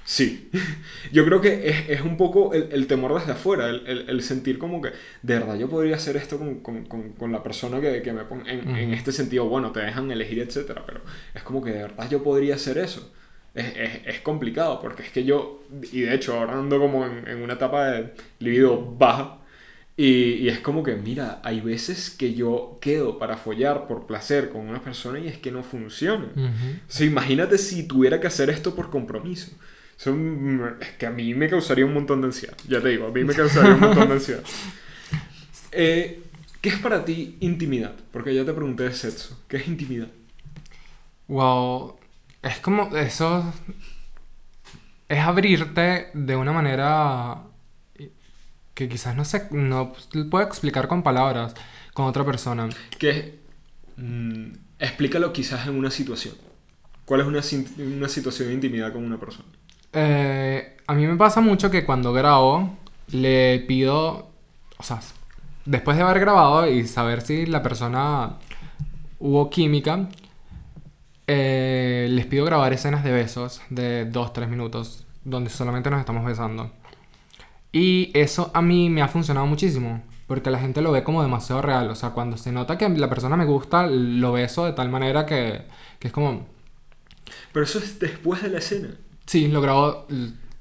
Sí, 0.08 0.52
yo 1.12 1.26
creo 1.26 1.42
que 1.42 1.68
es, 1.68 1.90
es 1.90 2.02
un 2.02 2.16
poco 2.16 2.54
el, 2.54 2.70
el 2.72 2.86
temor 2.86 3.16
desde 3.20 3.32
afuera, 3.32 3.70
el, 3.70 3.88
el- 3.88 4.10
el 4.10 4.22
sentir 4.22 4.60
como 4.60 4.80
que 4.82 4.90
de 5.24 5.34
verdad 5.34 5.56
yo 5.58 5.68
podría 5.68 5.96
hacer 5.96 6.16
esto 6.16 6.38
con, 6.38 6.60
con- 6.60 6.86
con- 6.86 7.14
con 7.14 7.32
la 7.32 7.42
persona 7.42 7.82
que, 7.82 8.02
que 8.04 8.14
me 8.14 8.24
ponga 8.24 8.52
en, 8.52 8.94
este 8.94 9.12
sentido, 9.12 9.46
bueno, 9.50 9.72
te 9.72 9.80
dejan 9.80 10.12
elegir, 10.12 10.40
etcétera, 10.40 10.84
pero 10.86 11.02
es 11.34 11.42
como 11.42 11.64
que 11.64 11.72
de 11.72 11.82
verdad 11.82 12.08
yo 12.10 12.22
podría 12.24 12.54
hacer 12.56 12.78
eso. 12.78 13.12
Es, 13.56 13.66
es- 13.78 14.02
es 14.06 14.20
complicado 14.22 14.80
porque 14.82 15.02
es 15.04 15.10
que 15.12 15.24
yo, 15.24 15.64
y 15.92 16.02
de 16.02 16.14
hecho 16.14 16.38
ahora 16.38 16.54
ando 16.60 16.78
como 16.80 17.06
en, 17.06 17.28
en 17.28 17.42
una 17.42 17.54
etapa 17.54 17.86
de 17.88 18.14
libido 18.40 18.80
baja, 18.98 19.40
y, 19.98 20.34
y 20.34 20.50
es 20.50 20.60
como 20.60 20.84
que, 20.84 20.96
mira, 20.96 21.40
hay 21.44 21.62
veces 21.62 22.10
que 22.10 22.34
yo 22.34 22.80
quedo 22.82 23.18
para 23.18 23.38
follar 23.38 23.88
por 23.88 24.06
placer 24.06 24.50
con 24.50 24.68
una 24.68 24.82
persona 24.82 25.20
y 25.20 25.28
es 25.28 25.38
que 25.38 25.52
no 25.52 25.64
funciona. 25.64 26.26
Ujú. 26.36 26.46
O 26.88 26.92
sea, 26.92 27.08
imagínate 27.08 27.58
si 27.58 27.88
tuviera 27.88 28.20
que 28.20 28.28
hacer 28.28 28.50
esto 28.50 28.76
por 28.76 28.90
compromiso. 28.90 29.52
Mm, 30.06 30.82
es 30.82 30.92
que 31.00 31.06
a 31.06 31.12
mí 31.12 31.34
me 31.34 31.50
causaría 31.50 31.86
un 31.86 31.94
montón 31.94 32.22
de 32.22 32.28
ansiedad. 32.28 32.58
Ya 32.68 32.82
te 32.82 32.90
digo, 32.90 33.08
a 33.08 33.12
mí 33.12 33.24
me 33.24 33.34
causaría 33.34 33.74
un 33.74 33.80
montón 33.80 34.08
de 34.08 34.14
ansiedad. 34.14 34.44
Eh, 35.78 36.24
¿Qué 36.62 36.70
es 36.70 36.80
para 36.80 37.04
ti 37.04 37.36
intimidad? 37.42 37.94
Porque 38.12 38.34
ya 38.34 38.46
te 38.46 38.54
pregunté 38.54 38.84
de 38.84 38.94
sexo. 38.94 39.38
¿Qué 39.50 39.58
es 39.58 39.68
intimidad? 39.68 40.08
Wow, 41.28 41.98
es 42.42 42.60
como 42.60 42.96
eso 42.96 43.54
es 45.10 45.20
abrirte 45.20 46.12
de 46.14 46.36
una 46.36 46.54
manera 46.54 47.42
que 48.76 48.88
quizás 48.88 49.16
no 49.16 49.26
sé, 49.26 49.48
no 49.52 49.94
puedo 50.30 50.46
explicar 50.46 50.88
con 50.88 51.02
palabras 51.02 51.56
con 51.94 52.06
otra 52.06 52.24
persona. 52.24 52.70
¿Qué 53.00 53.10
es? 53.10 53.26
mm, 53.98 54.52
explícalo 54.78 55.34
quizás 55.34 55.66
en 55.68 55.76
una 55.76 55.90
situación. 55.90 56.36
¿Cuál 57.06 57.22
es 57.22 57.28
una, 57.28 57.42
una 57.98 58.10
situación 58.10 58.50
de 58.50 58.54
intimidad 58.54 58.92
con 58.92 59.04
una 59.04 59.18
persona? 59.18 59.48
Eh, 59.94 60.78
a 60.88 60.94
mí 60.94 61.08
me 61.08 61.16
pasa 61.16 61.40
mucho 61.40 61.72
que 61.72 61.86
cuando 61.86 62.12
grabo 62.12 62.78
le 63.12 63.60
pido, 63.62 64.30
o 64.78 64.84
sea, 64.84 65.00
después 65.64 65.96
de 65.96 66.04
haber 66.04 66.20
grabado 66.20 66.68
y 66.68 66.86
saber 66.86 67.22
si 67.22 67.46
la 67.46 67.64
persona 67.64 68.34
hubo 69.20 69.50
química, 69.50 70.10
eh, 71.28 72.08
les 72.12 72.26
pido 72.26 72.44
grabar 72.46 72.74
escenas 72.74 73.04
de 73.04 73.12
besos 73.12 73.62
de 73.70 74.12
2-3 74.12 74.48
minutos 74.48 75.06
donde 75.24 75.50
solamente 75.50 75.90
nos 75.90 76.00
estamos 76.00 76.26
besando. 76.26 76.72
Y 77.76 78.10
eso 78.14 78.52
a 78.54 78.62
mí 78.62 78.90
me 78.90 79.02
ha 79.02 79.10
funcionado 79.10 79.46
muchísimo. 79.48 80.02
Porque 80.28 80.50
la 80.50 80.60
gente 80.60 80.82
lo 80.82 80.94
ve 80.94 81.04
como 81.04 81.22
demasiado 81.22 81.62
real. 81.62 81.90
O 81.90 81.96
sea, 81.96 82.12
cuando 82.12 82.38
se 82.38 82.54
nota 82.54 82.78
que 82.78 82.88
la 82.88 83.10
persona 83.10 83.36
me 83.36 83.44
gusta, 83.44 83.86
lo 83.86 84.32
beso 84.32 84.66
de 84.66 84.72
tal 84.72 84.88
manera 84.88 85.26
que, 85.26 85.64
que 86.00 86.08
es 86.08 86.14
como... 86.14 86.48
Pero 87.52 87.66
eso 87.66 87.80
es 87.80 88.00
después 88.00 88.42
de 88.42 88.50
la 88.50 88.60
escena. 88.60 88.92
Sí, 89.26 89.50
lo 89.50 89.60
grabo, 89.60 90.08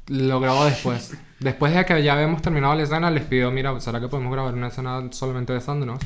lo 0.09 0.41
grabo 0.41 0.65
después. 0.65 1.17
Después 1.39 1.75
de 1.75 1.85
que 1.85 2.03
ya 2.03 2.15
habíamos 2.15 2.41
terminado 2.41 2.75
la 2.75 2.85
escena, 2.85 3.11
les 3.11 3.25
pido, 3.25 3.51
mira, 3.51 3.79
¿será 3.79 4.01
que 4.01 4.09
podemos 4.09 4.33
grabar 4.33 4.55
una 4.55 4.69
escena 4.69 5.09
solamente 5.11 5.53
besándonos? 5.53 6.01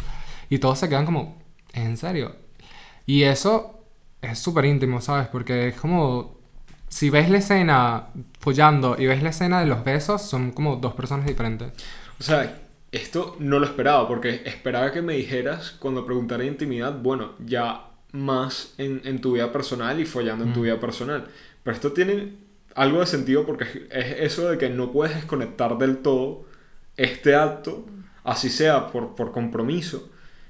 Y 0.50 0.58
todos 0.58 0.78
se 0.80 0.88
quedan 0.88 1.04
como, 1.04 1.40
¿en 1.74 1.96
serio? 1.96 2.34
Y 3.06 3.22
eso 3.22 3.84
es 4.20 4.38
súper 4.38 4.64
íntimo, 4.64 5.00
¿sabes? 5.00 5.28
Porque 5.28 5.68
es 5.68 5.76
como, 5.76 6.37
si 6.88 7.10
ves 7.10 7.30
la 7.30 7.38
escena 7.38 8.08
follando 8.40 8.96
y 8.98 9.06
ves 9.06 9.22
la 9.22 9.30
escena 9.30 9.60
de 9.60 9.66
los 9.66 9.84
besos, 9.84 10.22
son 10.22 10.52
como 10.52 10.76
dos 10.76 10.94
personas 10.94 11.26
diferentes. 11.26 11.72
O 12.20 12.22
sea, 12.22 12.60
esto 12.92 13.36
no 13.38 13.58
lo 13.58 13.66
esperaba, 13.66 14.08
porque 14.08 14.42
esperaba 14.44 14.92
que 14.92 15.02
me 15.02 15.14
dijeras 15.14 15.72
cuando 15.78 16.04
preguntara 16.06 16.44
intimidad, 16.44 16.98
bueno, 17.00 17.32
ya 17.44 17.84
más 18.12 18.74
en, 18.78 19.02
en 19.04 19.20
tu 19.20 19.32
vida 19.32 19.52
personal 19.52 20.00
y 20.00 20.06
follando 20.06 20.44
en 20.44 20.52
tu 20.52 20.60
Mm. 20.60 20.62
vida 20.62 20.80
personal. 20.80 21.28
Pero 21.62 21.74
esto 21.74 21.92
tiene 21.92 22.34
algo 22.74 23.00
de 23.00 23.06
sentido 23.06 23.44
porque 23.44 23.64
es, 23.64 23.70
es 23.90 24.16
eso 24.20 24.48
de 24.50 24.58
que 24.58 24.70
no 24.70 24.90
puedes 24.92 25.14
desconectar 25.14 25.76
del 25.78 25.98
todo 25.98 26.46
este 26.96 27.34
acto, 27.34 27.86
así 28.24 28.48
sea 28.50 28.88
por, 28.88 29.14
por 29.14 29.32
compromiso, 29.32 30.08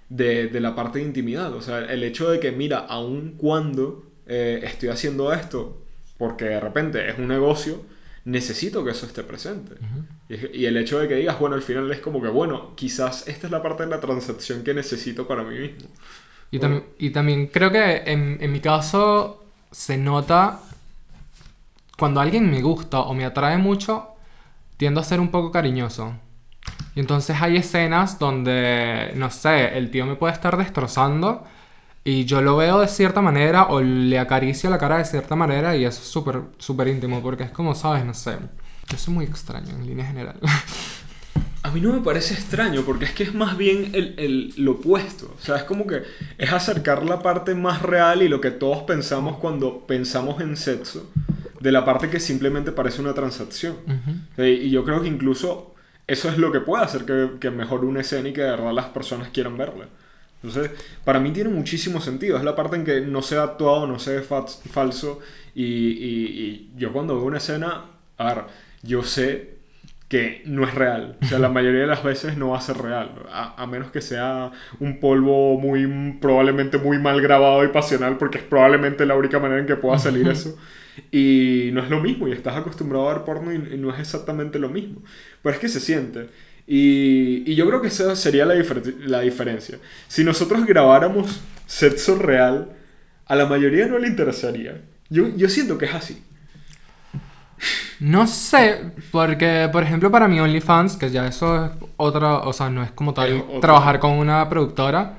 de, 0.09 0.46
de 0.48 0.61
la 0.61 0.74
parte 0.74 1.01
de 1.01 1.05
intimidad. 1.07 1.53
O 1.55 1.61
sea, 1.61 1.81
el 1.81 2.03
hecho 2.05 2.31
de 2.31 2.40
que, 2.40 2.53
mira, 2.53 2.79
aun 2.79 3.35
cuando 3.37 4.07
eh, 4.27 4.61
estoy 4.64 4.88
haciendo 4.90 5.33
esto, 5.33 5.83
porque 6.18 6.46
de 6.46 6.61
repente 6.61 7.09
es 7.09 7.18
un 7.18 7.28
negocio, 7.28 7.83
necesito 8.24 8.85
que 8.85 8.90
eso 8.90 9.07
esté 9.07 9.22
presente. 9.22 9.76
Y, 10.28 10.62
y 10.62 10.66
el 10.66 10.76
hecho 10.76 10.98
de 10.98 11.09
que 11.09 11.14
digas, 11.14 11.38
bueno, 11.38 11.57
al 11.57 11.62
final 11.62 11.90
es 11.90 12.00
como 12.00 12.20
que, 12.20 12.28
bueno, 12.28 12.74
quizás 12.76 13.26
esta 13.28 13.46
es 13.46 13.50
la 13.50 13.62
parte 13.62 13.85
de 13.85 13.90
la 13.90 14.00
transacción 14.00 14.62
que 14.62 14.74
necesito 14.74 15.26
para 15.26 15.42
mí 15.44 15.59
mismo. 15.59 15.88
Y, 16.50 16.59
también 16.59 16.85
y 16.98 17.11
también 17.11 17.46
creo 17.46 17.70
que 17.70 18.02
en, 18.07 18.38
en 18.40 18.52
mi 18.52 18.61
caso 18.61 19.44
se 19.70 19.96
nota 19.98 20.61
cuando 21.98 22.20
alguien 22.20 22.50
me 22.50 22.62
gusta 22.62 23.00
o 23.00 23.14
me 23.14 23.24
atrae 23.24 23.59
mucho, 23.59 24.11
tiendo 24.76 25.00
a 25.00 25.04
ser 25.04 25.20
un 25.20 25.31
poco 25.31 25.50
cariñoso. 25.50 26.14
Y 26.94 27.00
entonces 27.00 27.37
hay 27.40 27.57
escenas 27.57 28.18
donde, 28.18 29.12
no 29.16 29.31
sé, 29.31 29.76
el 29.76 29.90
tío 29.90 30.07
me 30.07 30.14
puede 30.14 30.33
estar 30.33 30.57
destrozando 30.57 31.44
y 32.11 32.25
yo 32.25 32.40
lo 32.40 32.57
veo 32.57 32.81
de 32.81 32.88
cierta 32.88 33.21
manera 33.21 33.64
o 33.68 33.81
le 33.81 34.18
acaricio 34.18 34.71
la 34.71 34.79
cara 34.79 34.99
de 34.99 35.05
cierta 35.05 35.37
manera 35.37 35.77
y 35.77 35.85
eso 35.85 36.01
es 36.01 36.09
súper, 36.09 36.40
súper 36.59 36.88
íntimo 36.88 37.21
porque 37.23 37.42
es 37.44 37.51
como, 37.51 37.75
sabes, 37.75 38.05
no 38.05 38.14
sé. 38.14 38.37
Yo 38.88 38.97
soy 38.97 39.12
muy 39.14 39.25
extraño 39.27 39.71
en 39.75 39.87
línea 39.87 40.07
general. 40.07 40.37
A 41.62 41.71
mí 41.71 41.81
no 41.81 41.92
me 41.92 42.01
parece 42.01 42.35
extraño, 42.35 42.83
porque 42.83 43.05
es 43.05 43.11
que 43.12 43.25
es 43.25 43.35
más 43.35 43.59
bien 43.59 43.90
el, 43.92 44.14
el- 44.18 44.55
lo 44.57 44.73
opuesto. 44.73 45.35
O 45.38 45.42
sea, 45.44 45.57
es 45.57 45.64
como 45.64 45.87
que 45.87 46.03
es 46.38 46.53
acercar 46.53 47.05
la 47.05 47.21
parte 47.21 47.55
más 47.55 47.83
real 47.83 48.23
y 48.23 48.29
lo 48.29 48.40
que 48.40 48.51
todos 48.53 48.85
pensamos 48.85 49.37
cuando 49.38 49.87
pensamos 49.87 50.40
en 50.40 50.57
sexo, 50.57 51.11
de 51.61 51.73
la 51.73 51.85
parte 51.85 52.09
que 52.09 52.21
simplemente 52.21 52.73
parece 52.73 53.03
una 53.03 53.12
transacción. 53.12 53.77
Y 54.38 54.71
yo 54.71 54.85
creo 54.85 55.03
que 55.03 55.09
incluso 55.09 55.75
eso 56.07 56.31
es 56.31 56.38
lo 56.38 56.53
que 56.53 56.61
puede 56.61 56.85
hacer 56.85 57.05
que, 57.05 57.33
que 57.40 57.51
mejore 57.51 57.87
una 57.87 58.01
escena 58.01 58.29
y 58.29 58.33
que 58.33 58.40
de 58.42 58.51
verdad 58.51 58.73
las 58.73 58.87
personas 58.87 59.29
quieran 59.31 59.59
verla. 59.59 59.88
Entonces, 60.42 60.70
para 61.05 61.20
mí 61.20 61.33
tiene 61.33 61.51
muchísimo 61.51 62.01
sentido. 62.01 62.37
Es 62.38 62.44
la 62.44 62.55
parte 62.57 62.77
en 62.77 62.85
que 62.85 63.01
no 63.01 63.22
se 63.22 63.35
ve 63.37 63.40
actuado, 63.42 63.87
no 63.87 63.98
se 63.98 64.16
ve 64.16 64.22
fa- 64.22 64.46
falso. 64.46 65.20
Y, 65.55 65.64
y- 65.64 66.70
y 66.74 66.79
yo 66.79 66.92
cuando 66.92 67.16
veo 67.16 67.24
una 67.24 67.38
escena, 67.38 67.85
a 68.16 68.35
ver, 68.35 68.44
yo 68.83 69.03
sé 69.03 69.59
que 70.09 70.42
no 70.46 70.64
es 70.66 70.74
real. 70.74 71.18
O 71.20 71.24
sea, 71.27 71.38
la 71.38 71.48
mayoría 71.51 71.81
de 71.83 71.87
las 71.87 72.03
veces 72.03 72.37
no 72.38 72.51
va 72.51 72.59
a 72.59 72.61
ser 72.62 72.79
real. 72.79 73.11
A, 73.31 73.62
a 73.62 73.66
menos 73.66 73.90
que 73.90 74.01
sea 74.01 74.53
un 74.81 75.01
polvo 75.01 75.59
muy, 75.61 76.16
probablemente 76.20 76.79
muy 76.79 76.98
mal 76.98 77.20
grabado 77.20 77.64
y 77.64 77.68
pasional, 77.68 78.16
porque 78.16 78.38
es 78.38 78.44
probablemente 78.44 79.05
la 79.07 79.16
única 79.16 79.38
manera 79.38 79.61
en 79.61 79.66
que 79.66 79.77
pueda 79.77 79.98
salir 79.98 80.29
eso. 80.29 80.57
Y 81.12 81.70
no 81.72 81.83
es 81.83 81.90
lo 81.90 82.01
mismo, 82.01 82.27
y 82.29 82.33
estás 82.33 82.57
acostumbrado 82.57 83.09
a 83.09 83.14
ver 83.14 83.24
porno 83.24 83.53
y, 83.53 83.57
y 83.74 83.79
no 83.79 83.92
es 83.92 84.01
exactamente 84.01 84.59
lo 84.59 84.68
mismo. 84.68 85.03
Pero 85.42 85.55
es 85.55 85.61
que 85.61 85.68
se 85.68 85.81
siente. 85.81 86.29
Y, 86.68 87.50
y 87.50 87.57
yo 87.57 87.66
creo 87.68 87.81
que 87.83 87.88
esa 87.88 88.14
sería 88.16 88.46
la, 88.46 88.54
difer- 88.54 88.98
la 89.00 89.20
diferencia. 89.22 89.78
Si 90.09 90.24
nosotros 90.24 90.66
grabáramos 90.66 91.40
sexo 91.66 92.16
real, 92.18 92.70
a 93.26 93.37
la 93.37 93.46
mayoría 93.46 93.87
no 93.87 93.98
le 93.98 94.09
interesaría. 94.09 94.83
Yo, 95.11 95.28
yo 95.37 95.48
siento 95.48 95.78
que 95.78 95.87
es 95.87 95.94
así. 95.94 96.22
No 98.00 98.26
sé, 98.26 98.92
porque, 99.11 99.68
por 99.72 99.83
ejemplo, 99.83 100.11
para 100.11 100.28
mi 100.28 100.38
OnlyFans, 100.40 100.96
que 100.96 101.11
ya 101.11 101.26
eso 101.26 101.64
es 101.66 101.72
otra, 101.96 102.38
o 102.40 102.52
sea, 102.52 102.70
no 102.70 102.83
es 102.83 102.92
como 102.92 103.12
tal 103.14 103.44
Es 103.52 103.61
trabajar 103.61 103.98
con 103.98 104.12
una 104.12 104.48
productora, 104.48 105.18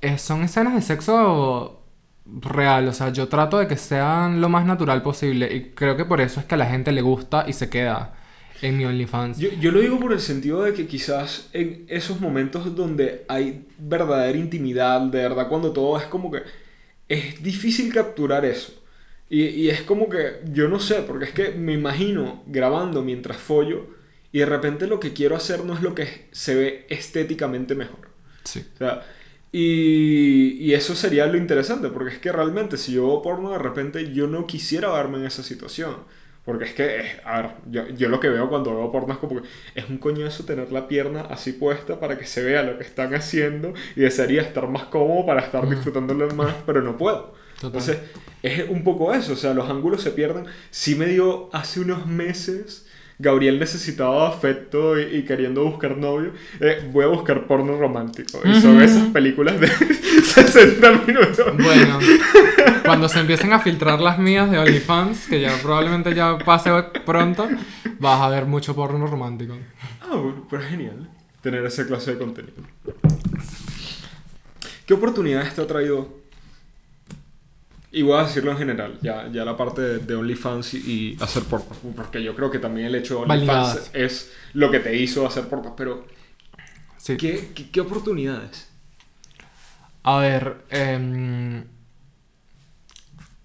eh, 0.00 0.18
son 0.18 0.42
escenas 0.42 0.74
de 0.74 0.82
sexo 0.82 1.82
real, 2.24 2.88
o 2.88 2.92
sea, 2.92 3.10
yo 3.10 3.28
trato 3.28 3.58
de 3.58 3.66
que 3.68 3.76
sean 3.76 4.40
lo 4.40 4.48
más 4.48 4.64
natural 4.64 5.02
posible 5.02 5.52
y 5.54 5.70
creo 5.74 5.96
que 5.96 6.04
por 6.04 6.20
eso 6.20 6.40
es 6.40 6.46
que 6.46 6.54
a 6.54 6.58
la 6.58 6.66
gente 6.66 6.92
le 6.92 7.02
gusta 7.02 7.44
y 7.48 7.52
se 7.52 7.68
queda 7.68 8.14
en 8.62 8.78
mi 8.78 8.84
OnlyFans. 8.84 9.38
Yo, 9.38 9.50
yo 9.60 9.72
lo 9.72 9.80
digo 9.80 9.98
por 9.98 10.12
el 10.12 10.20
sentido 10.20 10.62
de 10.62 10.72
que 10.72 10.86
quizás 10.86 11.48
en 11.52 11.84
esos 11.88 12.20
momentos 12.20 12.74
donde 12.74 13.24
hay 13.28 13.66
verdadera 13.78 14.38
intimidad, 14.38 15.00
de 15.02 15.18
verdad, 15.18 15.48
cuando 15.48 15.72
todo 15.72 15.98
es 15.98 16.04
como 16.04 16.30
que 16.30 16.42
es 17.08 17.42
difícil 17.42 17.92
capturar 17.92 18.44
eso. 18.44 18.72
Y, 19.28 19.44
y 19.44 19.70
es 19.70 19.82
como 19.82 20.08
que, 20.08 20.40
yo 20.52 20.68
no 20.68 20.78
sé, 20.78 21.02
porque 21.06 21.24
es 21.24 21.32
que 21.32 21.50
me 21.50 21.72
imagino 21.72 22.42
grabando 22.46 23.02
mientras 23.02 23.36
follo 23.36 23.86
y 24.30 24.38
de 24.38 24.46
repente 24.46 24.86
lo 24.86 25.00
que 25.00 25.12
quiero 25.12 25.36
hacer 25.36 25.64
no 25.64 25.74
es 25.74 25.82
lo 25.82 25.94
que 25.94 26.28
se 26.32 26.54
ve 26.54 26.86
estéticamente 26.88 27.74
mejor. 27.74 28.08
Sí. 28.44 28.64
O 28.74 28.78
sea, 28.78 29.02
y, 29.52 30.56
y 30.60 30.72
eso 30.74 30.94
sería 30.94 31.26
lo 31.26 31.36
interesante, 31.36 31.88
porque 31.88 32.14
es 32.14 32.18
que 32.18 32.32
realmente 32.32 32.78
si 32.78 32.92
yo 32.92 33.06
veo 33.06 33.22
porno 33.22 33.52
de 33.52 33.58
repente 33.58 34.12
yo 34.12 34.26
no 34.26 34.46
quisiera 34.46 34.90
verme 34.92 35.18
en 35.18 35.26
esa 35.26 35.42
situación. 35.42 35.96
Porque 36.44 36.64
es 36.64 36.74
que, 36.74 36.96
eh, 37.00 37.20
a 37.24 37.42
ver, 37.42 37.50
yo, 37.70 37.88
yo 37.90 38.08
lo 38.08 38.18
que 38.18 38.28
veo 38.28 38.48
cuando 38.48 38.74
veo 38.74 38.90
porno 38.90 39.12
es 39.12 39.18
como 39.20 39.40
que 39.40 39.48
es 39.76 39.88
un 39.88 39.98
coñazo 39.98 40.44
tener 40.44 40.72
la 40.72 40.88
pierna 40.88 41.22
así 41.30 41.52
puesta 41.52 42.00
para 42.00 42.18
que 42.18 42.26
se 42.26 42.42
vea 42.42 42.64
lo 42.64 42.78
que 42.78 42.84
están 42.84 43.14
haciendo 43.14 43.74
y 43.94 44.00
desearía 44.00 44.42
estar 44.42 44.66
más 44.66 44.84
cómodo 44.84 45.24
para 45.24 45.42
estar 45.42 45.68
disfrutándolo 45.68 46.28
más, 46.34 46.54
pero 46.66 46.82
no 46.82 46.96
puedo. 46.96 47.34
Total. 47.60 47.80
Entonces, 47.80 47.98
es 48.42 48.68
un 48.68 48.82
poco 48.82 49.14
eso, 49.14 49.34
o 49.34 49.36
sea, 49.36 49.54
los 49.54 49.70
ángulos 49.70 50.02
se 50.02 50.10
pierden. 50.10 50.46
Sí 50.70 50.96
me 50.96 51.06
dio 51.06 51.48
hace 51.52 51.78
unos 51.78 52.06
meses, 52.06 52.86
Gabriel 53.22 53.60
necesitaba 53.60 54.28
afecto 54.28 54.98
y, 54.98 55.18
y 55.18 55.24
queriendo 55.24 55.62
buscar 55.64 55.96
novio, 55.96 56.32
eh, 56.58 56.88
voy 56.92 57.04
a 57.04 57.08
buscar 57.08 57.46
porno 57.46 57.78
romántico. 57.78 58.40
Y 58.44 58.60
son 58.60 58.82
esas 58.82 59.06
películas 59.10 59.60
de 59.60 59.68
60 60.24 60.92
minutos. 61.06 61.56
Bueno, 61.56 62.00
cuando 62.84 63.08
se 63.08 63.20
empiecen 63.20 63.52
a 63.52 63.60
filtrar 63.60 64.00
las 64.00 64.18
mías 64.18 64.50
de 64.50 64.58
OnlyFans, 64.58 65.28
que 65.28 65.40
ya 65.40 65.56
probablemente 65.62 66.12
ya 66.14 66.36
pase 66.36 66.70
pronto, 67.06 67.48
vas 68.00 68.20
a 68.20 68.28
ver 68.28 68.46
mucho 68.46 68.74
porno 68.74 69.06
romántico. 69.06 69.54
Ah, 70.00 70.16
bueno, 70.16 70.44
pero 70.50 70.62
genial 70.64 71.08
tener 71.42 71.64
esa 71.64 71.86
clase 71.86 72.12
de 72.12 72.18
contenido. 72.18 72.54
¿Qué 74.84 74.94
oportunidades 74.94 75.54
te 75.54 75.62
ha 75.62 75.66
traído? 75.66 76.21
Y 77.94 78.00
voy 78.02 78.18
a 78.18 78.22
decirlo 78.24 78.52
en 78.52 78.56
general, 78.58 78.98
ya, 79.02 79.28
ya 79.30 79.44
la 79.44 79.54
parte 79.56 79.82
de, 79.82 79.98
de 79.98 80.14
OnlyFans 80.14 80.74
y, 80.74 80.78
y 80.78 81.22
hacer 81.22 81.42
porno. 81.44 81.66
Porque 81.94 82.22
yo 82.22 82.34
creo 82.34 82.50
que 82.50 82.58
también 82.58 82.86
el 82.86 82.94
hecho 82.94 83.16
de 83.16 83.20
OnlyFans 83.32 83.90
es 83.92 84.32
lo 84.54 84.70
que 84.70 84.80
te 84.80 84.96
hizo 84.96 85.26
hacer 85.26 85.46
porno. 85.48 85.76
Pero, 85.76 86.06
Sí. 86.96 87.16
¿qué, 87.16 87.50
qué, 87.54 87.68
qué 87.70 87.80
oportunidades? 87.80 88.68
A 90.04 90.16
ver, 90.18 90.64
em, 90.70 91.64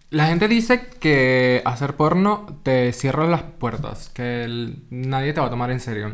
la 0.09 0.27
gente 0.27 0.47
dice 0.47 0.87
que 0.99 1.61
hacer 1.65 1.95
porno 1.95 2.59
te 2.63 2.93
cierra 2.93 3.27
las 3.27 3.41
puertas, 3.43 4.09
que 4.09 4.43
el- 4.43 4.83
nadie 4.89 5.33
te 5.33 5.41
va 5.41 5.47
a 5.47 5.49
tomar 5.49 5.71
en 5.71 5.79
serio. 5.81 6.13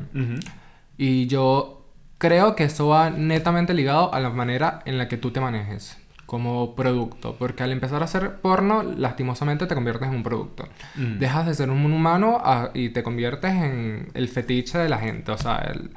Y 0.98 1.28
yo 1.28 1.86
creo 2.18 2.56
que 2.56 2.64
eso 2.64 2.88
va 2.88 3.10
netamente 3.12 3.74
ligado 3.74 4.14
a 4.14 4.20
la 4.20 4.30
manera 4.32 4.82
en 4.86 4.98
la 4.98 5.08
que 5.08 5.18
tú 5.18 5.32
te 5.32 5.40
manejes 5.42 5.98
como 6.34 6.74
producto, 6.76 7.36
porque 7.38 7.62
al 7.62 7.72
empezar 7.72 8.02
a 8.02 8.06
hacer 8.06 8.38
porno, 8.38 8.82
lastimosamente 8.82 9.68
te 9.68 9.76
conviertes 9.76 10.08
en 10.08 10.16
un 10.16 10.24
producto. 10.24 10.68
Mm. 10.96 11.20
Dejas 11.20 11.46
de 11.46 11.54
ser 11.54 11.70
un 11.70 11.86
humano 11.86 12.42
a- 12.44 12.72
y 12.74 12.90
te 12.90 13.04
conviertes 13.04 13.52
en 13.54 14.08
el 14.16 14.28
fetiche 14.30 14.80
de 14.80 14.90
la 14.90 14.98
gente, 14.98 15.32
o 15.32 15.38
sea, 15.38 15.58
el- 15.72 15.92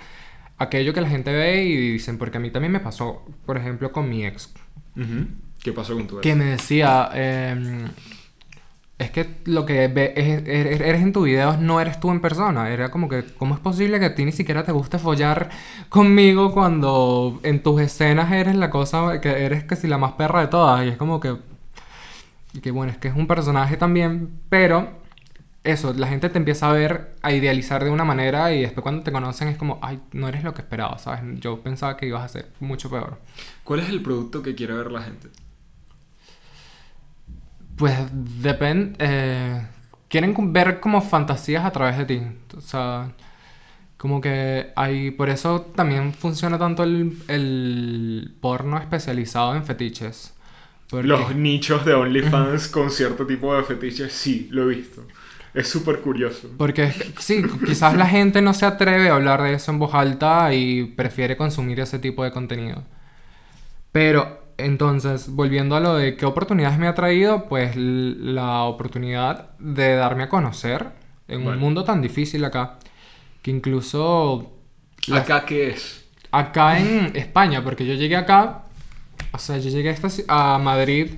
aquello 0.59 0.93
que 0.93 1.01
la 1.01 1.09
gente 1.09 1.33
ve 1.33 1.65
y 1.65 1.93
dicen, 1.93 2.19
porque 2.19 2.37
a 2.37 2.41
mí 2.41 2.51
también 2.51 2.71
me 2.71 2.81
pasó, 2.81 3.25
por 3.47 3.57
ejemplo, 3.57 3.93
con 3.93 4.11
mi 4.11 4.27
ex. 4.27 4.53
¿Qué 5.63 5.73
pasó 5.73 5.95
con 5.95 6.07
tu 6.07 6.17
ex? 6.19 6.23
que 6.23 6.35
me 6.35 6.45
decía, 6.45 7.09
em, 7.15 7.89
es 8.99 9.11
que 9.11 9.27
lo 9.45 9.67
que 9.67 9.89
ve- 9.89 10.15
es- 10.17 10.43
eres, 10.49 10.81
eres 10.81 11.03
en 11.03 11.13
tus 11.13 11.25
videos 11.25 11.59
no 11.59 11.81
eres 11.81 12.01
tú 12.01 12.11
en 12.11 12.21
persona. 12.21 12.71
Era 12.71 12.91
como 12.91 13.09
que, 13.09 13.25
¿cómo 13.39 13.55
es 13.55 13.61
posible 13.61 13.99
que 13.99 14.07
a 14.07 14.15
ti 14.15 14.25
ni 14.25 14.33
siquiera 14.33 14.65
te 14.65 14.73
guste 14.73 14.99
follar 14.99 15.51
conmigo 15.91 16.53
cuando 16.53 17.41
en 17.43 17.63
tus 17.63 17.81
escenas 17.81 18.33
eres 18.33 18.57
la 18.57 18.71
cosa, 18.71 19.21
que 19.21 19.45
eres 19.45 19.65
casi 19.65 19.87
la 19.87 19.99
más 19.99 20.13
perra 20.13 20.41
de 20.41 20.47
todas? 20.49 20.85
Y 20.87 20.89
es 20.91 20.97
como 20.97 21.21
que, 21.21 21.37
y 22.53 22.61
que 22.61 22.71
bueno, 22.71 22.93
es 22.93 22.99
que 22.99 23.09
es 23.09 23.17
un 23.17 23.27
personaje 23.27 23.77
también, 23.77 24.31
pero 24.49 24.89
eso, 25.65 25.93
la 25.95 26.07
gente 26.07 26.29
te 26.31 26.39
empieza 26.39 26.71
a 26.71 26.73
ver, 26.73 27.11
a 27.23 27.33
idealizar 27.33 27.83
de 27.85 27.91
una 27.91 28.05
manera 28.05 28.53
y 28.53 28.63
después 28.63 28.83
cuando 28.83 29.03
te 29.03 29.13
conocen 29.13 29.49
es 29.49 29.57
como, 29.59 29.79
ay, 29.83 30.01
no 30.13 30.29
eres 30.29 30.45
lo 30.45 30.55
que 30.55 30.63
esperaba, 30.63 30.97
¿sabes? 30.99 31.21
Yo 31.41 31.61
pensaba 31.61 31.97
que 31.97 32.07
ibas 32.07 32.23
a 32.25 32.29
ser 32.29 32.49
mucho 32.61 32.89
peor. 32.89 33.19
¿Cuál 33.65 33.81
es 33.81 33.89
el 33.89 34.01
producto 34.01 34.43
que 34.43 34.55
quiere 34.55 34.75
ver 34.75 34.91
la 34.93 35.03
gente? 35.03 35.29
Pues 37.77 37.95
depende. 38.43 39.67
quieren 40.09 40.33
com- 40.35 40.53
ver 40.53 40.81
como 40.81 41.01
fantasías 41.03 41.65
a 41.65 41.71
través 41.73 41.99
de 41.99 42.05
ti. 42.07 42.23
O 42.57 42.61
sea, 42.61 43.13
como 43.97 44.21
que 44.21 44.73
hay. 44.77 45.11
Por 45.11 45.29
eso 45.29 45.63
también 45.75 46.13
funciona 46.15 46.59
tanto 46.59 46.83
el, 46.85 47.19
el 47.29 48.35
porno 48.41 48.79
especializado 48.79 49.55
en 49.55 49.65
fetiches. 49.65 50.33
Porque, 50.89 51.09
Los 51.09 51.35
nichos 51.35 51.85
de 51.85 51.95
OnlyFans 51.95 52.69
con 52.73 52.91
cierto 52.91 53.27
tipo 53.27 53.55
de 53.57 53.65
fetiches, 53.65 54.13
sí, 54.13 54.49
lo 54.53 54.71
he 54.71 54.75
visto. 54.77 55.05
Es 55.53 55.69
súper 55.69 56.01
curioso. 56.01 56.51
porque 56.59 56.93
sí, 57.19 57.43
quizás 57.65 57.97
la 57.97 58.07
gente 58.07 58.43
no 58.43 58.53
se 58.53 58.67
atreve 58.67 59.09
a 59.09 59.15
hablar 59.15 59.43
de 59.43 59.55
eso 59.55 59.73
en 59.73 59.79
voz 59.79 59.95
alta 59.95 60.53
y 60.53 60.85
prefiere 60.85 61.37
consumir 61.37 61.81
ese 61.81 61.99
tipo 61.99 62.23
de 62.25 62.31
contenido. 62.31 62.85
Pero 63.93 64.46
entonces, 64.59 65.29
volviendo 65.31 65.77
a 65.77 65.81
lo 65.81 65.95
de 65.95 66.17
qué 66.17 66.27
oportunidades 66.27 66.79
me 66.79 66.89
ha 66.89 66.95
traído, 66.95 67.49
pues 67.49 67.77
la 67.77 68.63
oportunidad 68.63 69.51
de 69.59 69.95
darme 69.95 70.25
a 70.25 70.29
conocer 70.29 70.91
en 71.29 71.47
un 71.47 71.59
mundo 71.59 71.85
tan 71.85 72.01
difícil 72.01 72.45
acá, 72.45 72.79
que 73.43 73.51
incluso 73.51 74.53
¿Acá 75.13 75.45
qué 75.45 75.71
es? 75.71 76.07
acá 76.31 76.79
en 76.79 77.17
España, 77.17 77.63
porque 77.63 77.87
yo 77.87 77.95
llegué 77.95 78.17
acá, 78.17 78.65
o 79.33 79.39
sea, 79.39 79.59
yo 79.59 79.71
llegué 79.71 79.91
a, 79.91 79.93
esta 79.93 80.09
a 80.29 80.59
Madrid 80.59 81.13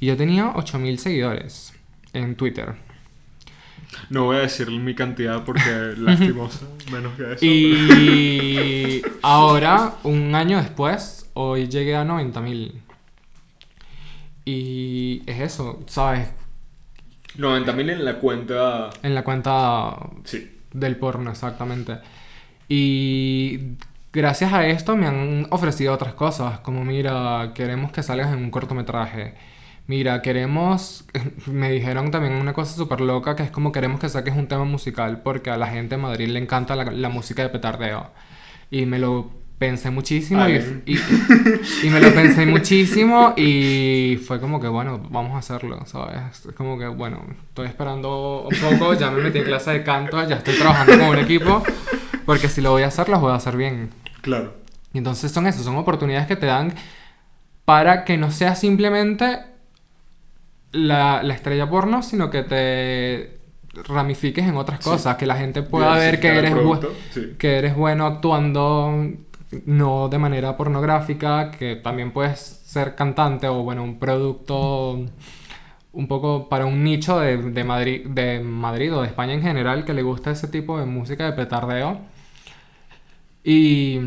y 0.00 0.06
yo 0.06 0.16
tenía 0.16 0.52
8000 0.54 0.98
seguidores 0.98 1.72
en 2.12 2.34
Twitter. 2.36 2.74
No 4.10 4.24
voy 4.24 4.36
a 4.36 4.40
decir 4.40 4.70
mi 4.70 4.94
cantidad 4.94 5.44
porque 5.44 5.94
lastimosa, 5.96 6.66
menos 6.90 7.14
que 7.16 7.32
eso. 7.32 7.44
Y 7.44 9.02
ahora, 9.22 9.94
un 10.02 10.34
año 10.34 10.58
después, 10.58 11.25
hoy 11.36 11.68
llegué 11.68 11.94
a 11.96 12.04
90.000. 12.04 12.72
Y 14.44 15.22
es 15.26 15.40
eso, 15.40 15.80
¿sabes? 15.86 16.28
90.000 17.36 17.90
en 17.90 18.04
la 18.04 18.18
cuenta. 18.18 18.90
En 19.02 19.14
la 19.14 19.24
cuenta 19.24 19.96
Sí. 20.24 20.50
del 20.72 20.96
porno, 20.96 21.30
exactamente. 21.30 21.98
Y 22.68 23.76
gracias 24.12 24.52
a 24.52 24.66
esto 24.66 24.96
me 24.96 25.06
han 25.06 25.46
ofrecido 25.50 25.92
otras 25.92 26.14
cosas, 26.14 26.60
como 26.60 26.84
mira, 26.84 27.52
queremos 27.54 27.92
que 27.92 28.02
salgas 28.02 28.32
en 28.32 28.38
un 28.38 28.50
cortometraje. 28.50 29.34
Mira, 29.88 30.20
queremos... 30.22 31.04
Me 31.46 31.70
dijeron 31.70 32.10
también 32.10 32.34
una 32.34 32.52
cosa 32.52 32.74
súper 32.76 33.00
loca, 33.00 33.36
que 33.36 33.44
es 33.44 33.50
como 33.52 33.70
queremos 33.72 34.00
que 34.00 34.08
saques 34.08 34.34
un 34.36 34.48
tema 34.48 34.64
musical, 34.64 35.22
porque 35.22 35.50
a 35.50 35.56
la 35.56 35.68
gente 35.68 35.94
en 35.96 36.00
Madrid 36.02 36.28
le 36.28 36.40
encanta 36.40 36.74
la, 36.76 36.84
la 36.90 37.08
música 37.08 37.42
de 37.42 37.50
petardeo. 37.50 38.10
Y 38.70 38.86
me 38.86 38.98
lo 38.98 39.30
pensé 39.58 39.90
muchísimo 39.90 40.40
y, 40.40 40.44
Allen. 40.44 40.82
y, 40.86 40.96
y 41.86 41.90
me 41.90 42.00
lo 42.00 42.12
pensé 42.12 42.44
muchísimo 42.46 43.32
y 43.36 44.18
fue 44.26 44.40
como 44.40 44.60
que, 44.60 44.68
bueno, 44.68 45.00
vamos 45.10 45.32
a 45.34 45.38
hacerlo, 45.38 45.80
¿sabes? 45.86 46.44
Es 46.46 46.54
como 46.54 46.78
que, 46.78 46.86
bueno, 46.88 47.24
estoy 47.48 47.66
esperando 47.66 48.48
un 48.50 48.78
poco, 48.78 48.94
ya 48.94 49.10
me 49.10 49.22
metí 49.22 49.38
en 49.38 49.44
clase 49.44 49.70
de 49.70 49.82
canto, 49.82 50.22
ya 50.28 50.36
estoy 50.36 50.54
trabajando 50.56 50.98
con 50.98 51.08
un 51.08 51.18
equipo, 51.18 51.62
porque 52.26 52.48
si 52.48 52.60
lo 52.60 52.72
voy 52.72 52.82
a 52.82 52.88
hacer, 52.88 53.08
lo 53.08 53.18
voy 53.18 53.32
a 53.32 53.36
hacer 53.36 53.56
bien. 53.56 53.90
Claro. 54.20 54.54
Y 54.92 54.98
entonces 54.98 55.32
son 55.32 55.46
eso, 55.46 55.62
son 55.62 55.76
oportunidades 55.76 56.26
que 56.26 56.36
te 56.36 56.46
dan 56.46 56.74
para 57.64 58.04
que 58.04 58.16
no 58.16 58.30
sea 58.30 58.54
simplemente 58.54 59.40
la, 60.72 61.22
la 61.22 61.34
estrella 61.34 61.68
porno, 61.68 62.02
sino 62.02 62.30
que 62.30 62.42
te 62.42 63.36
ramifiques 63.88 64.46
en 64.46 64.56
otras 64.56 64.78
Sí. 64.82 64.90
cosas, 64.90 65.16
que 65.16 65.26
la 65.26 65.36
gente 65.36 65.62
pueda 65.62 65.94
ver 65.96 66.18
que 66.20 66.28
eres, 66.28 66.54
sí. 67.12 67.34
que 67.38 67.58
eres 67.58 67.74
bueno 67.76 68.06
actuando, 68.06 69.06
no 69.66 70.08
de 70.08 70.18
manera 70.18 70.56
pornográfica, 70.56 71.50
que 71.50 71.76
también 71.76 72.12
puedes 72.12 72.40
ser 72.40 72.94
cantante 72.94 73.48
o 73.48 73.62
bueno, 73.62 73.82
un 73.82 73.98
producto 73.98 75.04
un 75.92 76.08
poco 76.08 76.48
para 76.48 76.66
un 76.66 76.84
nicho 76.84 77.18
de, 77.18 77.38
de 77.38 77.64
Madrid, 77.64 78.06
de 78.06 78.40
Madrid 78.40 78.94
o 78.94 79.00
de 79.02 79.08
España 79.08 79.32
en 79.32 79.42
general 79.42 79.84
que 79.84 79.94
le 79.94 80.02
gusta 80.02 80.30
ese 80.30 80.48
tipo 80.48 80.78
de 80.78 80.86
música 80.86 81.24
de 81.24 81.32
petardeo. 81.32 82.00
Y 83.42 84.00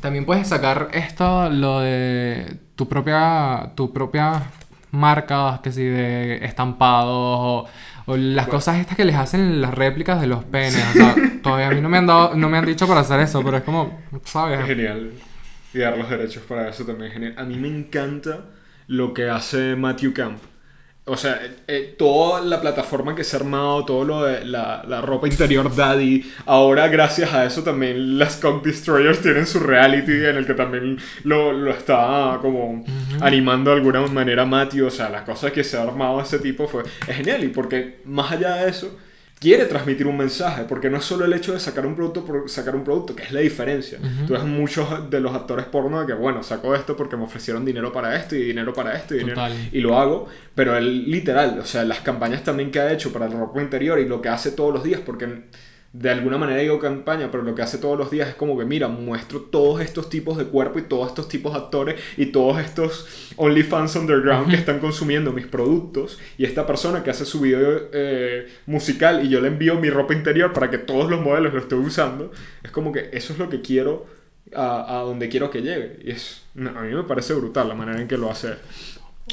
también 0.00 0.24
puedes 0.24 0.48
sacar 0.48 0.88
esto, 0.92 1.50
lo 1.50 1.80
de 1.80 2.58
tu 2.74 2.88
propia, 2.88 3.72
tu 3.74 3.92
propia 3.92 4.42
marca, 4.90 5.60
que 5.62 5.72
si 5.72 5.84
de 5.84 6.44
estampados 6.44 7.10
o, 7.12 7.66
o 8.06 8.16
las 8.16 8.46
Bueno. 8.46 8.50
cosas 8.50 8.78
estas 8.78 8.96
que 8.96 9.04
les 9.04 9.16
hacen 9.16 9.60
las 9.60 9.74
réplicas 9.74 10.20
de 10.20 10.26
los 10.28 10.44
penes. 10.44 10.90
O 10.90 10.94
sea, 10.94 11.20
todavía 11.42 11.68
a 11.68 11.72
mí 11.72 11.80
no 11.80 11.88
me 11.88 11.98
han 11.98 12.06
dado, 12.06 12.34
no 12.36 12.48
me 12.48 12.58
han 12.58 12.66
dicho 12.66 12.86
para 12.88 13.00
hacer 13.00 13.20
eso, 13.20 13.44
pero 13.44 13.58
es 13.58 13.62
como, 13.64 14.08
Es 14.12 14.20
¿sabes? 14.24 14.64
genial. 14.64 15.12
Y 15.72 15.78
dar 15.80 15.98
los 15.98 16.08
derechos 16.08 16.42
para 16.44 16.68
eso 16.68 16.84
también 16.84 17.08
es 17.08 17.12
genial. 17.14 17.34
A 17.36 17.44
mí 17.44 17.56
me 17.58 17.68
encanta 17.68 18.46
lo 18.86 19.12
que 19.14 19.28
hace 19.28 19.76
Matthew 19.76 20.14
Camp. 20.14 20.38
O 21.08 21.16
sea, 21.16 21.38
eh, 21.40 21.56
eh, 21.68 21.94
toda 21.96 22.40
la 22.40 22.60
plataforma 22.60 23.14
que 23.14 23.22
se 23.22 23.36
ha 23.36 23.38
armado, 23.38 23.84
todo 23.84 24.04
lo 24.04 24.24
de 24.24 24.44
la, 24.44 24.82
la 24.88 25.00
ropa 25.00 25.28
interior 25.28 25.72
daddy. 25.74 26.32
Ahora, 26.46 26.88
gracias 26.88 27.32
a 27.32 27.44
eso, 27.44 27.62
también 27.62 28.18
las 28.18 28.36
Cock 28.36 28.64
Destroyers 28.64 29.22
tienen 29.22 29.46
su 29.46 29.60
reality 29.60 30.10
en 30.10 30.36
el 30.36 30.44
que 30.44 30.54
también 30.54 30.98
lo, 31.22 31.52
lo 31.52 31.70
está 31.70 32.38
como 32.42 32.84
animando 33.20 33.70
de 33.70 33.76
alguna 33.76 34.04
manera 34.08 34.44
Matthew. 34.44 34.88
O 34.88 34.90
sea, 34.90 35.08
las 35.08 35.22
cosas 35.22 35.52
que 35.52 35.62
se 35.62 35.76
ha 35.76 35.82
armado 35.82 36.20
ese 36.20 36.40
tipo 36.40 36.66
fue... 36.66 36.82
Es 37.06 37.16
genial 37.16 37.44
y 37.44 37.48
porque 37.48 38.00
más 38.04 38.32
allá 38.32 38.56
de 38.56 38.70
eso 38.70 38.98
quiere 39.38 39.66
transmitir 39.66 40.06
un 40.06 40.16
mensaje, 40.16 40.64
porque 40.64 40.88
no 40.88 40.96
es 40.96 41.04
solo 41.04 41.24
el 41.24 41.32
hecho 41.32 41.52
de 41.52 41.60
sacar 41.60 41.86
un 41.86 41.94
producto 41.94 42.24
por 42.24 42.48
sacar 42.48 42.74
un 42.74 42.84
producto, 42.84 43.14
que 43.14 43.22
es 43.22 43.32
la 43.32 43.40
diferencia. 43.40 43.98
Tú 44.26 44.32
ves 44.32 44.44
muchos 44.44 45.10
de 45.10 45.20
los 45.20 45.34
actores 45.34 45.66
porno 45.66 46.00
de 46.00 46.06
que, 46.06 46.14
bueno, 46.14 46.42
saco 46.42 46.74
esto 46.74 46.96
porque 46.96 47.16
me 47.16 47.24
ofrecieron 47.24 47.64
dinero 47.64 47.92
para 47.92 48.16
esto 48.16 48.34
y 48.34 48.42
dinero 48.44 48.72
para 48.72 48.96
esto 48.96 49.14
y, 49.14 49.18
dinero, 49.18 49.42
y 49.72 49.80
lo 49.80 49.98
hago, 49.98 50.26
pero 50.54 50.76
él 50.76 51.10
literal, 51.10 51.58
o 51.60 51.64
sea, 51.64 51.84
las 51.84 52.00
campañas 52.00 52.42
también 52.42 52.70
que 52.70 52.80
ha 52.80 52.92
hecho 52.92 53.12
para 53.12 53.28
la 53.28 53.38
ropa 53.38 53.60
interior 53.60 53.98
y 53.98 54.06
lo 54.06 54.22
que 54.22 54.30
hace 54.30 54.52
todos 54.52 54.72
los 54.72 54.82
días, 54.82 55.00
porque 55.04 55.44
de 55.98 56.10
alguna 56.10 56.36
manera 56.36 56.60
digo 56.60 56.78
campaña, 56.78 57.30
pero 57.30 57.42
lo 57.42 57.54
que 57.54 57.62
hace 57.62 57.78
todos 57.78 57.96
los 57.98 58.10
días 58.10 58.28
es 58.28 58.34
como 58.34 58.58
que, 58.58 58.64
mira, 58.64 58.88
muestro 58.88 59.40
todos 59.40 59.80
estos 59.80 60.10
tipos 60.10 60.36
de 60.36 60.44
cuerpo 60.44 60.78
y 60.78 60.82
todos 60.82 61.08
estos 61.08 61.28
tipos 61.28 61.52
de 61.54 61.58
actores 61.60 62.00
y 62.16 62.26
todos 62.26 62.58
estos 62.58 63.32
OnlyFans 63.36 63.96
underground 63.96 64.50
que 64.50 64.56
están 64.56 64.78
consumiendo 64.78 65.32
mis 65.32 65.46
productos 65.46 66.18
y 66.36 66.44
esta 66.44 66.66
persona 66.66 67.02
que 67.02 67.10
hace 67.10 67.24
su 67.24 67.40
video 67.40 67.88
eh, 67.92 68.46
musical 68.66 69.24
y 69.24 69.28
yo 69.30 69.40
le 69.40 69.48
envío 69.48 69.76
mi 69.80 69.88
ropa 69.90 70.12
interior 70.14 70.52
para 70.52 70.70
que 70.70 70.78
todos 70.78 71.08
los 71.10 71.20
modelos 71.22 71.54
lo 71.54 71.60
estén 71.60 71.78
usando, 71.78 72.30
es 72.62 72.70
como 72.70 72.92
que 72.92 73.08
eso 73.12 73.32
es 73.32 73.38
lo 73.38 73.48
que 73.48 73.62
quiero 73.62 74.06
a, 74.54 74.98
a 74.98 75.02
donde 75.02 75.28
quiero 75.28 75.50
que 75.50 75.62
llegue. 75.62 75.98
Y 76.04 76.10
es, 76.10 76.42
a 76.56 76.80
mí 76.82 76.94
me 76.94 77.02
parece 77.04 77.34
brutal 77.34 77.68
la 77.68 77.74
manera 77.74 78.00
en 78.00 78.06
que 78.08 78.16
lo 78.18 78.30
hace. 78.30 78.54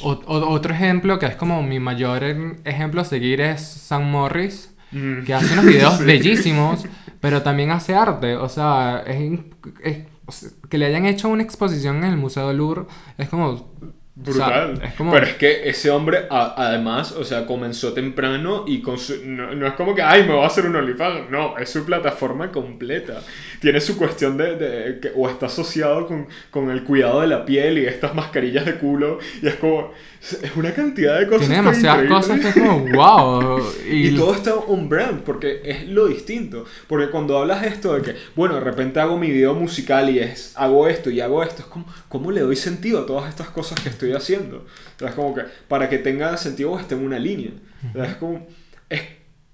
O- 0.02 0.10
o- 0.26 0.48
otro 0.50 0.72
ejemplo 0.74 1.18
que 1.18 1.26
es 1.26 1.36
como 1.36 1.62
mi 1.62 1.78
mayor 1.78 2.24
em- 2.24 2.56
ejemplo 2.64 3.00
a 3.00 3.04
seguir 3.04 3.40
es 3.40 3.62
Sam 3.62 4.10
Morris, 4.10 4.73
Mm. 4.94 5.24
que 5.24 5.34
hace 5.34 5.52
unos 5.52 5.66
videos 5.66 5.94
Sí. 5.98 6.04
bellísimos, 6.04 6.84
pero 7.20 7.42
también 7.42 7.70
hace 7.70 7.94
arte. 7.94 8.36
O 8.36 8.48
sea, 8.48 9.02
es, 9.06 9.40
es- 9.82 10.54
que 10.70 10.78
le 10.78 10.86
hayan 10.86 11.04
hecho 11.04 11.28
una 11.28 11.42
exposición 11.42 11.98
en 11.98 12.04
el 12.04 12.16
Museo 12.16 12.48
del 12.48 12.56
Louvre 12.56 12.84
es 13.18 13.28
como... 13.28 13.74
o 14.16 14.32
sea, 14.32 14.66
Brutal. 14.66 14.82
es 14.86 14.94
como... 14.94 15.10
Pero 15.12 15.26
es 15.26 15.34
que 15.34 15.68
ese 15.68 15.90
hombre, 15.90 16.26
a- 16.30 16.54
además, 16.56 17.10
o 17.12 17.24
sea, 17.24 17.46
comenzó 17.46 17.92
temprano 17.92 18.64
y 18.66 18.80
con 18.80 18.96
su- 18.96 19.20
no, 19.26 19.52
no 19.54 19.66
es 19.66 19.72
como 19.74 19.92
que, 19.94 20.02
ay, 20.02 20.22
me 20.22 20.32
voy 20.34 20.44
a 20.44 20.46
hacer 20.46 20.66
un 20.66 20.76
OnlyFans. 20.76 21.30
No, 21.30 21.58
es 21.58 21.68
su 21.70 21.84
plataforma 21.84 22.52
completa. 22.52 23.20
Tiene 23.60 23.80
su 23.80 23.96
cuestión 23.96 24.36
de, 24.36 24.56
de 24.56 25.00
que, 25.00 25.10
o 25.16 25.28
está 25.28 25.46
asociado 25.46 26.06
con, 26.06 26.28
con 26.50 26.70
el 26.70 26.84
cuidado 26.84 27.22
de 27.22 27.26
la 27.26 27.44
piel 27.44 27.78
y 27.78 27.86
estas 27.86 28.14
mascarillas 28.14 28.64
de 28.66 28.76
culo. 28.76 29.18
Y 29.42 29.48
es 29.48 29.56
como, 29.56 29.90
es 30.20 30.52
una 30.56 30.72
cantidad 30.72 31.18
de 31.18 31.26
cosas. 31.26 31.48
Tiene 31.48 31.56
demasiadas 31.56 32.06
cosas 32.06 32.38
que 32.40 32.48
es 32.50 32.54
como, 32.54 32.78
wow. 32.94 33.60
Y, 33.90 34.08
Y 34.10 34.16
todo 34.16 34.32
está 34.34 34.54
on 34.54 34.88
brand, 34.88 35.22
porque 35.22 35.60
es 35.64 35.88
lo 35.88 36.06
distinto. 36.06 36.64
Porque 36.86 37.10
cuando 37.10 37.36
hablas 37.38 37.64
esto 37.64 37.94
de 37.94 38.02
que, 38.02 38.16
bueno, 38.36 38.54
de 38.54 38.60
repente 38.60 39.00
hago 39.00 39.18
mi 39.18 39.30
video 39.32 39.54
musical 39.54 40.08
y 40.08 40.20
es, 40.20 40.52
hago 40.56 40.86
esto 40.86 41.10
y 41.10 41.20
hago 41.20 41.42
esto, 41.42 41.62
es 41.62 41.66
como, 41.68 41.86
¿cómo 42.08 42.30
le 42.30 42.42
doy 42.42 42.54
sentido 42.54 43.00
a 43.00 43.06
todas 43.06 43.28
estas 43.28 43.48
cosas 43.48 43.80
que 43.80 43.88
estoy 43.88 44.03
haciendo? 44.12 44.58
O 44.58 44.98
sea, 44.98 45.08
es 45.08 45.14
como 45.14 45.34
que, 45.34 45.42
para 45.68 45.88
que 45.88 45.98
tenga 45.98 46.36
sentido 46.36 46.72
o 46.72 46.78
esté 46.78 46.94
en 46.94 47.04
una 47.04 47.18
línea. 47.18 47.50
O 47.94 48.02
es 48.02 48.14
como, 48.16 48.46
es 48.88 49.02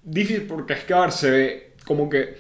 difícil 0.03 0.43
porque 0.43 0.75
es 0.75 0.85
que, 0.85 0.95
a 0.95 1.01
ver, 1.01 1.13
se 1.13 1.31
ve 1.31 1.75
como 1.85 2.09
que 2.09 2.37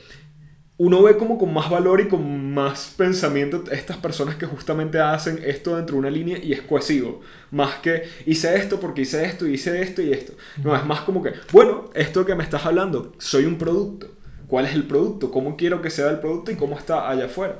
uno 0.80 1.02
ve 1.02 1.18
como 1.18 1.36
con 1.36 1.52
más 1.52 1.68
valor 1.68 2.00
y 2.00 2.08
con 2.08 2.54
más 2.54 2.94
pensamiento 2.96 3.64
estas 3.70 3.98
personas 3.98 4.36
que 4.36 4.46
justamente 4.46 4.98
hacen 4.98 5.38
esto 5.44 5.76
dentro 5.76 5.96
de 5.96 5.98
una 5.98 6.10
línea 6.10 6.38
y 6.42 6.54
es 6.54 6.62
cohesivo. 6.62 7.20
Más 7.50 7.80
que 7.80 8.04
hice 8.24 8.56
esto 8.56 8.80
porque 8.80 9.02
hice 9.02 9.22
esto 9.26 9.46
y 9.46 9.52
hice 9.52 9.82
esto 9.82 10.00
y 10.00 10.10
esto. 10.10 10.32
No, 10.64 10.74
es 10.74 10.82
más 10.86 11.00
como 11.00 11.22
que, 11.22 11.34
bueno, 11.52 11.90
esto 11.92 12.24
que 12.24 12.34
me 12.34 12.42
estás 12.42 12.64
hablando, 12.64 13.12
soy 13.18 13.44
un 13.44 13.58
producto. 13.58 14.08
¿Cuál 14.46 14.64
es 14.64 14.72
el 14.72 14.84
producto? 14.84 15.30
¿Cómo 15.30 15.54
quiero 15.54 15.82
que 15.82 15.90
sea 15.90 16.08
el 16.08 16.18
producto 16.18 16.50
y 16.50 16.56
cómo 16.56 16.78
está 16.78 17.10
allá 17.10 17.26
afuera? 17.26 17.58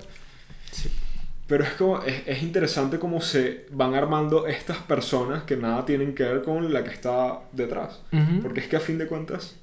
Pero 1.50 1.64
es 1.64 1.70
como, 1.74 1.98
es, 2.02 2.22
es 2.26 2.42
interesante 2.42 2.98
cómo 2.98 3.20
se 3.20 3.66
van 3.72 3.94
armando 3.94 4.46
estas 4.46 4.78
personas 4.78 5.42
que 5.42 5.56
nada 5.56 5.84
tienen 5.84 6.14
que 6.14 6.22
ver 6.22 6.42
con 6.42 6.72
la 6.72 6.82
que 6.84 6.90
está 6.90 7.40
detrás. 7.52 8.00
Ujú. 8.12 8.40
Porque 8.40 8.60
es 8.60 8.68
que 8.68 8.76
a 8.76 8.80
fin 8.80 8.96
de 8.96 9.06
cuentas, 9.08 9.56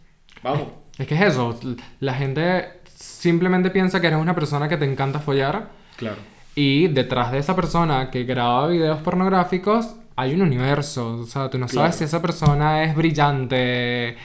vamos. 0.43 0.67
Es 0.99 1.07
que 1.07 1.15
es 1.15 1.21
eso, 1.21 1.57
la 2.01 2.13
gente 2.13 2.65
simplemente 2.93 3.69
piensa 3.71 4.01
que 4.01 4.07
eres 4.07 4.19
una 4.19 4.35
persona 4.35 4.67
que 4.67 4.77
te 4.77 4.85
encanta 4.85 5.19
follar 5.19 5.69
Claro. 5.95 6.17
y 6.55 6.87
detrás 6.89 7.31
de 7.31 7.37
esa 7.37 7.55
persona 7.55 8.11
que 8.11 8.23
graba 8.25 8.67
videos 8.67 8.99
pornográficos 9.01 9.95
hay 10.15 10.33
un 10.33 10.41
universo, 10.41 11.19
o 11.19 11.25
sea, 11.25 11.49
tú 11.49 11.57
no 11.59 11.67
sabes 11.67 11.91
Claro. 11.91 11.97
si 11.99 12.03
esa 12.03 12.21
persona 12.21 12.83
es 12.83 12.95
brillante 12.95 14.17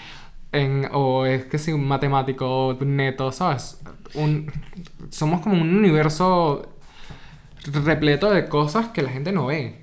en, 0.50 0.88
o 0.92 1.26
es 1.26 1.44
que 1.44 1.58
sí, 1.58 1.72
un 1.72 1.86
matemático 1.86 2.76
neto, 2.80 3.30
¿sabes? 3.32 3.80
Un, 4.14 4.50
somos 5.10 5.40
como 5.42 5.60
un 5.60 5.76
universo 5.76 6.68
repleto 7.72 8.30
de 8.30 8.48
cosas 8.48 8.88
que 8.88 9.02
la 9.02 9.10
gente 9.10 9.32
no 9.32 9.46
ve. 9.46 9.82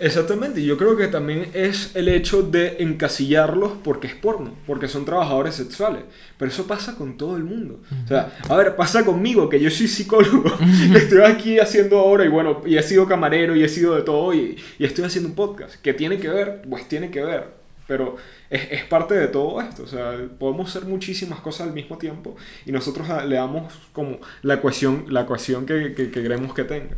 Exactamente, 0.00 0.62
yo 0.62 0.76
creo 0.78 0.96
que 0.96 1.08
también 1.08 1.50
es 1.54 1.96
el 1.96 2.08
hecho 2.08 2.42
de 2.42 2.76
encasillarlos 2.78 3.72
porque 3.82 4.06
es 4.06 4.14
porno, 4.14 4.54
porque 4.64 4.86
son 4.86 5.04
trabajadores 5.04 5.56
sexuales. 5.56 6.02
Pero 6.36 6.50
eso 6.50 6.68
pasa 6.68 6.94
con 6.94 7.16
todo 7.16 7.36
el 7.36 7.42
mundo. 7.42 7.80
O 8.04 8.08
sea, 8.08 8.32
a 8.48 8.56
ver, 8.56 8.76
pasa 8.76 9.04
conmigo, 9.04 9.48
que 9.48 9.58
yo 9.58 9.70
soy 9.70 9.88
psicólogo, 9.88 10.52
estoy 10.94 11.22
aquí 11.22 11.58
haciendo 11.58 11.98
ahora 11.98 12.24
y 12.24 12.28
bueno, 12.28 12.62
y 12.64 12.76
he 12.76 12.82
sido 12.82 13.08
camarero 13.08 13.56
y 13.56 13.64
he 13.64 13.68
sido 13.68 13.96
de 13.96 14.02
todo 14.02 14.32
y, 14.32 14.56
y 14.78 14.84
estoy 14.84 15.04
haciendo 15.04 15.30
un 15.30 15.34
podcast. 15.34 15.74
que 15.82 15.92
tiene 15.92 16.18
que 16.18 16.28
ver? 16.28 16.62
Pues 16.68 16.86
tiene 16.86 17.10
que 17.10 17.24
ver. 17.24 17.57
Pero 17.88 18.16
es, 18.50 18.70
es 18.70 18.84
parte 18.84 19.14
de 19.14 19.26
todo 19.26 19.60
esto. 19.60 19.82
O 19.82 19.86
sea, 19.88 20.12
podemos 20.38 20.68
hacer 20.68 20.88
muchísimas 20.88 21.40
cosas 21.40 21.66
al 21.66 21.72
mismo 21.72 21.98
tiempo 21.98 22.36
y 22.64 22.70
nosotros 22.70 23.08
le 23.26 23.34
damos 23.34 23.72
como 23.92 24.18
la 24.42 24.54
ecuación, 24.54 25.06
la 25.08 25.22
ecuación 25.22 25.66
que, 25.66 25.94
que, 25.94 26.10
que 26.12 26.22
queremos 26.22 26.54
que 26.54 26.62
tenga. 26.62 26.94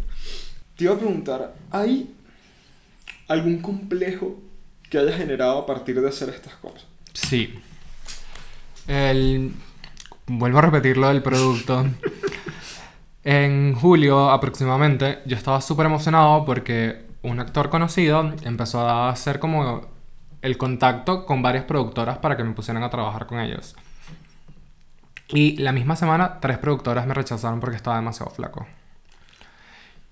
Te 0.76 0.85
iba 0.85 0.94
a 0.94 0.98
preguntar, 0.98 1.55
¿hay 1.70 2.14
algún 3.29 3.62
complejo 3.62 4.38
que 4.90 4.98
haya 4.98 5.12
generado 5.12 5.61
a 5.61 5.66
partir 5.66 5.98
de 6.00 6.09
hacer 6.09 6.29
estas 6.29 6.55
cosas? 6.57 6.85
Sí. 7.14 7.55
El... 8.87 9.53
Vuelvo 10.26 10.59
a 10.59 10.62
repetir 10.62 10.96
lo 10.96 11.09
del 11.09 11.22
producto. 11.22 11.87
en 13.24 13.74
julio 13.74 14.31
aproximadamente 14.31 15.18
yo 15.26 15.37
estaba 15.37 15.61
súper 15.61 15.87
emocionado 15.87 16.44
porque 16.44 17.07
un 17.22 17.38
actor 17.38 17.68
conocido 17.68 18.33
empezó 18.44 18.81
a 18.81 19.11
hacer 19.11 19.38
como 19.38 19.89
el 20.42 20.57
contacto 20.57 21.26
con 21.26 21.42
varias 21.42 21.64
productoras 21.64 22.18
para 22.18 22.37
que 22.37 22.44
me 22.44 22.53
pusieran 22.53 22.83
a 22.83 22.90
trabajar 22.90 23.26
con 23.26 23.40
ellos. 23.40 23.76
Y 25.29 25.57
la 25.59 25.72
misma 25.72 25.96
semana 25.96 26.40
tres 26.40 26.59
productoras 26.59 27.07
me 27.07 27.14
rechazaron 27.14 27.61
porque 27.61 27.76
estaba 27.76 27.96
demasiado 27.96 28.31
flaco. 28.31 28.66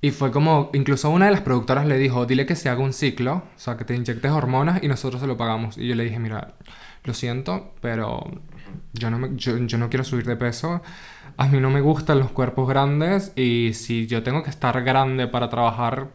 Y 0.00 0.12
fue 0.12 0.30
como, 0.30 0.70
incluso 0.74 1.10
una 1.10 1.26
de 1.26 1.32
las 1.32 1.40
productoras 1.40 1.84
le 1.86 1.98
dijo, 1.98 2.24
dile 2.24 2.46
que 2.46 2.54
se 2.54 2.68
haga 2.68 2.80
un 2.80 2.92
ciclo, 2.92 3.34
o 3.34 3.58
sea, 3.58 3.76
que 3.76 3.84
te 3.84 3.96
inyectes 3.96 4.30
hormonas 4.30 4.80
y 4.82 4.86
nosotros 4.86 5.20
se 5.20 5.26
lo 5.26 5.36
pagamos. 5.36 5.76
Y 5.76 5.88
yo 5.88 5.96
le 5.96 6.04
dije, 6.04 6.20
mira, 6.20 6.54
lo 7.02 7.14
siento, 7.14 7.74
pero 7.80 8.30
yo 8.92 9.10
no, 9.10 9.18
me, 9.18 9.30
yo, 9.34 9.56
yo 9.58 9.76
no 9.76 9.88
quiero 9.88 10.04
subir 10.04 10.24
de 10.24 10.36
peso. 10.36 10.82
A 11.36 11.48
mí 11.48 11.58
no 11.58 11.70
me 11.70 11.80
gustan 11.80 12.20
los 12.20 12.30
cuerpos 12.30 12.68
grandes 12.68 13.32
y 13.34 13.72
si 13.74 14.06
yo 14.06 14.22
tengo 14.22 14.44
que 14.44 14.50
estar 14.50 14.82
grande 14.84 15.26
para 15.26 15.48
trabajar 15.48 16.08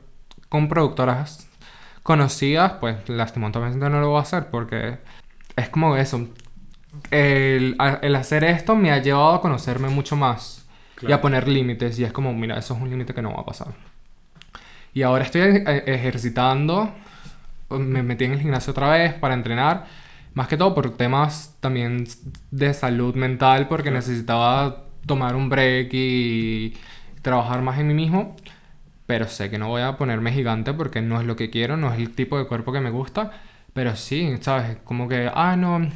con 0.47 0.69
productoras 0.69 1.49
conocidas, 2.03 2.73
pues 2.73 3.09
lastimosamente 3.09 3.89
no 3.89 3.99
lo 4.01 4.09
voy 4.09 4.19
a 4.19 4.21
hacer 4.23 4.47
porque 4.51 4.99
es 5.55 5.69
como 5.69 5.95
eso. 5.97 6.27
El, 7.11 7.77
el 8.01 8.15
hacer 8.15 8.43
esto 8.43 8.75
me 8.75 8.91
ha 8.91 8.99
llevado 8.99 9.33
a 9.35 9.41
conocerme 9.41 9.89
mucho 9.89 10.15
más 10.15 10.65
y 11.01 11.11
a 11.11 11.21
poner 11.21 11.47
límites. 11.47 11.97
Y 11.99 12.03
es 12.03 12.11
como, 12.13 12.33
mira, 12.33 12.57
eso 12.57 12.75
es 12.75 12.81
un 12.81 12.89
límite 12.89 13.13
que 13.13 13.21
no 13.21 13.33
va 13.33 13.41
a 13.41 13.45
pasar. 13.45 13.69
Y 14.93 15.01
ahora 15.01 15.23
estoy 15.23 15.41
e- 15.41 15.83
ejercitando. 15.87 16.93
Me 17.69 18.03
metí 18.03 18.25
en 18.25 18.33
el 18.33 18.39
gimnasio 18.41 18.71
otra 18.71 18.89
vez 18.91 19.13
para 19.13 19.33
entrenar. 19.33 19.85
Más 20.33 20.47
que 20.47 20.57
todo 20.57 20.73
por 20.75 20.95
temas 20.97 21.55
también 21.59 22.07
de 22.51 22.73
salud 22.73 23.15
mental, 23.15 23.67
porque 23.67 23.91
necesitaba 23.91 24.85
tomar 25.05 25.35
un 25.35 25.49
break 25.49 25.89
y 25.93 26.73
trabajar 27.21 27.61
más 27.61 27.79
en 27.79 27.87
mí 27.87 27.93
mismo. 27.93 28.35
Pero 29.05 29.27
sé 29.27 29.49
que 29.49 29.57
no 29.57 29.67
voy 29.67 29.81
a 29.81 29.97
ponerme 29.97 30.31
gigante 30.31 30.73
porque 30.73 31.01
no 31.01 31.19
es 31.19 31.27
lo 31.27 31.35
que 31.35 31.49
quiero, 31.49 31.77
no 31.77 31.91
es 31.93 31.99
el 31.99 32.15
tipo 32.15 32.37
de 32.37 32.45
cuerpo 32.45 32.71
que 32.71 32.79
me 32.79 32.89
gusta. 32.89 33.31
Pero 33.73 33.95
sí, 33.95 34.37
¿sabes? 34.41 34.77
Como 34.83 35.07
que, 35.07 35.29
ah, 35.33 35.55
no, 35.57 35.87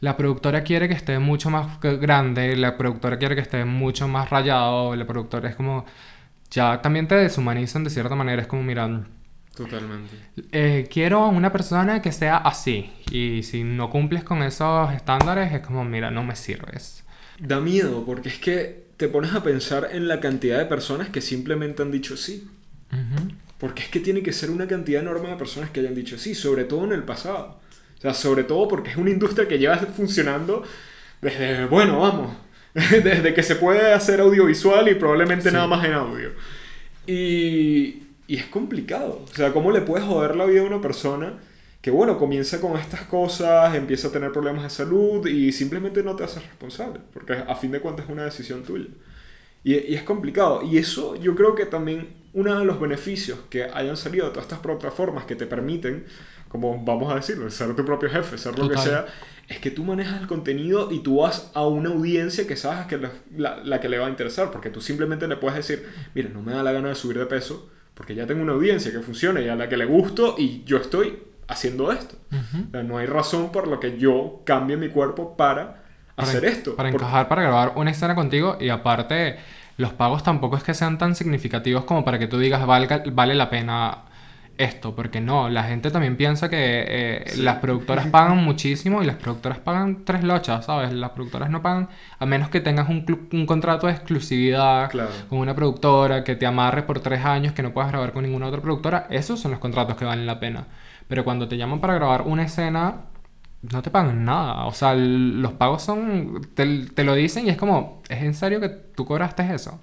la 0.00 0.16
productora 0.16 0.62
quiere 0.64 0.88
que 0.88 0.94
esté 0.94 1.18
mucho 1.18 1.50
más 1.50 1.78
grande, 1.80 2.56
la 2.56 2.76
productora 2.76 3.18
quiere 3.18 3.34
que 3.34 3.42
esté 3.42 3.64
mucho 3.64 4.08
más 4.08 4.30
rayado, 4.30 4.96
la 4.96 5.06
productora 5.06 5.50
es 5.50 5.56
como, 5.56 5.84
ya 6.50 6.80
también 6.80 7.06
te 7.06 7.14
deshumanizan 7.16 7.84
de 7.84 7.90
cierta 7.90 8.14
manera, 8.14 8.42
es 8.42 8.48
como, 8.48 8.62
mira, 8.62 8.88
Totalmente. 9.54 10.16
Eh, 10.52 10.88
quiero 10.90 11.28
una 11.28 11.52
persona 11.52 12.00
que 12.00 12.12
sea 12.12 12.38
así, 12.38 12.90
y 13.10 13.42
si 13.42 13.62
no 13.62 13.90
cumples 13.90 14.24
con 14.24 14.42
esos 14.42 14.90
estándares, 14.92 15.52
es 15.52 15.60
como, 15.60 15.84
mira, 15.84 16.10
no 16.10 16.24
me 16.24 16.34
sirves. 16.34 17.04
Da 17.38 17.60
miedo, 17.60 18.04
porque 18.06 18.30
es 18.30 18.38
que 18.38 18.89
te 19.00 19.08
pones 19.08 19.32
a 19.32 19.42
pensar 19.42 19.88
en 19.92 20.08
la 20.08 20.20
cantidad 20.20 20.58
de 20.58 20.66
personas 20.66 21.08
que 21.08 21.22
simplemente 21.22 21.80
han 21.80 21.90
dicho 21.90 22.18
sí. 22.18 22.46
Porque 23.56 23.84
es 23.84 23.88
que 23.88 23.98
tiene 23.98 24.22
que 24.22 24.34
ser 24.34 24.50
una 24.50 24.68
cantidad 24.68 25.00
enorme 25.00 25.30
de 25.30 25.36
personas 25.36 25.70
que 25.70 25.80
hayan 25.80 25.94
dicho 25.94 26.18
sí, 26.18 26.34
sobre 26.34 26.64
todo 26.64 26.84
en 26.84 26.92
el 26.92 27.02
pasado. 27.04 27.60
O 27.96 28.00
sea, 28.02 28.12
sobre 28.12 28.44
todo 28.44 28.68
porque 28.68 28.90
es 28.90 28.98
una 28.98 29.08
industria 29.08 29.48
que 29.48 29.58
lleva 29.58 29.78
funcionando 29.78 30.64
desde, 31.22 31.64
bueno, 31.64 32.00
vamos, 32.00 32.36
desde 32.74 33.32
que 33.32 33.42
se 33.42 33.56
puede 33.56 33.90
hacer 33.94 34.20
audiovisual 34.20 34.86
y 34.90 34.94
probablemente 34.94 35.50
nada 35.50 35.66
más 35.66 35.82
en 35.86 35.94
audio. 35.94 36.32
Y, 37.06 38.02
y 38.26 38.36
es 38.36 38.44
complicado. 38.50 39.24
O 39.24 39.34
sea, 39.34 39.50
¿cómo 39.54 39.72
le 39.72 39.80
puedes 39.80 40.06
joder 40.06 40.36
la 40.36 40.44
vida 40.44 40.60
a 40.60 40.64
una 40.64 40.82
persona 40.82 41.38
que, 41.80 41.90
bueno, 41.90 42.18
comienza 42.18 42.60
con 42.60 42.76
estas 42.76 43.02
cosas, 43.02 43.74
empieza 43.74 44.08
a 44.08 44.12
tener 44.12 44.32
problemas 44.32 44.62
de 44.62 44.70
salud 44.70 45.26
y 45.26 45.52
simplemente 45.52 46.02
no 46.02 46.16
te 46.16 46.24
haces 46.24 46.42
responsable? 46.42 47.00
Porque 47.12 47.32
a 47.32 47.54
fin 47.54 47.70
de 47.70 47.80
cuentas 47.80 48.06
es 48.06 48.10
una 48.10 48.24
decisión 48.24 48.62
tuya. 48.62 48.88
Y, 49.64 49.74
y 49.74 49.94
es 49.94 50.02
complicado. 50.02 50.62
Y 50.62 50.78
eso 50.78 51.16
yo 51.16 51.34
creo 51.34 51.54
que 51.54 51.66
también 51.66 52.08
uno 52.32 52.58
de 52.58 52.64
los 52.64 52.80
beneficios 52.80 53.38
que 53.48 53.64
hayan 53.64 53.96
salido 53.96 54.26
de 54.26 54.30
todas 54.32 54.44
estas 54.44 54.60
plataformas 54.60 55.24
que 55.24 55.36
te 55.36 55.46
permiten 55.46 56.06
como 56.50 56.84
vamos 56.84 57.12
a 57.12 57.14
decirlo, 57.14 57.48
ser 57.48 57.74
tu 57.76 57.84
propio 57.84 58.10
jefe, 58.10 58.36
ser 58.36 58.58
lo 58.58 58.68
que 58.68 58.76
sea, 58.76 59.06
es 59.48 59.60
que 59.60 59.70
tú 59.70 59.84
manejas 59.84 60.20
el 60.20 60.26
contenido 60.26 60.90
y 60.90 60.98
tú 60.98 61.18
vas 61.18 61.52
a 61.54 61.64
una 61.64 61.90
audiencia 61.90 62.44
que 62.44 62.56
sabes 62.56 62.86
que 62.86 62.98
la, 63.36 63.62
la, 63.62 63.80
que 63.80 63.88
le 63.88 63.98
va 63.98 64.08
a 64.08 64.10
interesar, 64.10 64.50
porque 64.50 64.68
tú 64.68 64.80
simplemente 64.80 65.28
le 65.28 65.36
puedes 65.36 65.56
decir, 65.56 65.88
mira, 66.12 66.28
no 66.28 66.42
me 66.42 66.52
da 66.52 66.64
la 66.64 66.72
gana 66.72 66.88
de 66.88 66.96
subir 66.96 67.18
de 67.18 67.26
peso, 67.26 67.70
porque 67.94 68.16
ya 68.16 68.26
tengo 68.26 68.42
una 68.42 68.52
audiencia 68.52 68.90
que 68.90 68.98
funciona 68.98 69.40
y 69.40 69.48
a 69.48 69.54
la 69.54 69.68
que 69.68 69.76
le 69.76 69.84
gusto 69.84 70.34
y 70.38 70.64
yo 70.64 70.78
estoy 70.78 71.22
haciendo 71.50 71.92
esto. 71.92 72.16
no 72.84 72.98
hay 72.98 73.06
razón 73.06 73.52
por 73.52 73.68
la 73.68 73.78
que 73.80 73.98
yo 73.98 74.42
cambie 74.44 74.76
mi 74.76 74.88
cuerpo 74.88 75.36
para, 75.36 75.82
hacer 76.16 76.44
esto. 76.44 76.76
Para 76.76 76.88
encajar, 76.88 77.28
para 77.28 77.42
grabar 77.42 77.72
una 77.76 77.90
escena 77.90 78.14
contigo 78.14 78.56
y 78.60 78.68
aparte 78.68 79.38
los 79.76 79.92
pagos 79.92 80.22
tampoco 80.22 80.56
es 80.56 80.62
que 80.62 80.74
sean 80.74 80.98
tan 80.98 81.14
significativos 81.14 81.84
como 81.84 82.04
para 82.04 82.18
que 82.18 82.26
tú 82.26 82.38
digas 82.38 82.64
vale 82.66 83.34
la 83.34 83.50
pena 83.50 84.04
esto, 84.60 84.94
porque 84.94 85.22
no, 85.22 85.48
la 85.48 85.64
gente 85.64 85.90
también 85.90 86.16
piensa 86.16 86.50
que 86.50 86.84
eh, 86.86 87.24
las 87.38 87.56
productoras 87.56 88.06
pagan 88.10 88.44
muchísimo 88.44 89.02
y 89.02 89.06
las 89.06 89.16
productoras 89.16 89.58
pagan 89.58 90.04
tres 90.04 90.22
lochas, 90.22 90.66
¿sabes? 90.66 90.92
Las 90.92 91.10
productoras 91.10 91.48
no 91.48 91.62
pagan, 91.62 91.88
a 92.18 92.26
menos 92.26 92.50
que 92.50 92.60
tengas 92.60 92.88
un, 92.90 93.28
un 93.32 93.46
contrato 93.46 93.86
de 93.86 93.94
exclusividad 93.94 94.90
con 95.28 95.38
una 95.38 95.54
productora, 95.54 96.24
que 96.24 96.36
te 96.36 96.44
amarre 96.44 96.82
por 96.82 97.00
tres 97.00 97.24
años, 97.24 97.54
que 97.54 97.62
no 97.62 97.72
puedas 97.72 97.90
grabar 97.90 98.12
con 98.12 98.22
ninguna 98.22 98.48
otra 98.48 98.60
productora, 98.60 99.06
esos 99.08 99.40
son 99.40 99.50
los 99.50 99.60
contratos 99.60 99.96
que 99.96 100.04
valen 100.04 100.26
la 100.26 100.38
pena. 100.38 100.66
Pero 101.10 101.24
cuando 101.24 101.48
te 101.48 101.56
llaman 101.56 101.80
para 101.80 101.94
grabar 101.94 102.22
una 102.22 102.44
escena, 102.44 103.06
no 103.62 103.82
te 103.82 103.90
pagan 103.90 104.24
nada. 104.24 104.64
O 104.66 104.72
sea, 104.72 104.94
los 104.94 105.52
pagos 105.54 105.82
son, 105.82 106.40
te, 106.54 107.02
lo 107.02 107.16
dicen 107.16 107.48
y 107.48 107.50
es 107.50 107.56
como, 107.56 108.00
¿es 108.08 108.22
en 108.22 108.32
serio 108.32 108.60
que 108.60 108.68
tú 108.68 109.04
cobraste 109.04 109.42
eso? 109.52 109.80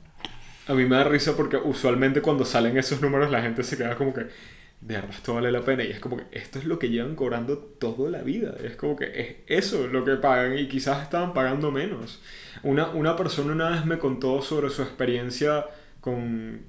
A 0.70 0.74
mí 0.74 0.86
me 0.86 0.96
da 0.96 1.04
risa 1.04 1.36
porque 1.36 1.58
usualmente 1.58 2.22
cuando 2.22 2.46
salen 2.46 2.78
esos 2.78 3.02
números 3.02 3.30
la 3.30 3.42
gente 3.42 3.64
se 3.64 3.78
queda 3.78 3.96
como 3.96 4.14
que, 4.14 4.22
de 4.22 4.96
verdad 4.96 5.10
esto 5.12 5.34
vale 5.34 5.52
la 5.52 5.60
pena 5.66 5.84
y 5.84 5.92
es 5.92 6.00
como 6.00 6.16
que 6.16 6.24
esto 6.32 6.60
es 6.60 6.66
lo 6.66 6.80
que 6.80 6.90
llevan 6.90 7.16
cobrando 7.16 7.58
toda 7.58 8.10
la 8.10 8.22
vida 8.22 8.54
es 8.64 8.76
como 8.76 8.96
que 8.96 9.12
es 9.20 9.36
eso 9.48 9.88
lo 9.88 10.06
que 10.06 10.18
pagan 10.18 10.58
y 10.58 10.68
quizás 10.68 11.02
estaban 11.02 11.34
pagando 11.34 11.72
menos 11.72 12.22
una, 12.62 12.92
una 12.92 13.16
persona 13.16 13.54
una 13.54 13.70
vez 13.70 13.86
me 13.86 13.98
contó 13.98 14.40
sobre 14.44 14.70
su 14.70 14.84
experiencia 14.84 15.66
con 16.00 16.62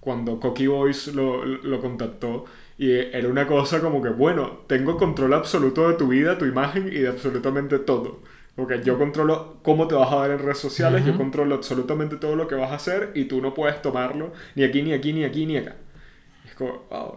cuando 0.00 0.40
Cocky 0.40 0.68
Boys 0.68 1.08
lo, 1.08 1.44
lo 1.44 1.80
contactó 1.80 2.46
y 2.80 2.92
era 2.92 3.28
una 3.28 3.46
cosa 3.46 3.80
como 3.80 4.02
que 4.02 4.08
bueno 4.08 4.62
tengo 4.66 4.96
control 4.96 5.34
absoluto 5.34 5.86
de 5.86 5.94
tu 5.94 6.08
vida 6.08 6.38
tu 6.38 6.46
imagen 6.46 6.88
y 6.88 7.00
de 7.00 7.08
absolutamente 7.08 7.78
todo 7.78 8.22
porque 8.56 8.82
yo 8.82 8.98
controlo 8.98 9.58
cómo 9.62 9.86
te 9.86 9.94
vas 9.94 10.12
a 10.12 10.20
ver 10.22 10.32
en 10.32 10.38
redes 10.40 10.58
sociales, 10.58 11.04
yo 11.06 11.16
controlo 11.16 11.54
absolutamente 11.54 12.16
todo 12.16 12.36
lo 12.36 12.46
que 12.46 12.56
vas 12.56 12.72
a 12.72 12.74
hacer 12.74 13.12
y 13.14 13.24
tú 13.24 13.40
no 13.40 13.54
puedes 13.54 13.80
tomarlo 13.80 14.32
ni 14.54 14.64
aquí, 14.64 14.82
ni 14.82 14.92
aquí, 14.92 15.12
ni 15.12 15.24
aquí, 15.24 15.46
ni 15.46 15.56
acá. 15.56 15.76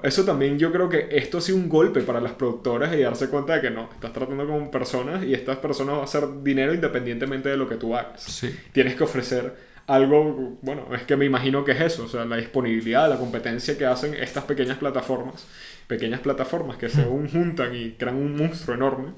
Eso 0.03 0.23
también 0.23 0.57
yo 0.57 0.71
creo 0.71 0.87
que 0.87 1.09
esto 1.11 1.39
ha 1.39 1.41
sido 1.41 1.57
un 1.57 1.67
golpe 1.67 1.99
para 2.01 2.21
las 2.21 2.31
productoras 2.33 2.95
y 2.95 3.01
darse 3.01 3.27
cuenta 3.29 3.55
de 3.55 3.61
que 3.61 3.71
no, 3.71 3.89
estás 3.93 4.13
tratando 4.13 4.47
con 4.47 4.71
personas 4.71 5.25
y 5.25 5.33
estas 5.33 5.57
personas 5.57 5.95
van 5.95 6.01
a 6.01 6.03
hacer 6.05 6.43
dinero 6.43 6.73
independientemente 6.73 7.49
de 7.49 7.57
lo 7.57 7.67
que 7.67 7.75
tú 7.75 7.93
hagas. 7.93 8.45
Tienes 8.71 8.95
que 8.95 9.03
ofrecer 9.03 9.53
algo, 9.87 10.57
bueno, 10.61 10.87
es 10.95 11.03
que 11.03 11.17
me 11.17 11.25
imagino 11.25 11.63
que 11.63 11.73
es 11.73 11.81
eso, 11.81 12.05
o 12.05 12.07
sea, 12.07 12.25
la 12.25 12.37
disponibilidad, 12.37 13.09
la 13.09 13.17
competencia 13.17 13.77
que 13.77 13.85
hacen 13.85 14.13
estas 14.13 14.45
pequeñas 14.45 14.77
plataformas, 14.77 15.45
pequeñas 15.87 16.21
plataformas 16.21 16.77
que 16.77 16.89
se 16.89 17.05
hmm. 17.05 17.29
juntan 17.29 17.75
y 17.75 17.91
crean 17.91 18.15
un 18.15 18.37
monstruo 18.37 18.75
enorme. 18.75 19.13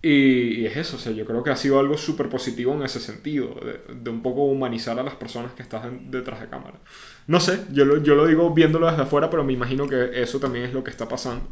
Y, 0.00 0.64
es 0.64 0.76
eso, 0.76 0.96
o 0.96 0.98
sea, 1.00 1.10
yo 1.10 1.24
creo 1.24 1.42
que 1.42 1.50
ha 1.50 1.56
sido 1.56 1.80
algo 1.80 1.98
súper 1.98 2.28
positivo 2.28 2.72
en 2.72 2.84
ese 2.84 3.00
sentido, 3.00 3.56
de, 3.92 4.10
un 4.10 4.22
poco 4.22 4.44
humanizar 4.44 4.96
a 5.00 5.02
las 5.02 5.16
personas 5.16 5.52
que 5.52 5.62
están 5.62 6.12
detrás 6.12 6.40
de 6.40 6.48
cámara. 6.48 6.78
No 7.26 7.40
sé, 7.40 7.64
yo 7.72 7.84
lo, 7.84 8.00
yo 8.00 8.14
lo 8.14 8.26
digo 8.26 8.54
viéndolo 8.54 8.88
desde 8.88 9.02
afuera, 9.02 9.28
pero 9.28 9.42
me 9.42 9.52
imagino 9.52 9.88
que 9.88 10.22
eso 10.22 10.38
también 10.38 10.66
es 10.66 10.72
lo 10.72 10.84
que 10.84 10.90
está 10.90 11.08
pasando. 11.08 11.48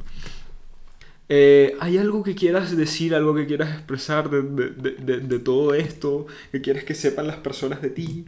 Eh, 1.28 1.76
¿Hay 1.80 1.98
algo 1.98 2.22
que 2.22 2.34
quieras 2.34 2.76
decir, 2.76 3.14
algo 3.14 3.34
que 3.34 3.46
quieras 3.46 3.70
expresar 3.70 4.30
de, 4.30 4.42
de, 4.42 5.20
de, 5.20 5.38
todo 5.40 5.74
esto? 5.74 6.26
¿Que 6.52 6.60
quieres 6.60 6.84
que 6.84 6.94
sepan 6.94 7.26
las 7.26 7.36
personas 7.36 7.82
de 7.82 7.90
ti? 7.90 8.26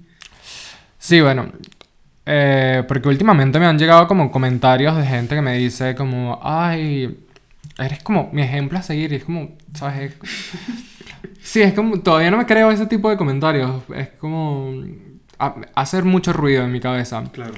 Sí, 0.99 1.21
bueno, 1.21 1.53
eh, 2.27 2.83
porque 2.89 3.09
últimamente 3.09 3.61
me 3.61 3.67
han 3.67 3.79
llegado 3.79 4.09
como 4.09 4.31
comentarios 4.31 4.97
de 4.97 5.07
gente 5.07 5.37
que 5.37 5.41
me 5.41 5.57
dice 5.57 5.95
como, 5.95 6.41
ay, 6.43 7.25
eres 7.79 8.03
como 8.03 8.31
mi 8.33 8.43
ejemplo 8.43 8.79
a 8.79 8.83
seguir 8.83 9.13
y 9.13 9.17
es 9.17 9.25
como, 9.25 9.57
¿sabes? 9.75 10.15
sí, 11.41 11.63
es 11.63 11.73
como, 11.75 12.01
todavía 12.01 12.33
no 12.33 12.37
me 12.37 12.47
creo 12.47 12.71
ese 12.73 12.87
tipo 12.87 13.09
de 13.09 13.17
comentarios, 13.17 13.83
es 13.95 14.09
como 14.11 14.75
hacer 15.75 16.05
mucho 16.05 16.33
ruido 16.33 16.65
en 16.65 16.73
mi 16.73 16.81
cabeza. 16.81 17.23
Claro. 17.33 17.55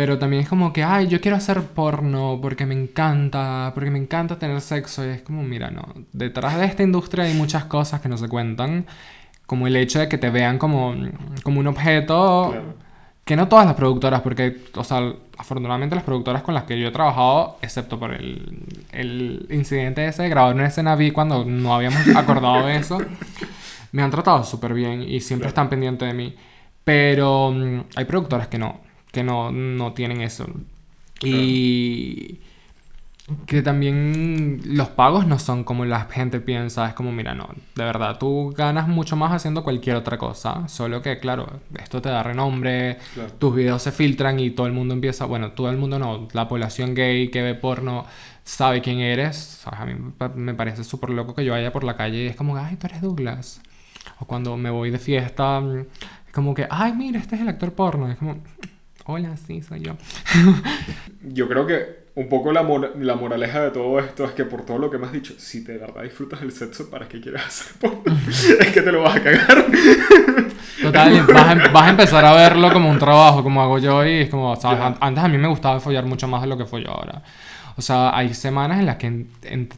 Pero 0.00 0.18
también 0.18 0.44
es 0.44 0.48
como 0.48 0.72
que, 0.72 0.82
ay, 0.82 1.08
yo 1.08 1.20
quiero 1.20 1.36
hacer 1.36 1.62
porno 1.62 2.38
porque 2.40 2.64
me 2.64 2.72
encanta, 2.74 3.70
porque 3.74 3.90
me 3.90 3.98
encanta 3.98 4.38
tener 4.38 4.58
sexo. 4.62 5.04
Y 5.04 5.10
es 5.10 5.20
como, 5.20 5.42
mira, 5.42 5.70
no, 5.70 5.82
detrás 6.14 6.56
de 6.58 6.64
esta 6.64 6.82
industria 6.82 7.24
hay 7.24 7.34
muchas 7.34 7.66
cosas 7.66 8.00
que 8.00 8.08
no 8.08 8.16
se 8.16 8.26
cuentan. 8.26 8.86
Como 9.44 9.66
el 9.66 9.76
hecho 9.76 9.98
de 9.98 10.08
que 10.08 10.16
te 10.16 10.30
vean 10.30 10.56
como, 10.56 10.94
como 11.42 11.60
un 11.60 11.66
objeto. 11.66 12.54
Que 13.26 13.36
no 13.36 13.46
todas 13.46 13.66
las 13.66 13.74
productoras, 13.74 14.22
porque, 14.22 14.62
o 14.74 14.84
sea, 14.84 15.12
afortunadamente 15.36 15.94
las 15.94 16.04
productoras 16.04 16.42
con 16.42 16.54
las 16.54 16.64
que 16.64 16.80
yo 16.80 16.88
he 16.88 16.92
trabajado, 16.92 17.58
excepto 17.60 17.98
por 18.00 18.14
el, 18.14 18.64
el 18.92 19.48
incidente 19.50 20.06
ese 20.06 20.22
de 20.22 20.30
grabar 20.30 20.54
una 20.54 20.66
escena 20.66 20.96
vi 20.96 21.10
cuando 21.10 21.44
no 21.44 21.74
habíamos 21.74 22.08
acordado 22.16 22.64
de 22.64 22.76
eso, 22.76 22.98
me 23.92 24.00
han 24.00 24.10
tratado 24.10 24.44
súper 24.44 24.72
bien 24.72 25.02
y 25.02 25.20
siempre 25.20 25.48
están 25.50 25.68
pendientes 25.68 26.08
de 26.08 26.14
mí. 26.14 26.34
Pero 26.84 27.52
mm, 27.52 27.80
hay 27.96 28.06
productoras 28.06 28.48
que 28.48 28.56
no, 28.58 28.80
que 29.12 29.22
no, 29.22 29.50
no 29.52 29.92
tienen 29.92 30.20
eso. 30.20 30.46
Y, 31.22 32.40
que 33.46 33.62
también 33.62 34.60
los 34.64 34.88
pagos 34.88 35.26
no 35.26 35.38
son 35.38 35.64
como 35.64 35.84
la 35.84 36.06
gente 36.06 36.40
piensa. 36.40 36.88
Es 36.88 36.94
como, 36.94 37.12
mira, 37.12 37.34
no, 37.34 37.48
de 37.74 37.84
verdad, 37.84 38.18
tú 38.18 38.52
ganas 38.56 38.88
mucho 38.88 39.16
más 39.16 39.32
haciendo 39.32 39.62
cualquier 39.62 39.96
otra 39.96 40.18
cosa. 40.18 40.66
Solo 40.68 41.00
que, 41.02 41.18
claro, 41.18 41.60
esto 41.80 42.02
te 42.02 42.08
da 42.08 42.22
renombre, 42.22 42.98
Claro. 43.14 43.32
tus 43.34 43.54
videos 43.54 43.82
se 43.82 43.92
filtran 43.92 44.40
y 44.40 44.50
todo 44.50 44.66
el 44.66 44.72
mundo 44.72 44.94
empieza, 44.94 45.26
bueno, 45.26 45.52
todo 45.52 45.70
el 45.70 45.76
mundo 45.76 45.98
no, 45.98 46.28
la 46.32 46.48
población 46.48 46.94
gay 46.94 47.28
que 47.28 47.42
ve 47.42 47.54
porno 47.54 48.04
sabe 48.42 48.80
quién 48.80 48.98
eres. 49.00 49.36
¿sabes? 49.36 49.80
A 49.80 49.84
mí 49.86 49.94
me 50.34 50.54
parece 50.54 50.82
súper 50.84 51.10
loco 51.10 51.34
que 51.34 51.44
yo 51.44 51.52
vaya 51.52 51.72
por 51.72 51.84
la 51.84 51.96
calle 51.96 52.24
y 52.24 52.26
es 52.26 52.36
como, 52.36 52.56
ay, 52.56 52.76
tú 52.76 52.86
eres 52.88 53.00
Douglas. 53.00 53.60
O 54.18 54.24
cuando 54.24 54.56
me 54.56 54.70
voy 54.70 54.90
de 54.90 54.98
fiesta, 54.98 55.60
mm, 55.60 55.80
es 56.26 56.32
como 56.32 56.54
que, 56.54 56.66
ay, 56.68 56.92
mira, 56.94 57.20
este 57.20 57.36
es 57.36 57.42
el 57.42 57.48
actor 57.48 57.72
porno. 57.74 58.10
Es 58.10 58.18
como, 58.18 58.38
hola, 59.10 59.36
sí, 59.36 59.62
soy 59.62 59.80
yo. 59.80 59.96
Yo 61.22 61.48
creo 61.48 61.66
que 61.66 62.00
un 62.14 62.28
poco 62.28 62.52
la, 62.52 62.62
mor- 62.62 62.94
la 62.98 63.14
moraleja 63.14 63.60
de 63.62 63.70
todo 63.70 63.98
esto 64.00 64.24
es 64.24 64.32
que 64.32 64.44
por 64.44 64.64
todo 64.64 64.78
lo 64.78 64.90
que 64.90 64.98
me 64.98 65.06
has 65.06 65.12
dicho, 65.12 65.34
si 65.38 65.60
de 65.60 65.78
verdad 65.78 66.02
disfrutas 66.02 66.42
el 66.42 66.50
sexo, 66.52 66.90
¿para 66.90 67.06
qué 67.08 67.20
quieres 67.20 67.42
hacer 67.44 67.72
porno? 67.78 68.16
es 68.60 68.66
que 68.72 68.82
te 68.82 68.90
lo 68.92 69.02
vas 69.02 69.16
a 69.16 69.22
cagar. 69.22 69.66
Total, 70.82 71.26
vas 71.34 71.46
a, 71.46 71.52
em- 71.52 71.72
vas 71.72 71.82
a 71.86 71.90
empezar 71.90 72.24
a 72.24 72.32
verlo 72.34 72.72
como 72.72 72.90
un 72.90 72.98
trabajo, 72.98 73.42
como 73.42 73.62
hago 73.62 73.78
yo, 73.78 74.04
y 74.04 74.22
es 74.22 74.28
como, 74.30 74.56
¿sabes? 74.56 74.78
Ya. 74.78 74.86
An- 74.86 74.96
Antes 75.00 75.24
a 75.24 75.28
mí 75.28 75.38
me 75.38 75.48
gustaba 75.48 75.78
follar 75.80 76.04
mucho 76.06 76.26
más 76.26 76.40
de 76.42 76.48
lo 76.48 76.56
que 76.58 76.64
follo 76.64 76.90
ahora. 76.90 77.22
O 77.76 77.82
sea, 77.82 78.16
hay 78.16 78.34
semanas 78.34 78.80
en 78.80 78.86
las 78.86 78.96
que 78.96 79.06
en- 79.06 79.30
en- 79.42 79.68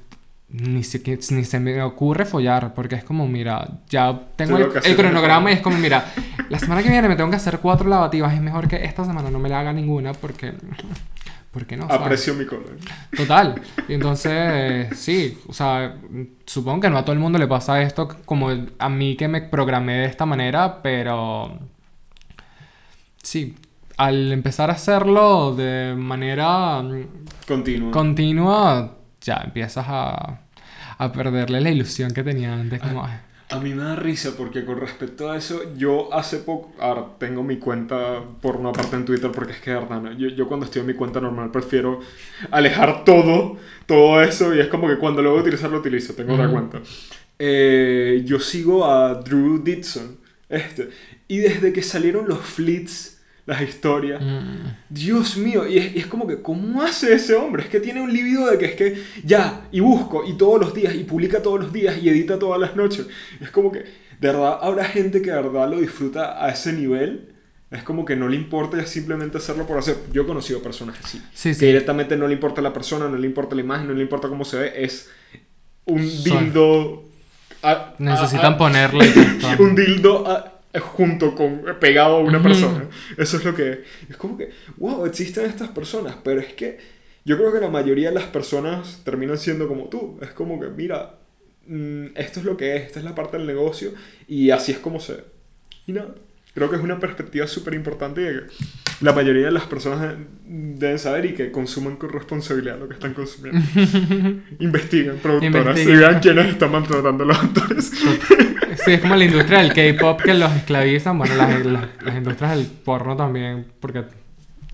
ni, 0.49 0.85
siquiera- 0.85 1.21
ni 1.31 1.45
se 1.45 1.59
me 1.61 1.83
ocurre 1.83 2.25
follar, 2.25 2.73
porque 2.75 2.95
es 2.95 3.05
como, 3.05 3.27
mira, 3.27 3.67
ya 3.89 4.19
tengo 4.37 4.57
Sí, 4.59 4.63
el, 4.63 4.87
el 4.93 4.97
cronograma 4.97 5.51
y 5.51 5.55
es 5.55 5.61
como, 5.61 5.77
mira, 5.79 6.05
la 6.53 6.59
semana 6.59 6.83
que 6.83 6.91
viene 6.91 7.09
me 7.09 7.17
tengo 7.17 7.31
que 7.31 7.37
hacer 7.37 7.61
cuatro 7.61 7.89
lavativas, 7.89 8.35
es 8.35 8.43
mejor 8.43 8.69
que 8.69 8.85
esta 8.85 9.07
semana 9.07 9.31
no 9.31 9.39
me 9.39 9.49
la 9.49 9.61
haga 9.61 9.73
ninguna 9.73 10.13
porque... 10.13 10.53
¿Por 11.51 11.65
qué 11.65 11.79
no? 11.79 11.87
¿sabes? 11.87 12.03
Aprecio 12.03 12.35
mi 12.35 12.45
colon. 12.45 12.79
Total. 13.17 13.61
Y 13.89 13.95
entonces, 13.95 14.99
sí, 14.99 15.39
o 15.47 15.55
sea, 15.55 15.97
supongo 16.45 16.81
que 16.83 16.91
no 16.91 16.99
a 16.99 17.05
todo 17.05 17.15
el 17.15 17.21
mundo 17.21 17.39
le 17.39 17.47
pasa 17.47 17.81
esto 17.81 18.07
como 18.27 18.51
a 18.79 18.89
mí 18.91 19.17
que 19.17 19.29
me 19.29 19.41
programé 19.41 19.95
de 19.95 20.05
esta 20.05 20.27
manera, 20.27 20.83
pero 20.83 21.59
sí, 23.23 23.57
al 23.97 24.31
empezar 24.31 24.69
a 24.69 24.75
hacerlo 24.75 25.55
de 25.55 25.95
manera 25.97 26.83
Continúa. 27.49 27.91
continua, 27.93 28.97
ya 29.23 29.41
empiezas 29.45 29.87
a, 29.89 30.41
a 30.99 31.13
perderle 31.13 31.63
la 31.63 31.71
ilusión 31.71 32.13
que 32.13 32.23
tenía 32.23 32.53
antes. 32.53 32.79
Como, 32.81 33.07
A 33.53 33.61
mí 33.61 33.75
me 33.75 33.83
da 33.83 33.97
risa 33.97 34.31
porque 34.35 34.65
con 34.65 34.81
respecto 34.81 35.31
a 35.31 35.37
eso, 35.37 35.75
yo 35.77 36.13
hace 36.15 36.39
poco, 36.39 36.73
ahora 36.81 37.05
tengo 37.19 37.43
mi 37.43 37.59
cuenta 37.59 38.23
porno 38.41 38.71
aparte 38.71 38.97
en 38.97 39.05
Twitter 39.05 39.31
porque 39.31 39.53
es 39.53 39.61
que 39.61 39.73
verdad, 39.75 40.13
yo, 40.17 40.29
yo 40.29 40.49
cuando 40.49 40.65
estoy 40.65 40.81
en 40.81 40.87
mi 40.87 40.95
cuenta 40.95 41.21
normal 41.21 41.51
prefiero 41.51 42.01
alejar 42.51 43.05
todo, 43.05 43.59
todo 43.85 44.23
eso 44.23 44.55
y 44.55 44.61
es 44.61 44.69
como 44.69 44.89
que 44.89 44.97
cuando 44.97 45.21
lo 45.21 45.33
voy 45.33 45.41
a 45.41 45.43
utilizar 45.43 45.71
lo 45.71 45.81
utilizo, 45.81 46.15
tengo 46.15 46.33
otra 46.33 46.47
Ujú. 46.47 46.55
cuenta. 46.55 46.81
Eh, 47.39 48.23
yo 48.25 48.41
sigo 48.41 48.87
a 48.91 49.17
Drew 49.17 49.63
Dixon, 49.63 50.17
este, 50.49 50.89
y 51.29 51.39
desde 51.39 51.75
que 51.75 51.83
salieron 51.83 52.27
los 52.27 52.39
flits, 52.41 53.12
las 53.47 53.61
historias, 53.63 54.23
mm, 54.23 54.67
Dios 54.89 55.37
mío, 55.37 55.67
y 55.69 55.79
es, 55.79 55.97
y 55.97 55.99
es 55.99 56.07
como 56.07 56.27
que, 56.27 56.41
¿cómo 56.43 56.83
hace 56.83 57.13
ese 57.15 57.35
hombre? 57.35 57.65
Es 57.65 57.69
que 57.69 57.81
tiene 57.81 58.01
un 58.01 58.13
libido 58.13 58.49
de 58.51 58.57
que 58.59 58.65
es 58.67 58.75
que 58.77 59.03
ya, 59.25 59.67
y 59.73 59.81
busco, 59.81 60.25
y 60.25 60.35
todos 60.35 60.61
los 60.61 60.73
días, 60.75 60.95
y 60.95 61.05
publica 61.05 61.43
todos 61.43 61.59
los 61.61 61.73
días, 61.73 61.97
y 62.01 62.09
edita 62.09 62.39
todas 62.39 62.61
las 62.61 62.77
noches. 62.77 63.07
Es 63.41 63.51
como 63.51 63.73
que, 63.73 63.81
de 63.81 64.29
verdad, 64.29 64.59
habrá 64.63 64.85
gente 64.85 65.21
que 65.23 65.31
de 65.33 65.43
verdad 65.43 65.69
lo 65.69 65.81
disfruta 65.81 66.45
a 66.45 66.51
ese 66.51 66.73
nivel. 66.73 67.29
Es 67.73 67.83
como 67.83 68.05
que 68.05 68.15
no 68.15 68.29
le 68.29 68.37
importa 68.37 68.77
ya 68.77 68.87
simplemente 68.87 69.39
hacerlo 69.39 69.67
por 69.67 69.79
hacer. 69.79 69.97
Yo 70.13 70.23
he 70.23 70.27
conocido 70.27 70.63
personas 70.63 70.97
así. 71.03 71.21
Sí, 71.33 71.49
Que 71.49 71.55
sí. 71.55 71.67
directamente 71.67 72.17
no 72.19 72.29
le 72.29 72.35
importa 72.35 72.61
la 72.61 72.73
persona, 72.73 73.09
no 73.09 73.17
le 73.17 73.27
importa 73.27 73.55
la 73.57 73.63
imagen, 73.63 73.89
no 73.89 73.95
le 73.95 74.03
importa 74.03 74.29
cómo 74.29 74.45
se 74.45 74.59
ve. 74.59 74.73
Es 74.85 75.09
un 75.87 76.07
Son- 76.07 76.23
dildo... 76.45 77.05
a- 77.63 77.95
Necesitan 77.99 78.53
a- 78.53 78.55
a- 78.55 78.59
ponerle 78.59 79.11
un 79.59 79.75
dildo 79.75 80.29
junto 80.81 81.35
con 81.35 81.65
pegado 81.81 82.17
a 82.17 82.21
una 82.21 82.43
persona. 82.43 82.89
Eso 83.19 83.37
es 83.37 83.45
lo 83.45 83.55
que 83.55 83.83
es 84.09 84.17
como 84.17 84.37
que 84.37 84.51
wow, 84.79 85.05
existen 85.07 85.45
estas 85.45 85.69
personas, 85.71 86.17
pero 86.23 86.41
es 86.41 86.55
que 86.55 86.79
yo 87.25 87.37
creo 87.37 87.53
que 87.53 87.61
la 87.61 87.69
mayoría 87.69 88.09
de 88.09 88.15
las 88.15 88.25
personas 88.25 89.01
terminan 89.05 89.39
siendo 89.39 89.69
como 89.69 89.85
tú. 89.85 90.19
Es 90.23 90.31
como 90.31 90.59
que 90.59 90.69
mira, 90.69 91.19
mm, 91.67 92.07
esto 92.15 92.41
es 92.41 92.45
lo 92.45 92.57
que 92.57 92.77
es, 92.77 92.83
esta 92.85 92.99
es 93.01 93.05
la 93.05 93.15
parte 93.15 93.37
del 93.37 93.47
negocio 93.47 93.93
y 94.27 94.51
así 94.51 94.73
es 94.73 94.79
como 94.79 94.99
se. 95.01 95.25
Y 95.87 95.93
nada, 95.93 96.15
creo 96.55 96.69
que 96.71 96.77
es 96.77 96.83
una 96.83 96.99
perspectiva 96.99 97.47
súper 97.47 97.75
importante 97.75 98.23
y 98.23 98.25
que 98.25 99.05
la 99.05 99.13
mayoría 99.13 99.47
de 99.47 99.53
las 99.53 99.65
personas 99.65 100.15
deben 100.45 100.99
saber 100.99 101.27
y 101.27 101.35
que 101.35 101.51
consuman 101.51 101.97
con 101.97 102.11
responsabilidad 102.11 102.79
lo 102.79 102.89
que 102.89 102.95
están 102.95 103.15
consumiendo. 103.15 103.61
Investiguen, 104.61 105.17
productoras, 105.17 105.81
y 105.81 105.87
vean 105.87 106.21
quiénes 106.21 106.47
están 106.47 106.73
maltratando 106.73 107.25
a 107.25 107.27
los 107.29 107.39
actores. 107.39 107.93
Sí, 108.85 108.93
es 108.93 109.01
como 109.01 109.17
la 109.17 109.25
industria 109.25 109.59
del 109.63 109.73
K-pop 109.73 110.23
que 110.23 110.35
los 110.35 110.51
esclavizan. 110.53 111.19
Bueno, 111.19 111.35
las, 111.37 111.65
las, 111.65 111.89
las 112.03 112.17
industrias 112.17 112.57
del 112.57 112.67
porno 112.67 113.17
también, 113.17 113.67
porque 113.81 114.05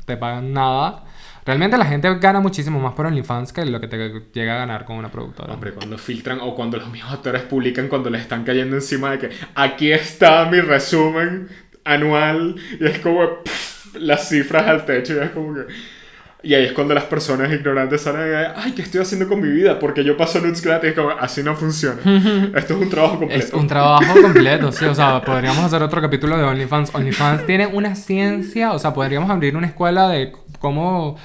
te 0.05 0.17
pagan 0.17 0.53
nada. 0.53 1.05
Realmente 1.49 1.79
la 1.79 1.87
gente 1.87 2.15
gana 2.19 2.41
muchísimo 2.41 2.79
más 2.79 2.93
por 2.93 3.07
OnlyFans 3.07 3.55
que 3.55 3.65
lo 3.65 3.81
que 3.81 3.89
te 3.89 3.97
llega 4.35 4.55
a 4.55 4.59
ganar 4.59 4.85
con 4.85 4.97
una 4.97 5.11
productora. 5.11 5.55
Hombre, 5.55 5.73
cuando 5.73 5.97
filtran 5.97 6.41
o 6.43 6.55
cuando 6.55 6.77
los 6.77 6.91
mismos 6.91 7.11
actores 7.11 7.41
publican 7.41 7.89
cuando 7.89 8.11
les 8.11 8.21
están 8.21 8.45
cayendo 8.45 8.77
encima 8.77 9.13
de 9.13 9.19
que 9.19 9.31
aquí 9.55 9.91
está 9.91 10.45
mi 10.45 10.61
resumen 10.61 11.49
anual 11.89 12.55
y 12.79 12.87
es 12.87 12.99
como 12.99 13.43
pff, 13.43 13.97
las 13.97 14.29
cifras 14.29 14.67
al 14.67 14.85
techo 14.85 15.15
y 15.15 15.19
es 15.19 15.31
como 15.31 15.55
que... 15.55 15.63
Y 16.41 16.55
ahí 16.55 16.67
es 16.67 16.73
cuando 16.73 16.95
las 16.95 17.05
personas 17.05 17.53
ignorantes 17.53 18.01
salen 18.01 18.21
de, 18.21 18.47
ay, 18.55 18.71
¿qué 18.71 18.83
estoy 18.83 19.01
haciendo 19.01 19.27
con 19.27 19.41
mi 19.41 19.49
vida? 19.49 19.77
Porque 19.81 20.05
yo 20.05 20.17
paso 20.17 20.39
nudes 20.41 20.63
gratis, 20.63 20.93
como, 20.95 21.11
así 21.11 21.43
no 21.43 21.57
funciona. 21.57 21.97
Esto 22.55 22.75
es 22.75 22.81
un 22.81 22.89
trabajo 22.89 23.19
completo. 23.19 23.45
Es 23.45 23.53
un 23.53 23.67
trabajo 23.67 24.23
completo, 24.23 24.71
sí. 24.71 24.85
O 24.85 24.95
sea, 24.95 25.21
podríamos 25.21 25.65
hacer 25.65 25.83
otro 25.83 26.01
capítulo 26.01 26.37
de 26.37 26.45
OnlyFans. 26.45 26.95
OnlyFans 26.95 27.45
tiene 27.45 27.67
una 27.67 27.97
ciencia, 27.97 28.73
o 28.73 28.79
sea, 28.79 28.95
podríamos 28.95 29.29
abrir 29.31 29.57
una 29.57 29.67
escuela 29.67 30.09
de 30.09 30.33
cómo 30.61 31.17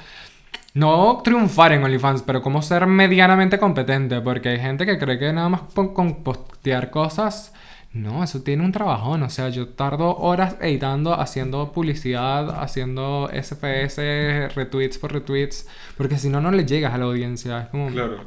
no 0.74 1.20
triunfar 1.22 1.72
en 1.72 1.84
OnlyFans, 1.84 2.22
pero 2.22 2.42
cómo 2.42 2.60
ser 2.60 2.88
medianamente 2.88 3.56
competente. 3.60 4.20
Porque 4.20 4.48
hay 4.48 4.58
gente 4.58 4.84
que 4.84 4.98
cree 4.98 5.16
que 5.16 5.32
nada 5.32 5.48
más 5.48 5.60
con 5.72 6.24
postear 6.24 6.90
cosas. 6.90 7.52
No, 7.94 8.24
eso 8.24 8.42
tiene 8.42 8.64
un 8.64 8.72
trabajón. 8.72 9.22
O 9.22 9.30
sea, 9.30 9.48
yo 9.50 9.68
tardo 9.68 10.16
horas 10.16 10.56
editando, 10.60 11.14
haciendo 11.14 11.72
publicidad, 11.72 12.60
haciendo 12.60 13.30
SFS, 13.32 14.52
retweets 14.54 14.98
por 14.98 15.12
retweets. 15.12 15.68
Porque 15.96 16.18
si 16.18 16.28
no, 16.28 16.40
no 16.40 16.50
le 16.50 16.66
llegas 16.66 16.92
a 16.92 16.98
la 16.98 17.04
audiencia. 17.04 17.62
Es 17.62 17.68
como. 17.68 17.88
Claro. 17.90 18.24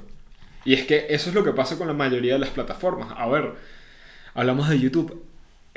Y 0.63 0.73
es 0.73 0.85
que 0.85 1.07
eso 1.09 1.29
es 1.29 1.35
lo 1.35 1.43
que 1.43 1.51
pasa 1.51 1.77
con 1.77 1.87
la 1.87 1.93
mayoría 1.93 2.33
de 2.33 2.39
las 2.39 2.49
plataformas. 2.49 3.09
A 3.17 3.27
ver, 3.27 3.55
hablamos 4.33 4.69
de 4.69 4.79
YouTube. 4.79 5.21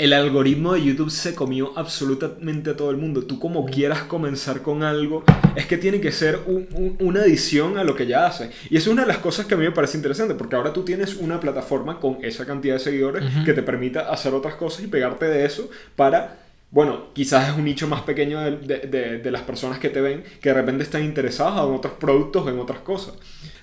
El 0.00 0.14
algoritmo 0.14 0.72
de 0.72 0.82
YouTube 0.82 1.10
se 1.10 1.34
comió 1.34 1.72
absolutamente 1.76 2.70
a 2.70 2.76
todo 2.76 2.90
el 2.90 2.96
mundo. 2.96 3.22
Tú 3.24 3.38
como 3.38 3.66
quieras 3.66 4.04
comenzar 4.04 4.62
con 4.62 4.82
algo, 4.82 5.24
es 5.56 5.66
que 5.66 5.76
tiene 5.76 6.00
que 6.00 6.10
ser 6.10 6.38
un- 6.46 6.66
un- 6.72 6.96
una 7.00 7.20
adición 7.20 7.76
a 7.76 7.84
lo 7.84 7.94
que 7.94 8.06
ya 8.06 8.24
hace. 8.26 8.50
Y 8.70 8.78
es 8.78 8.86
una 8.86 9.02
de 9.02 9.08
las 9.08 9.18
cosas 9.18 9.44
que 9.44 9.52
a 9.52 9.56
mí 9.58 9.64
me 9.64 9.72
parece 9.72 9.98
interesante, 9.98 10.34
porque 10.34 10.56
ahora 10.56 10.72
tú 10.72 10.84
tienes 10.84 11.16
una 11.16 11.38
plataforma 11.38 12.00
con 12.00 12.16
esa 12.22 12.46
cantidad 12.46 12.74
de 12.76 12.80
seguidores 12.80 13.22
que 13.44 13.52
te 13.52 13.62
permita 13.62 14.10
hacer 14.10 14.32
otras 14.32 14.54
cosas 14.54 14.84
y 14.84 14.86
pegarte 14.86 15.26
de 15.26 15.44
eso 15.44 15.68
para 15.96 16.38
bueno, 16.72 17.06
quizás 17.14 17.48
es 17.50 17.56
un 17.58 17.64
nicho 17.64 17.88
más 17.88 18.02
pequeño 18.02 18.38
de, 18.40 18.52
de- 18.58 18.78
de- 18.86 19.18
de 19.18 19.30
las 19.32 19.42
personas 19.42 19.80
que 19.80 19.90
te 19.90 20.00
ven 20.00 20.22
que 20.40 20.50
de 20.50 20.54
repente 20.54 20.84
están 20.84 21.02
interesadas 21.04 21.54
en 21.66 21.74
otros 21.74 21.94
productos, 21.94 22.46
en 22.48 22.60
otras 22.60 22.78
cosas. 22.78 23.14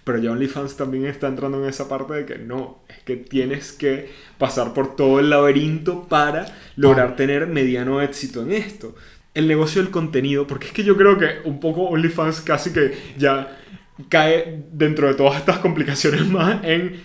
Pero 0.07 0.19
ya 0.19 0.31
OnlyFans 0.31 0.77
también 0.77 1.05
está 1.05 1.27
entrando 1.27 1.61
en 1.61 1.67
esa 1.67 1.89
parte 1.89 2.13
de 2.13 2.25
que 2.25 2.37
no, 2.37 2.79
es 2.87 2.99
que 2.99 3.17
tienes 3.17 3.73
que 3.73 4.09
pasar 4.37 4.73
por 4.73 4.95
todo 4.95 5.19
el 5.19 5.29
laberinto 5.29 6.07
para 6.07 6.45
lograr 6.77 7.17
tener 7.17 7.45
mediano 7.45 8.01
éxito 8.01 8.41
en 8.41 8.53
esto. 8.53 8.95
El 9.33 9.49
negocio 9.49 9.81
del 9.81 9.91
contenido, 9.91 10.47
porque 10.47 10.67
es 10.67 10.71
que 10.71 10.85
yo 10.85 10.95
creo 10.95 11.17
que 11.17 11.39
un 11.43 11.59
poco 11.59 11.89
OnlyFans 11.89 12.39
casi 12.39 12.71
que 12.71 12.97
ya 13.17 13.59
cae 14.07 14.63
dentro 14.71 15.09
de 15.09 15.15
todas 15.15 15.39
estas 15.39 15.57
complicaciones 15.57 16.25
más 16.29 16.63
en 16.63 17.01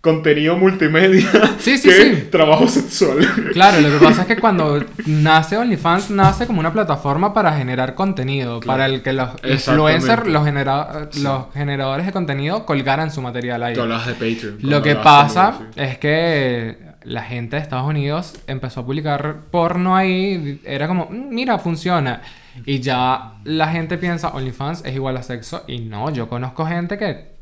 contenido 0.00 0.56
multimedia 0.56 1.28
Sí, 1.58 1.76
sí, 1.76 1.88
que 1.88 2.14
sí. 2.16 2.22
trabajo 2.30 2.68
sexual. 2.68 3.18
Claro, 3.52 3.80
lo 3.80 3.90
que 3.98 4.04
pasa 4.04 4.22
es 4.22 4.28
que 4.28 4.36
cuando 4.36 4.84
nace 5.06 5.56
OnlyFans, 5.56 6.10
nace 6.10 6.46
como 6.46 6.60
una 6.60 6.72
plataforma 6.72 7.34
para 7.34 7.52
generar 7.56 7.94
contenido, 7.94 8.60
para 8.60 8.86
el 8.86 9.02
que 9.02 9.12
los 9.12 9.30
influencers, 9.44 10.26
los, 10.28 10.44
genera- 10.44 11.08
Sí. 11.10 11.22
los 11.22 11.52
generadores 11.52 12.06
de 12.06 12.12
contenido 12.12 12.64
colgaran 12.64 13.10
su 13.10 13.20
material 13.22 13.62
ahí. 13.62 13.74
Tú 13.74 13.82
hablabas 13.82 14.06
de 14.06 14.12
Patreon. 14.14 14.58
Lo 14.62 14.82
que 14.82 14.94
pasa 14.94 15.60
es 15.76 15.98
que 15.98 16.78
la 17.02 17.22
gente 17.22 17.56
de 17.56 17.62
Estados 17.62 17.86
Unidos 17.88 18.34
empezó 18.46 18.80
a 18.80 18.86
publicar 18.86 19.36
porno 19.50 19.96
ahí, 19.96 20.60
era 20.64 20.86
como, 20.86 21.06
"Mm, 21.10 21.28
mira, 21.34 21.58
funciona. 21.58 22.22
Y 22.66 22.80
ya 22.80 23.34
la 23.44 23.68
gente 23.68 23.98
piensa, 23.98 24.28
OnlyFans 24.28 24.84
es 24.84 24.94
igual 24.94 25.16
a 25.16 25.22
sexo. 25.22 25.64
Y 25.68 25.80
no, 25.80 26.10
yo 26.10 26.28
conozco 26.28 26.66
gente 26.66 26.98
que, 26.98 27.37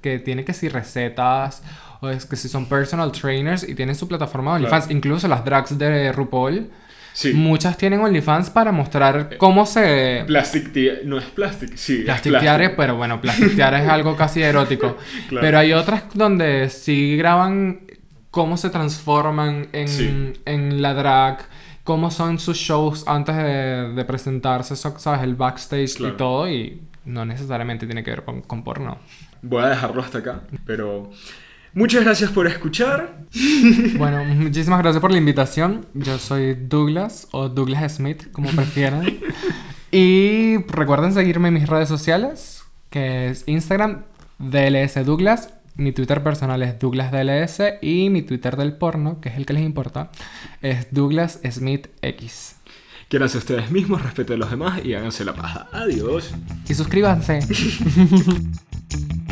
que 0.00 0.18
tiene 0.18 0.44
que 0.44 0.52
si 0.52 0.68
recetas, 0.68 1.62
o 2.00 2.08
es 2.08 2.26
que 2.26 2.36
si 2.36 2.48
son 2.48 2.66
personal 2.66 3.12
trainers 3.12 3.66
y 3.68 3.74
tienen 3.74 3.94
su 3.94 4.08
plataforma 4.08 4.50
de 4.52 4.56
OnlyFans, 4.56 4.90
incluso 4.90 5.28
las 5.28 5.44
drags 5.44 5.78
de 5.78 6.12
RuPaul. 6.12 6.70
Sí. 7.12 7.32
Muchas 7.32 7.76
tienen 7.76 8.00
OnlyFans 8.00 8.50
para 8.50 8.72
mostrar 8.72 9.36
cómo 9.38 9.66
se... 9.66 10.24
Plastic 10.26 10.74
no 11.04 11.18
es 11.18 11.24
plastic, 11.26 11.76
sí. 11.76 11.98
es 11.98 12.04
Plastic 12.06 12.32
plastic. 12.32 12.40
Tiare, 12.40 12.70
pero 12.70 12.96
bueno, 12.96 13.20
Plastic 13.20 13.52
es 13.52 13.60
algo 13.88 14.16
casi 14.16 14.42
erótico. 14.42 14.96
Claro. 15.28 15.46
Pero 15.46 15.58
hay 15.60 15.72
otras 15.72 16.02
donde 16.14 16.68
sí 16.70 17.16
graban 17.16 17.82
cómo 18.32 18.56
se 18.56 18.68
transforman 18.68 19.68
en, 19.72 19.86
Sí. 19.86 20.32
en 20.44 20.82
la 20.82 20.92
drag, 20.92 21.46
cómo 21.84 22.10
son 22.10 22.40
sus 22.40 22.56
shows 22.56 23.04
antes 23.06 23.36
de, 23.36 23.92
de 23.94 24.04
presentarse, 24.04 24.74
¿sabes? 24.74 25.22
El 25.22 25.36
backstage 25.36 25.94
Claro. 25.94 26.14
y 26.14 26.16
todo, 26.16 26.48
y 26.50 26.82
no 27.04 27.24
necesariamente 27.24 27.86
tiene 27.86 28.02
que 28.02 28.10
ver 28.10 28.24
con, 28.24 28.42
con 28.42 28.64
porno. 28.64 28.98
Voy 29.46 29.62
a 29.62 29.68
dejarlo 29.68 30.00
hasta 30.00 30.18
acá, 30.18 30.40
pero 30.64 31.10
muchas 31.74 32.02
gracias 32.02 32.30
por 32.30 32.46
escuchar. 32.46 33.18
Bueno, 33.98 34.24
muchísimas 34.24 34.80
gracias 34.80 35.00
por 35.00 35.10
la 35.12 35.18
invitación. 35.18 35.86
Yo 35.92 36.18
soy 36.18 36.54
Douglas 36.54 37.28
o 37.30 37.48
Douglas 37.48 37.96
Smith, 37.96 38.30
como 38.32 38.48
prefieran. 38.50 39.18
y 39.92 40.56
recuerden 40.66 41.12
seguirme 41.12 41.48
en 41.48 41.54
mis 41.54 41.68
redes 41.68 41.88
sociales, 41.88 42.64
que 42.90 43.28
es 43.28 43.44
Instagram, 43.46 44.04
DLS 44.38 45.04
Douglas. 45.04 45.52
Mi 45.76 45.92
Twitter 45.92 46.22
personal 46.22 46.62
es 46.62 46.78
Douglas 46.78 47.12
DLS 47.12 47.60
y 47.82 48.08
mi 48.08 48.22
Twitter 48.22 48.56
del 48.56 48.74
porno, 48.76 49.20
que 49.20 49.28
es 49.28 49.36
el 49.36 49.44
que 49.44 49.52
les 49.52 49.62
importa, 49.62 50.10
es 50.62 50.86
Douglas 50.90 51.40
Smith 51.50 51.88
X. 52.00 52.56
Quédense 53.08 53.38
ustedes 53.38 53.70
mismos, 53.70 54.02
respeten 54.02 54.36
a 54.36 54.38
los 54.38 54.50
demás 54.50 54.84
y 54.84 54.94
háganse 54.94 55.24
la 55.24 55.34
paja. 55.34 55.68
Adiós. 55.72 56.32
Y 56.66 56.74
suscríbanse. 56.74 57.40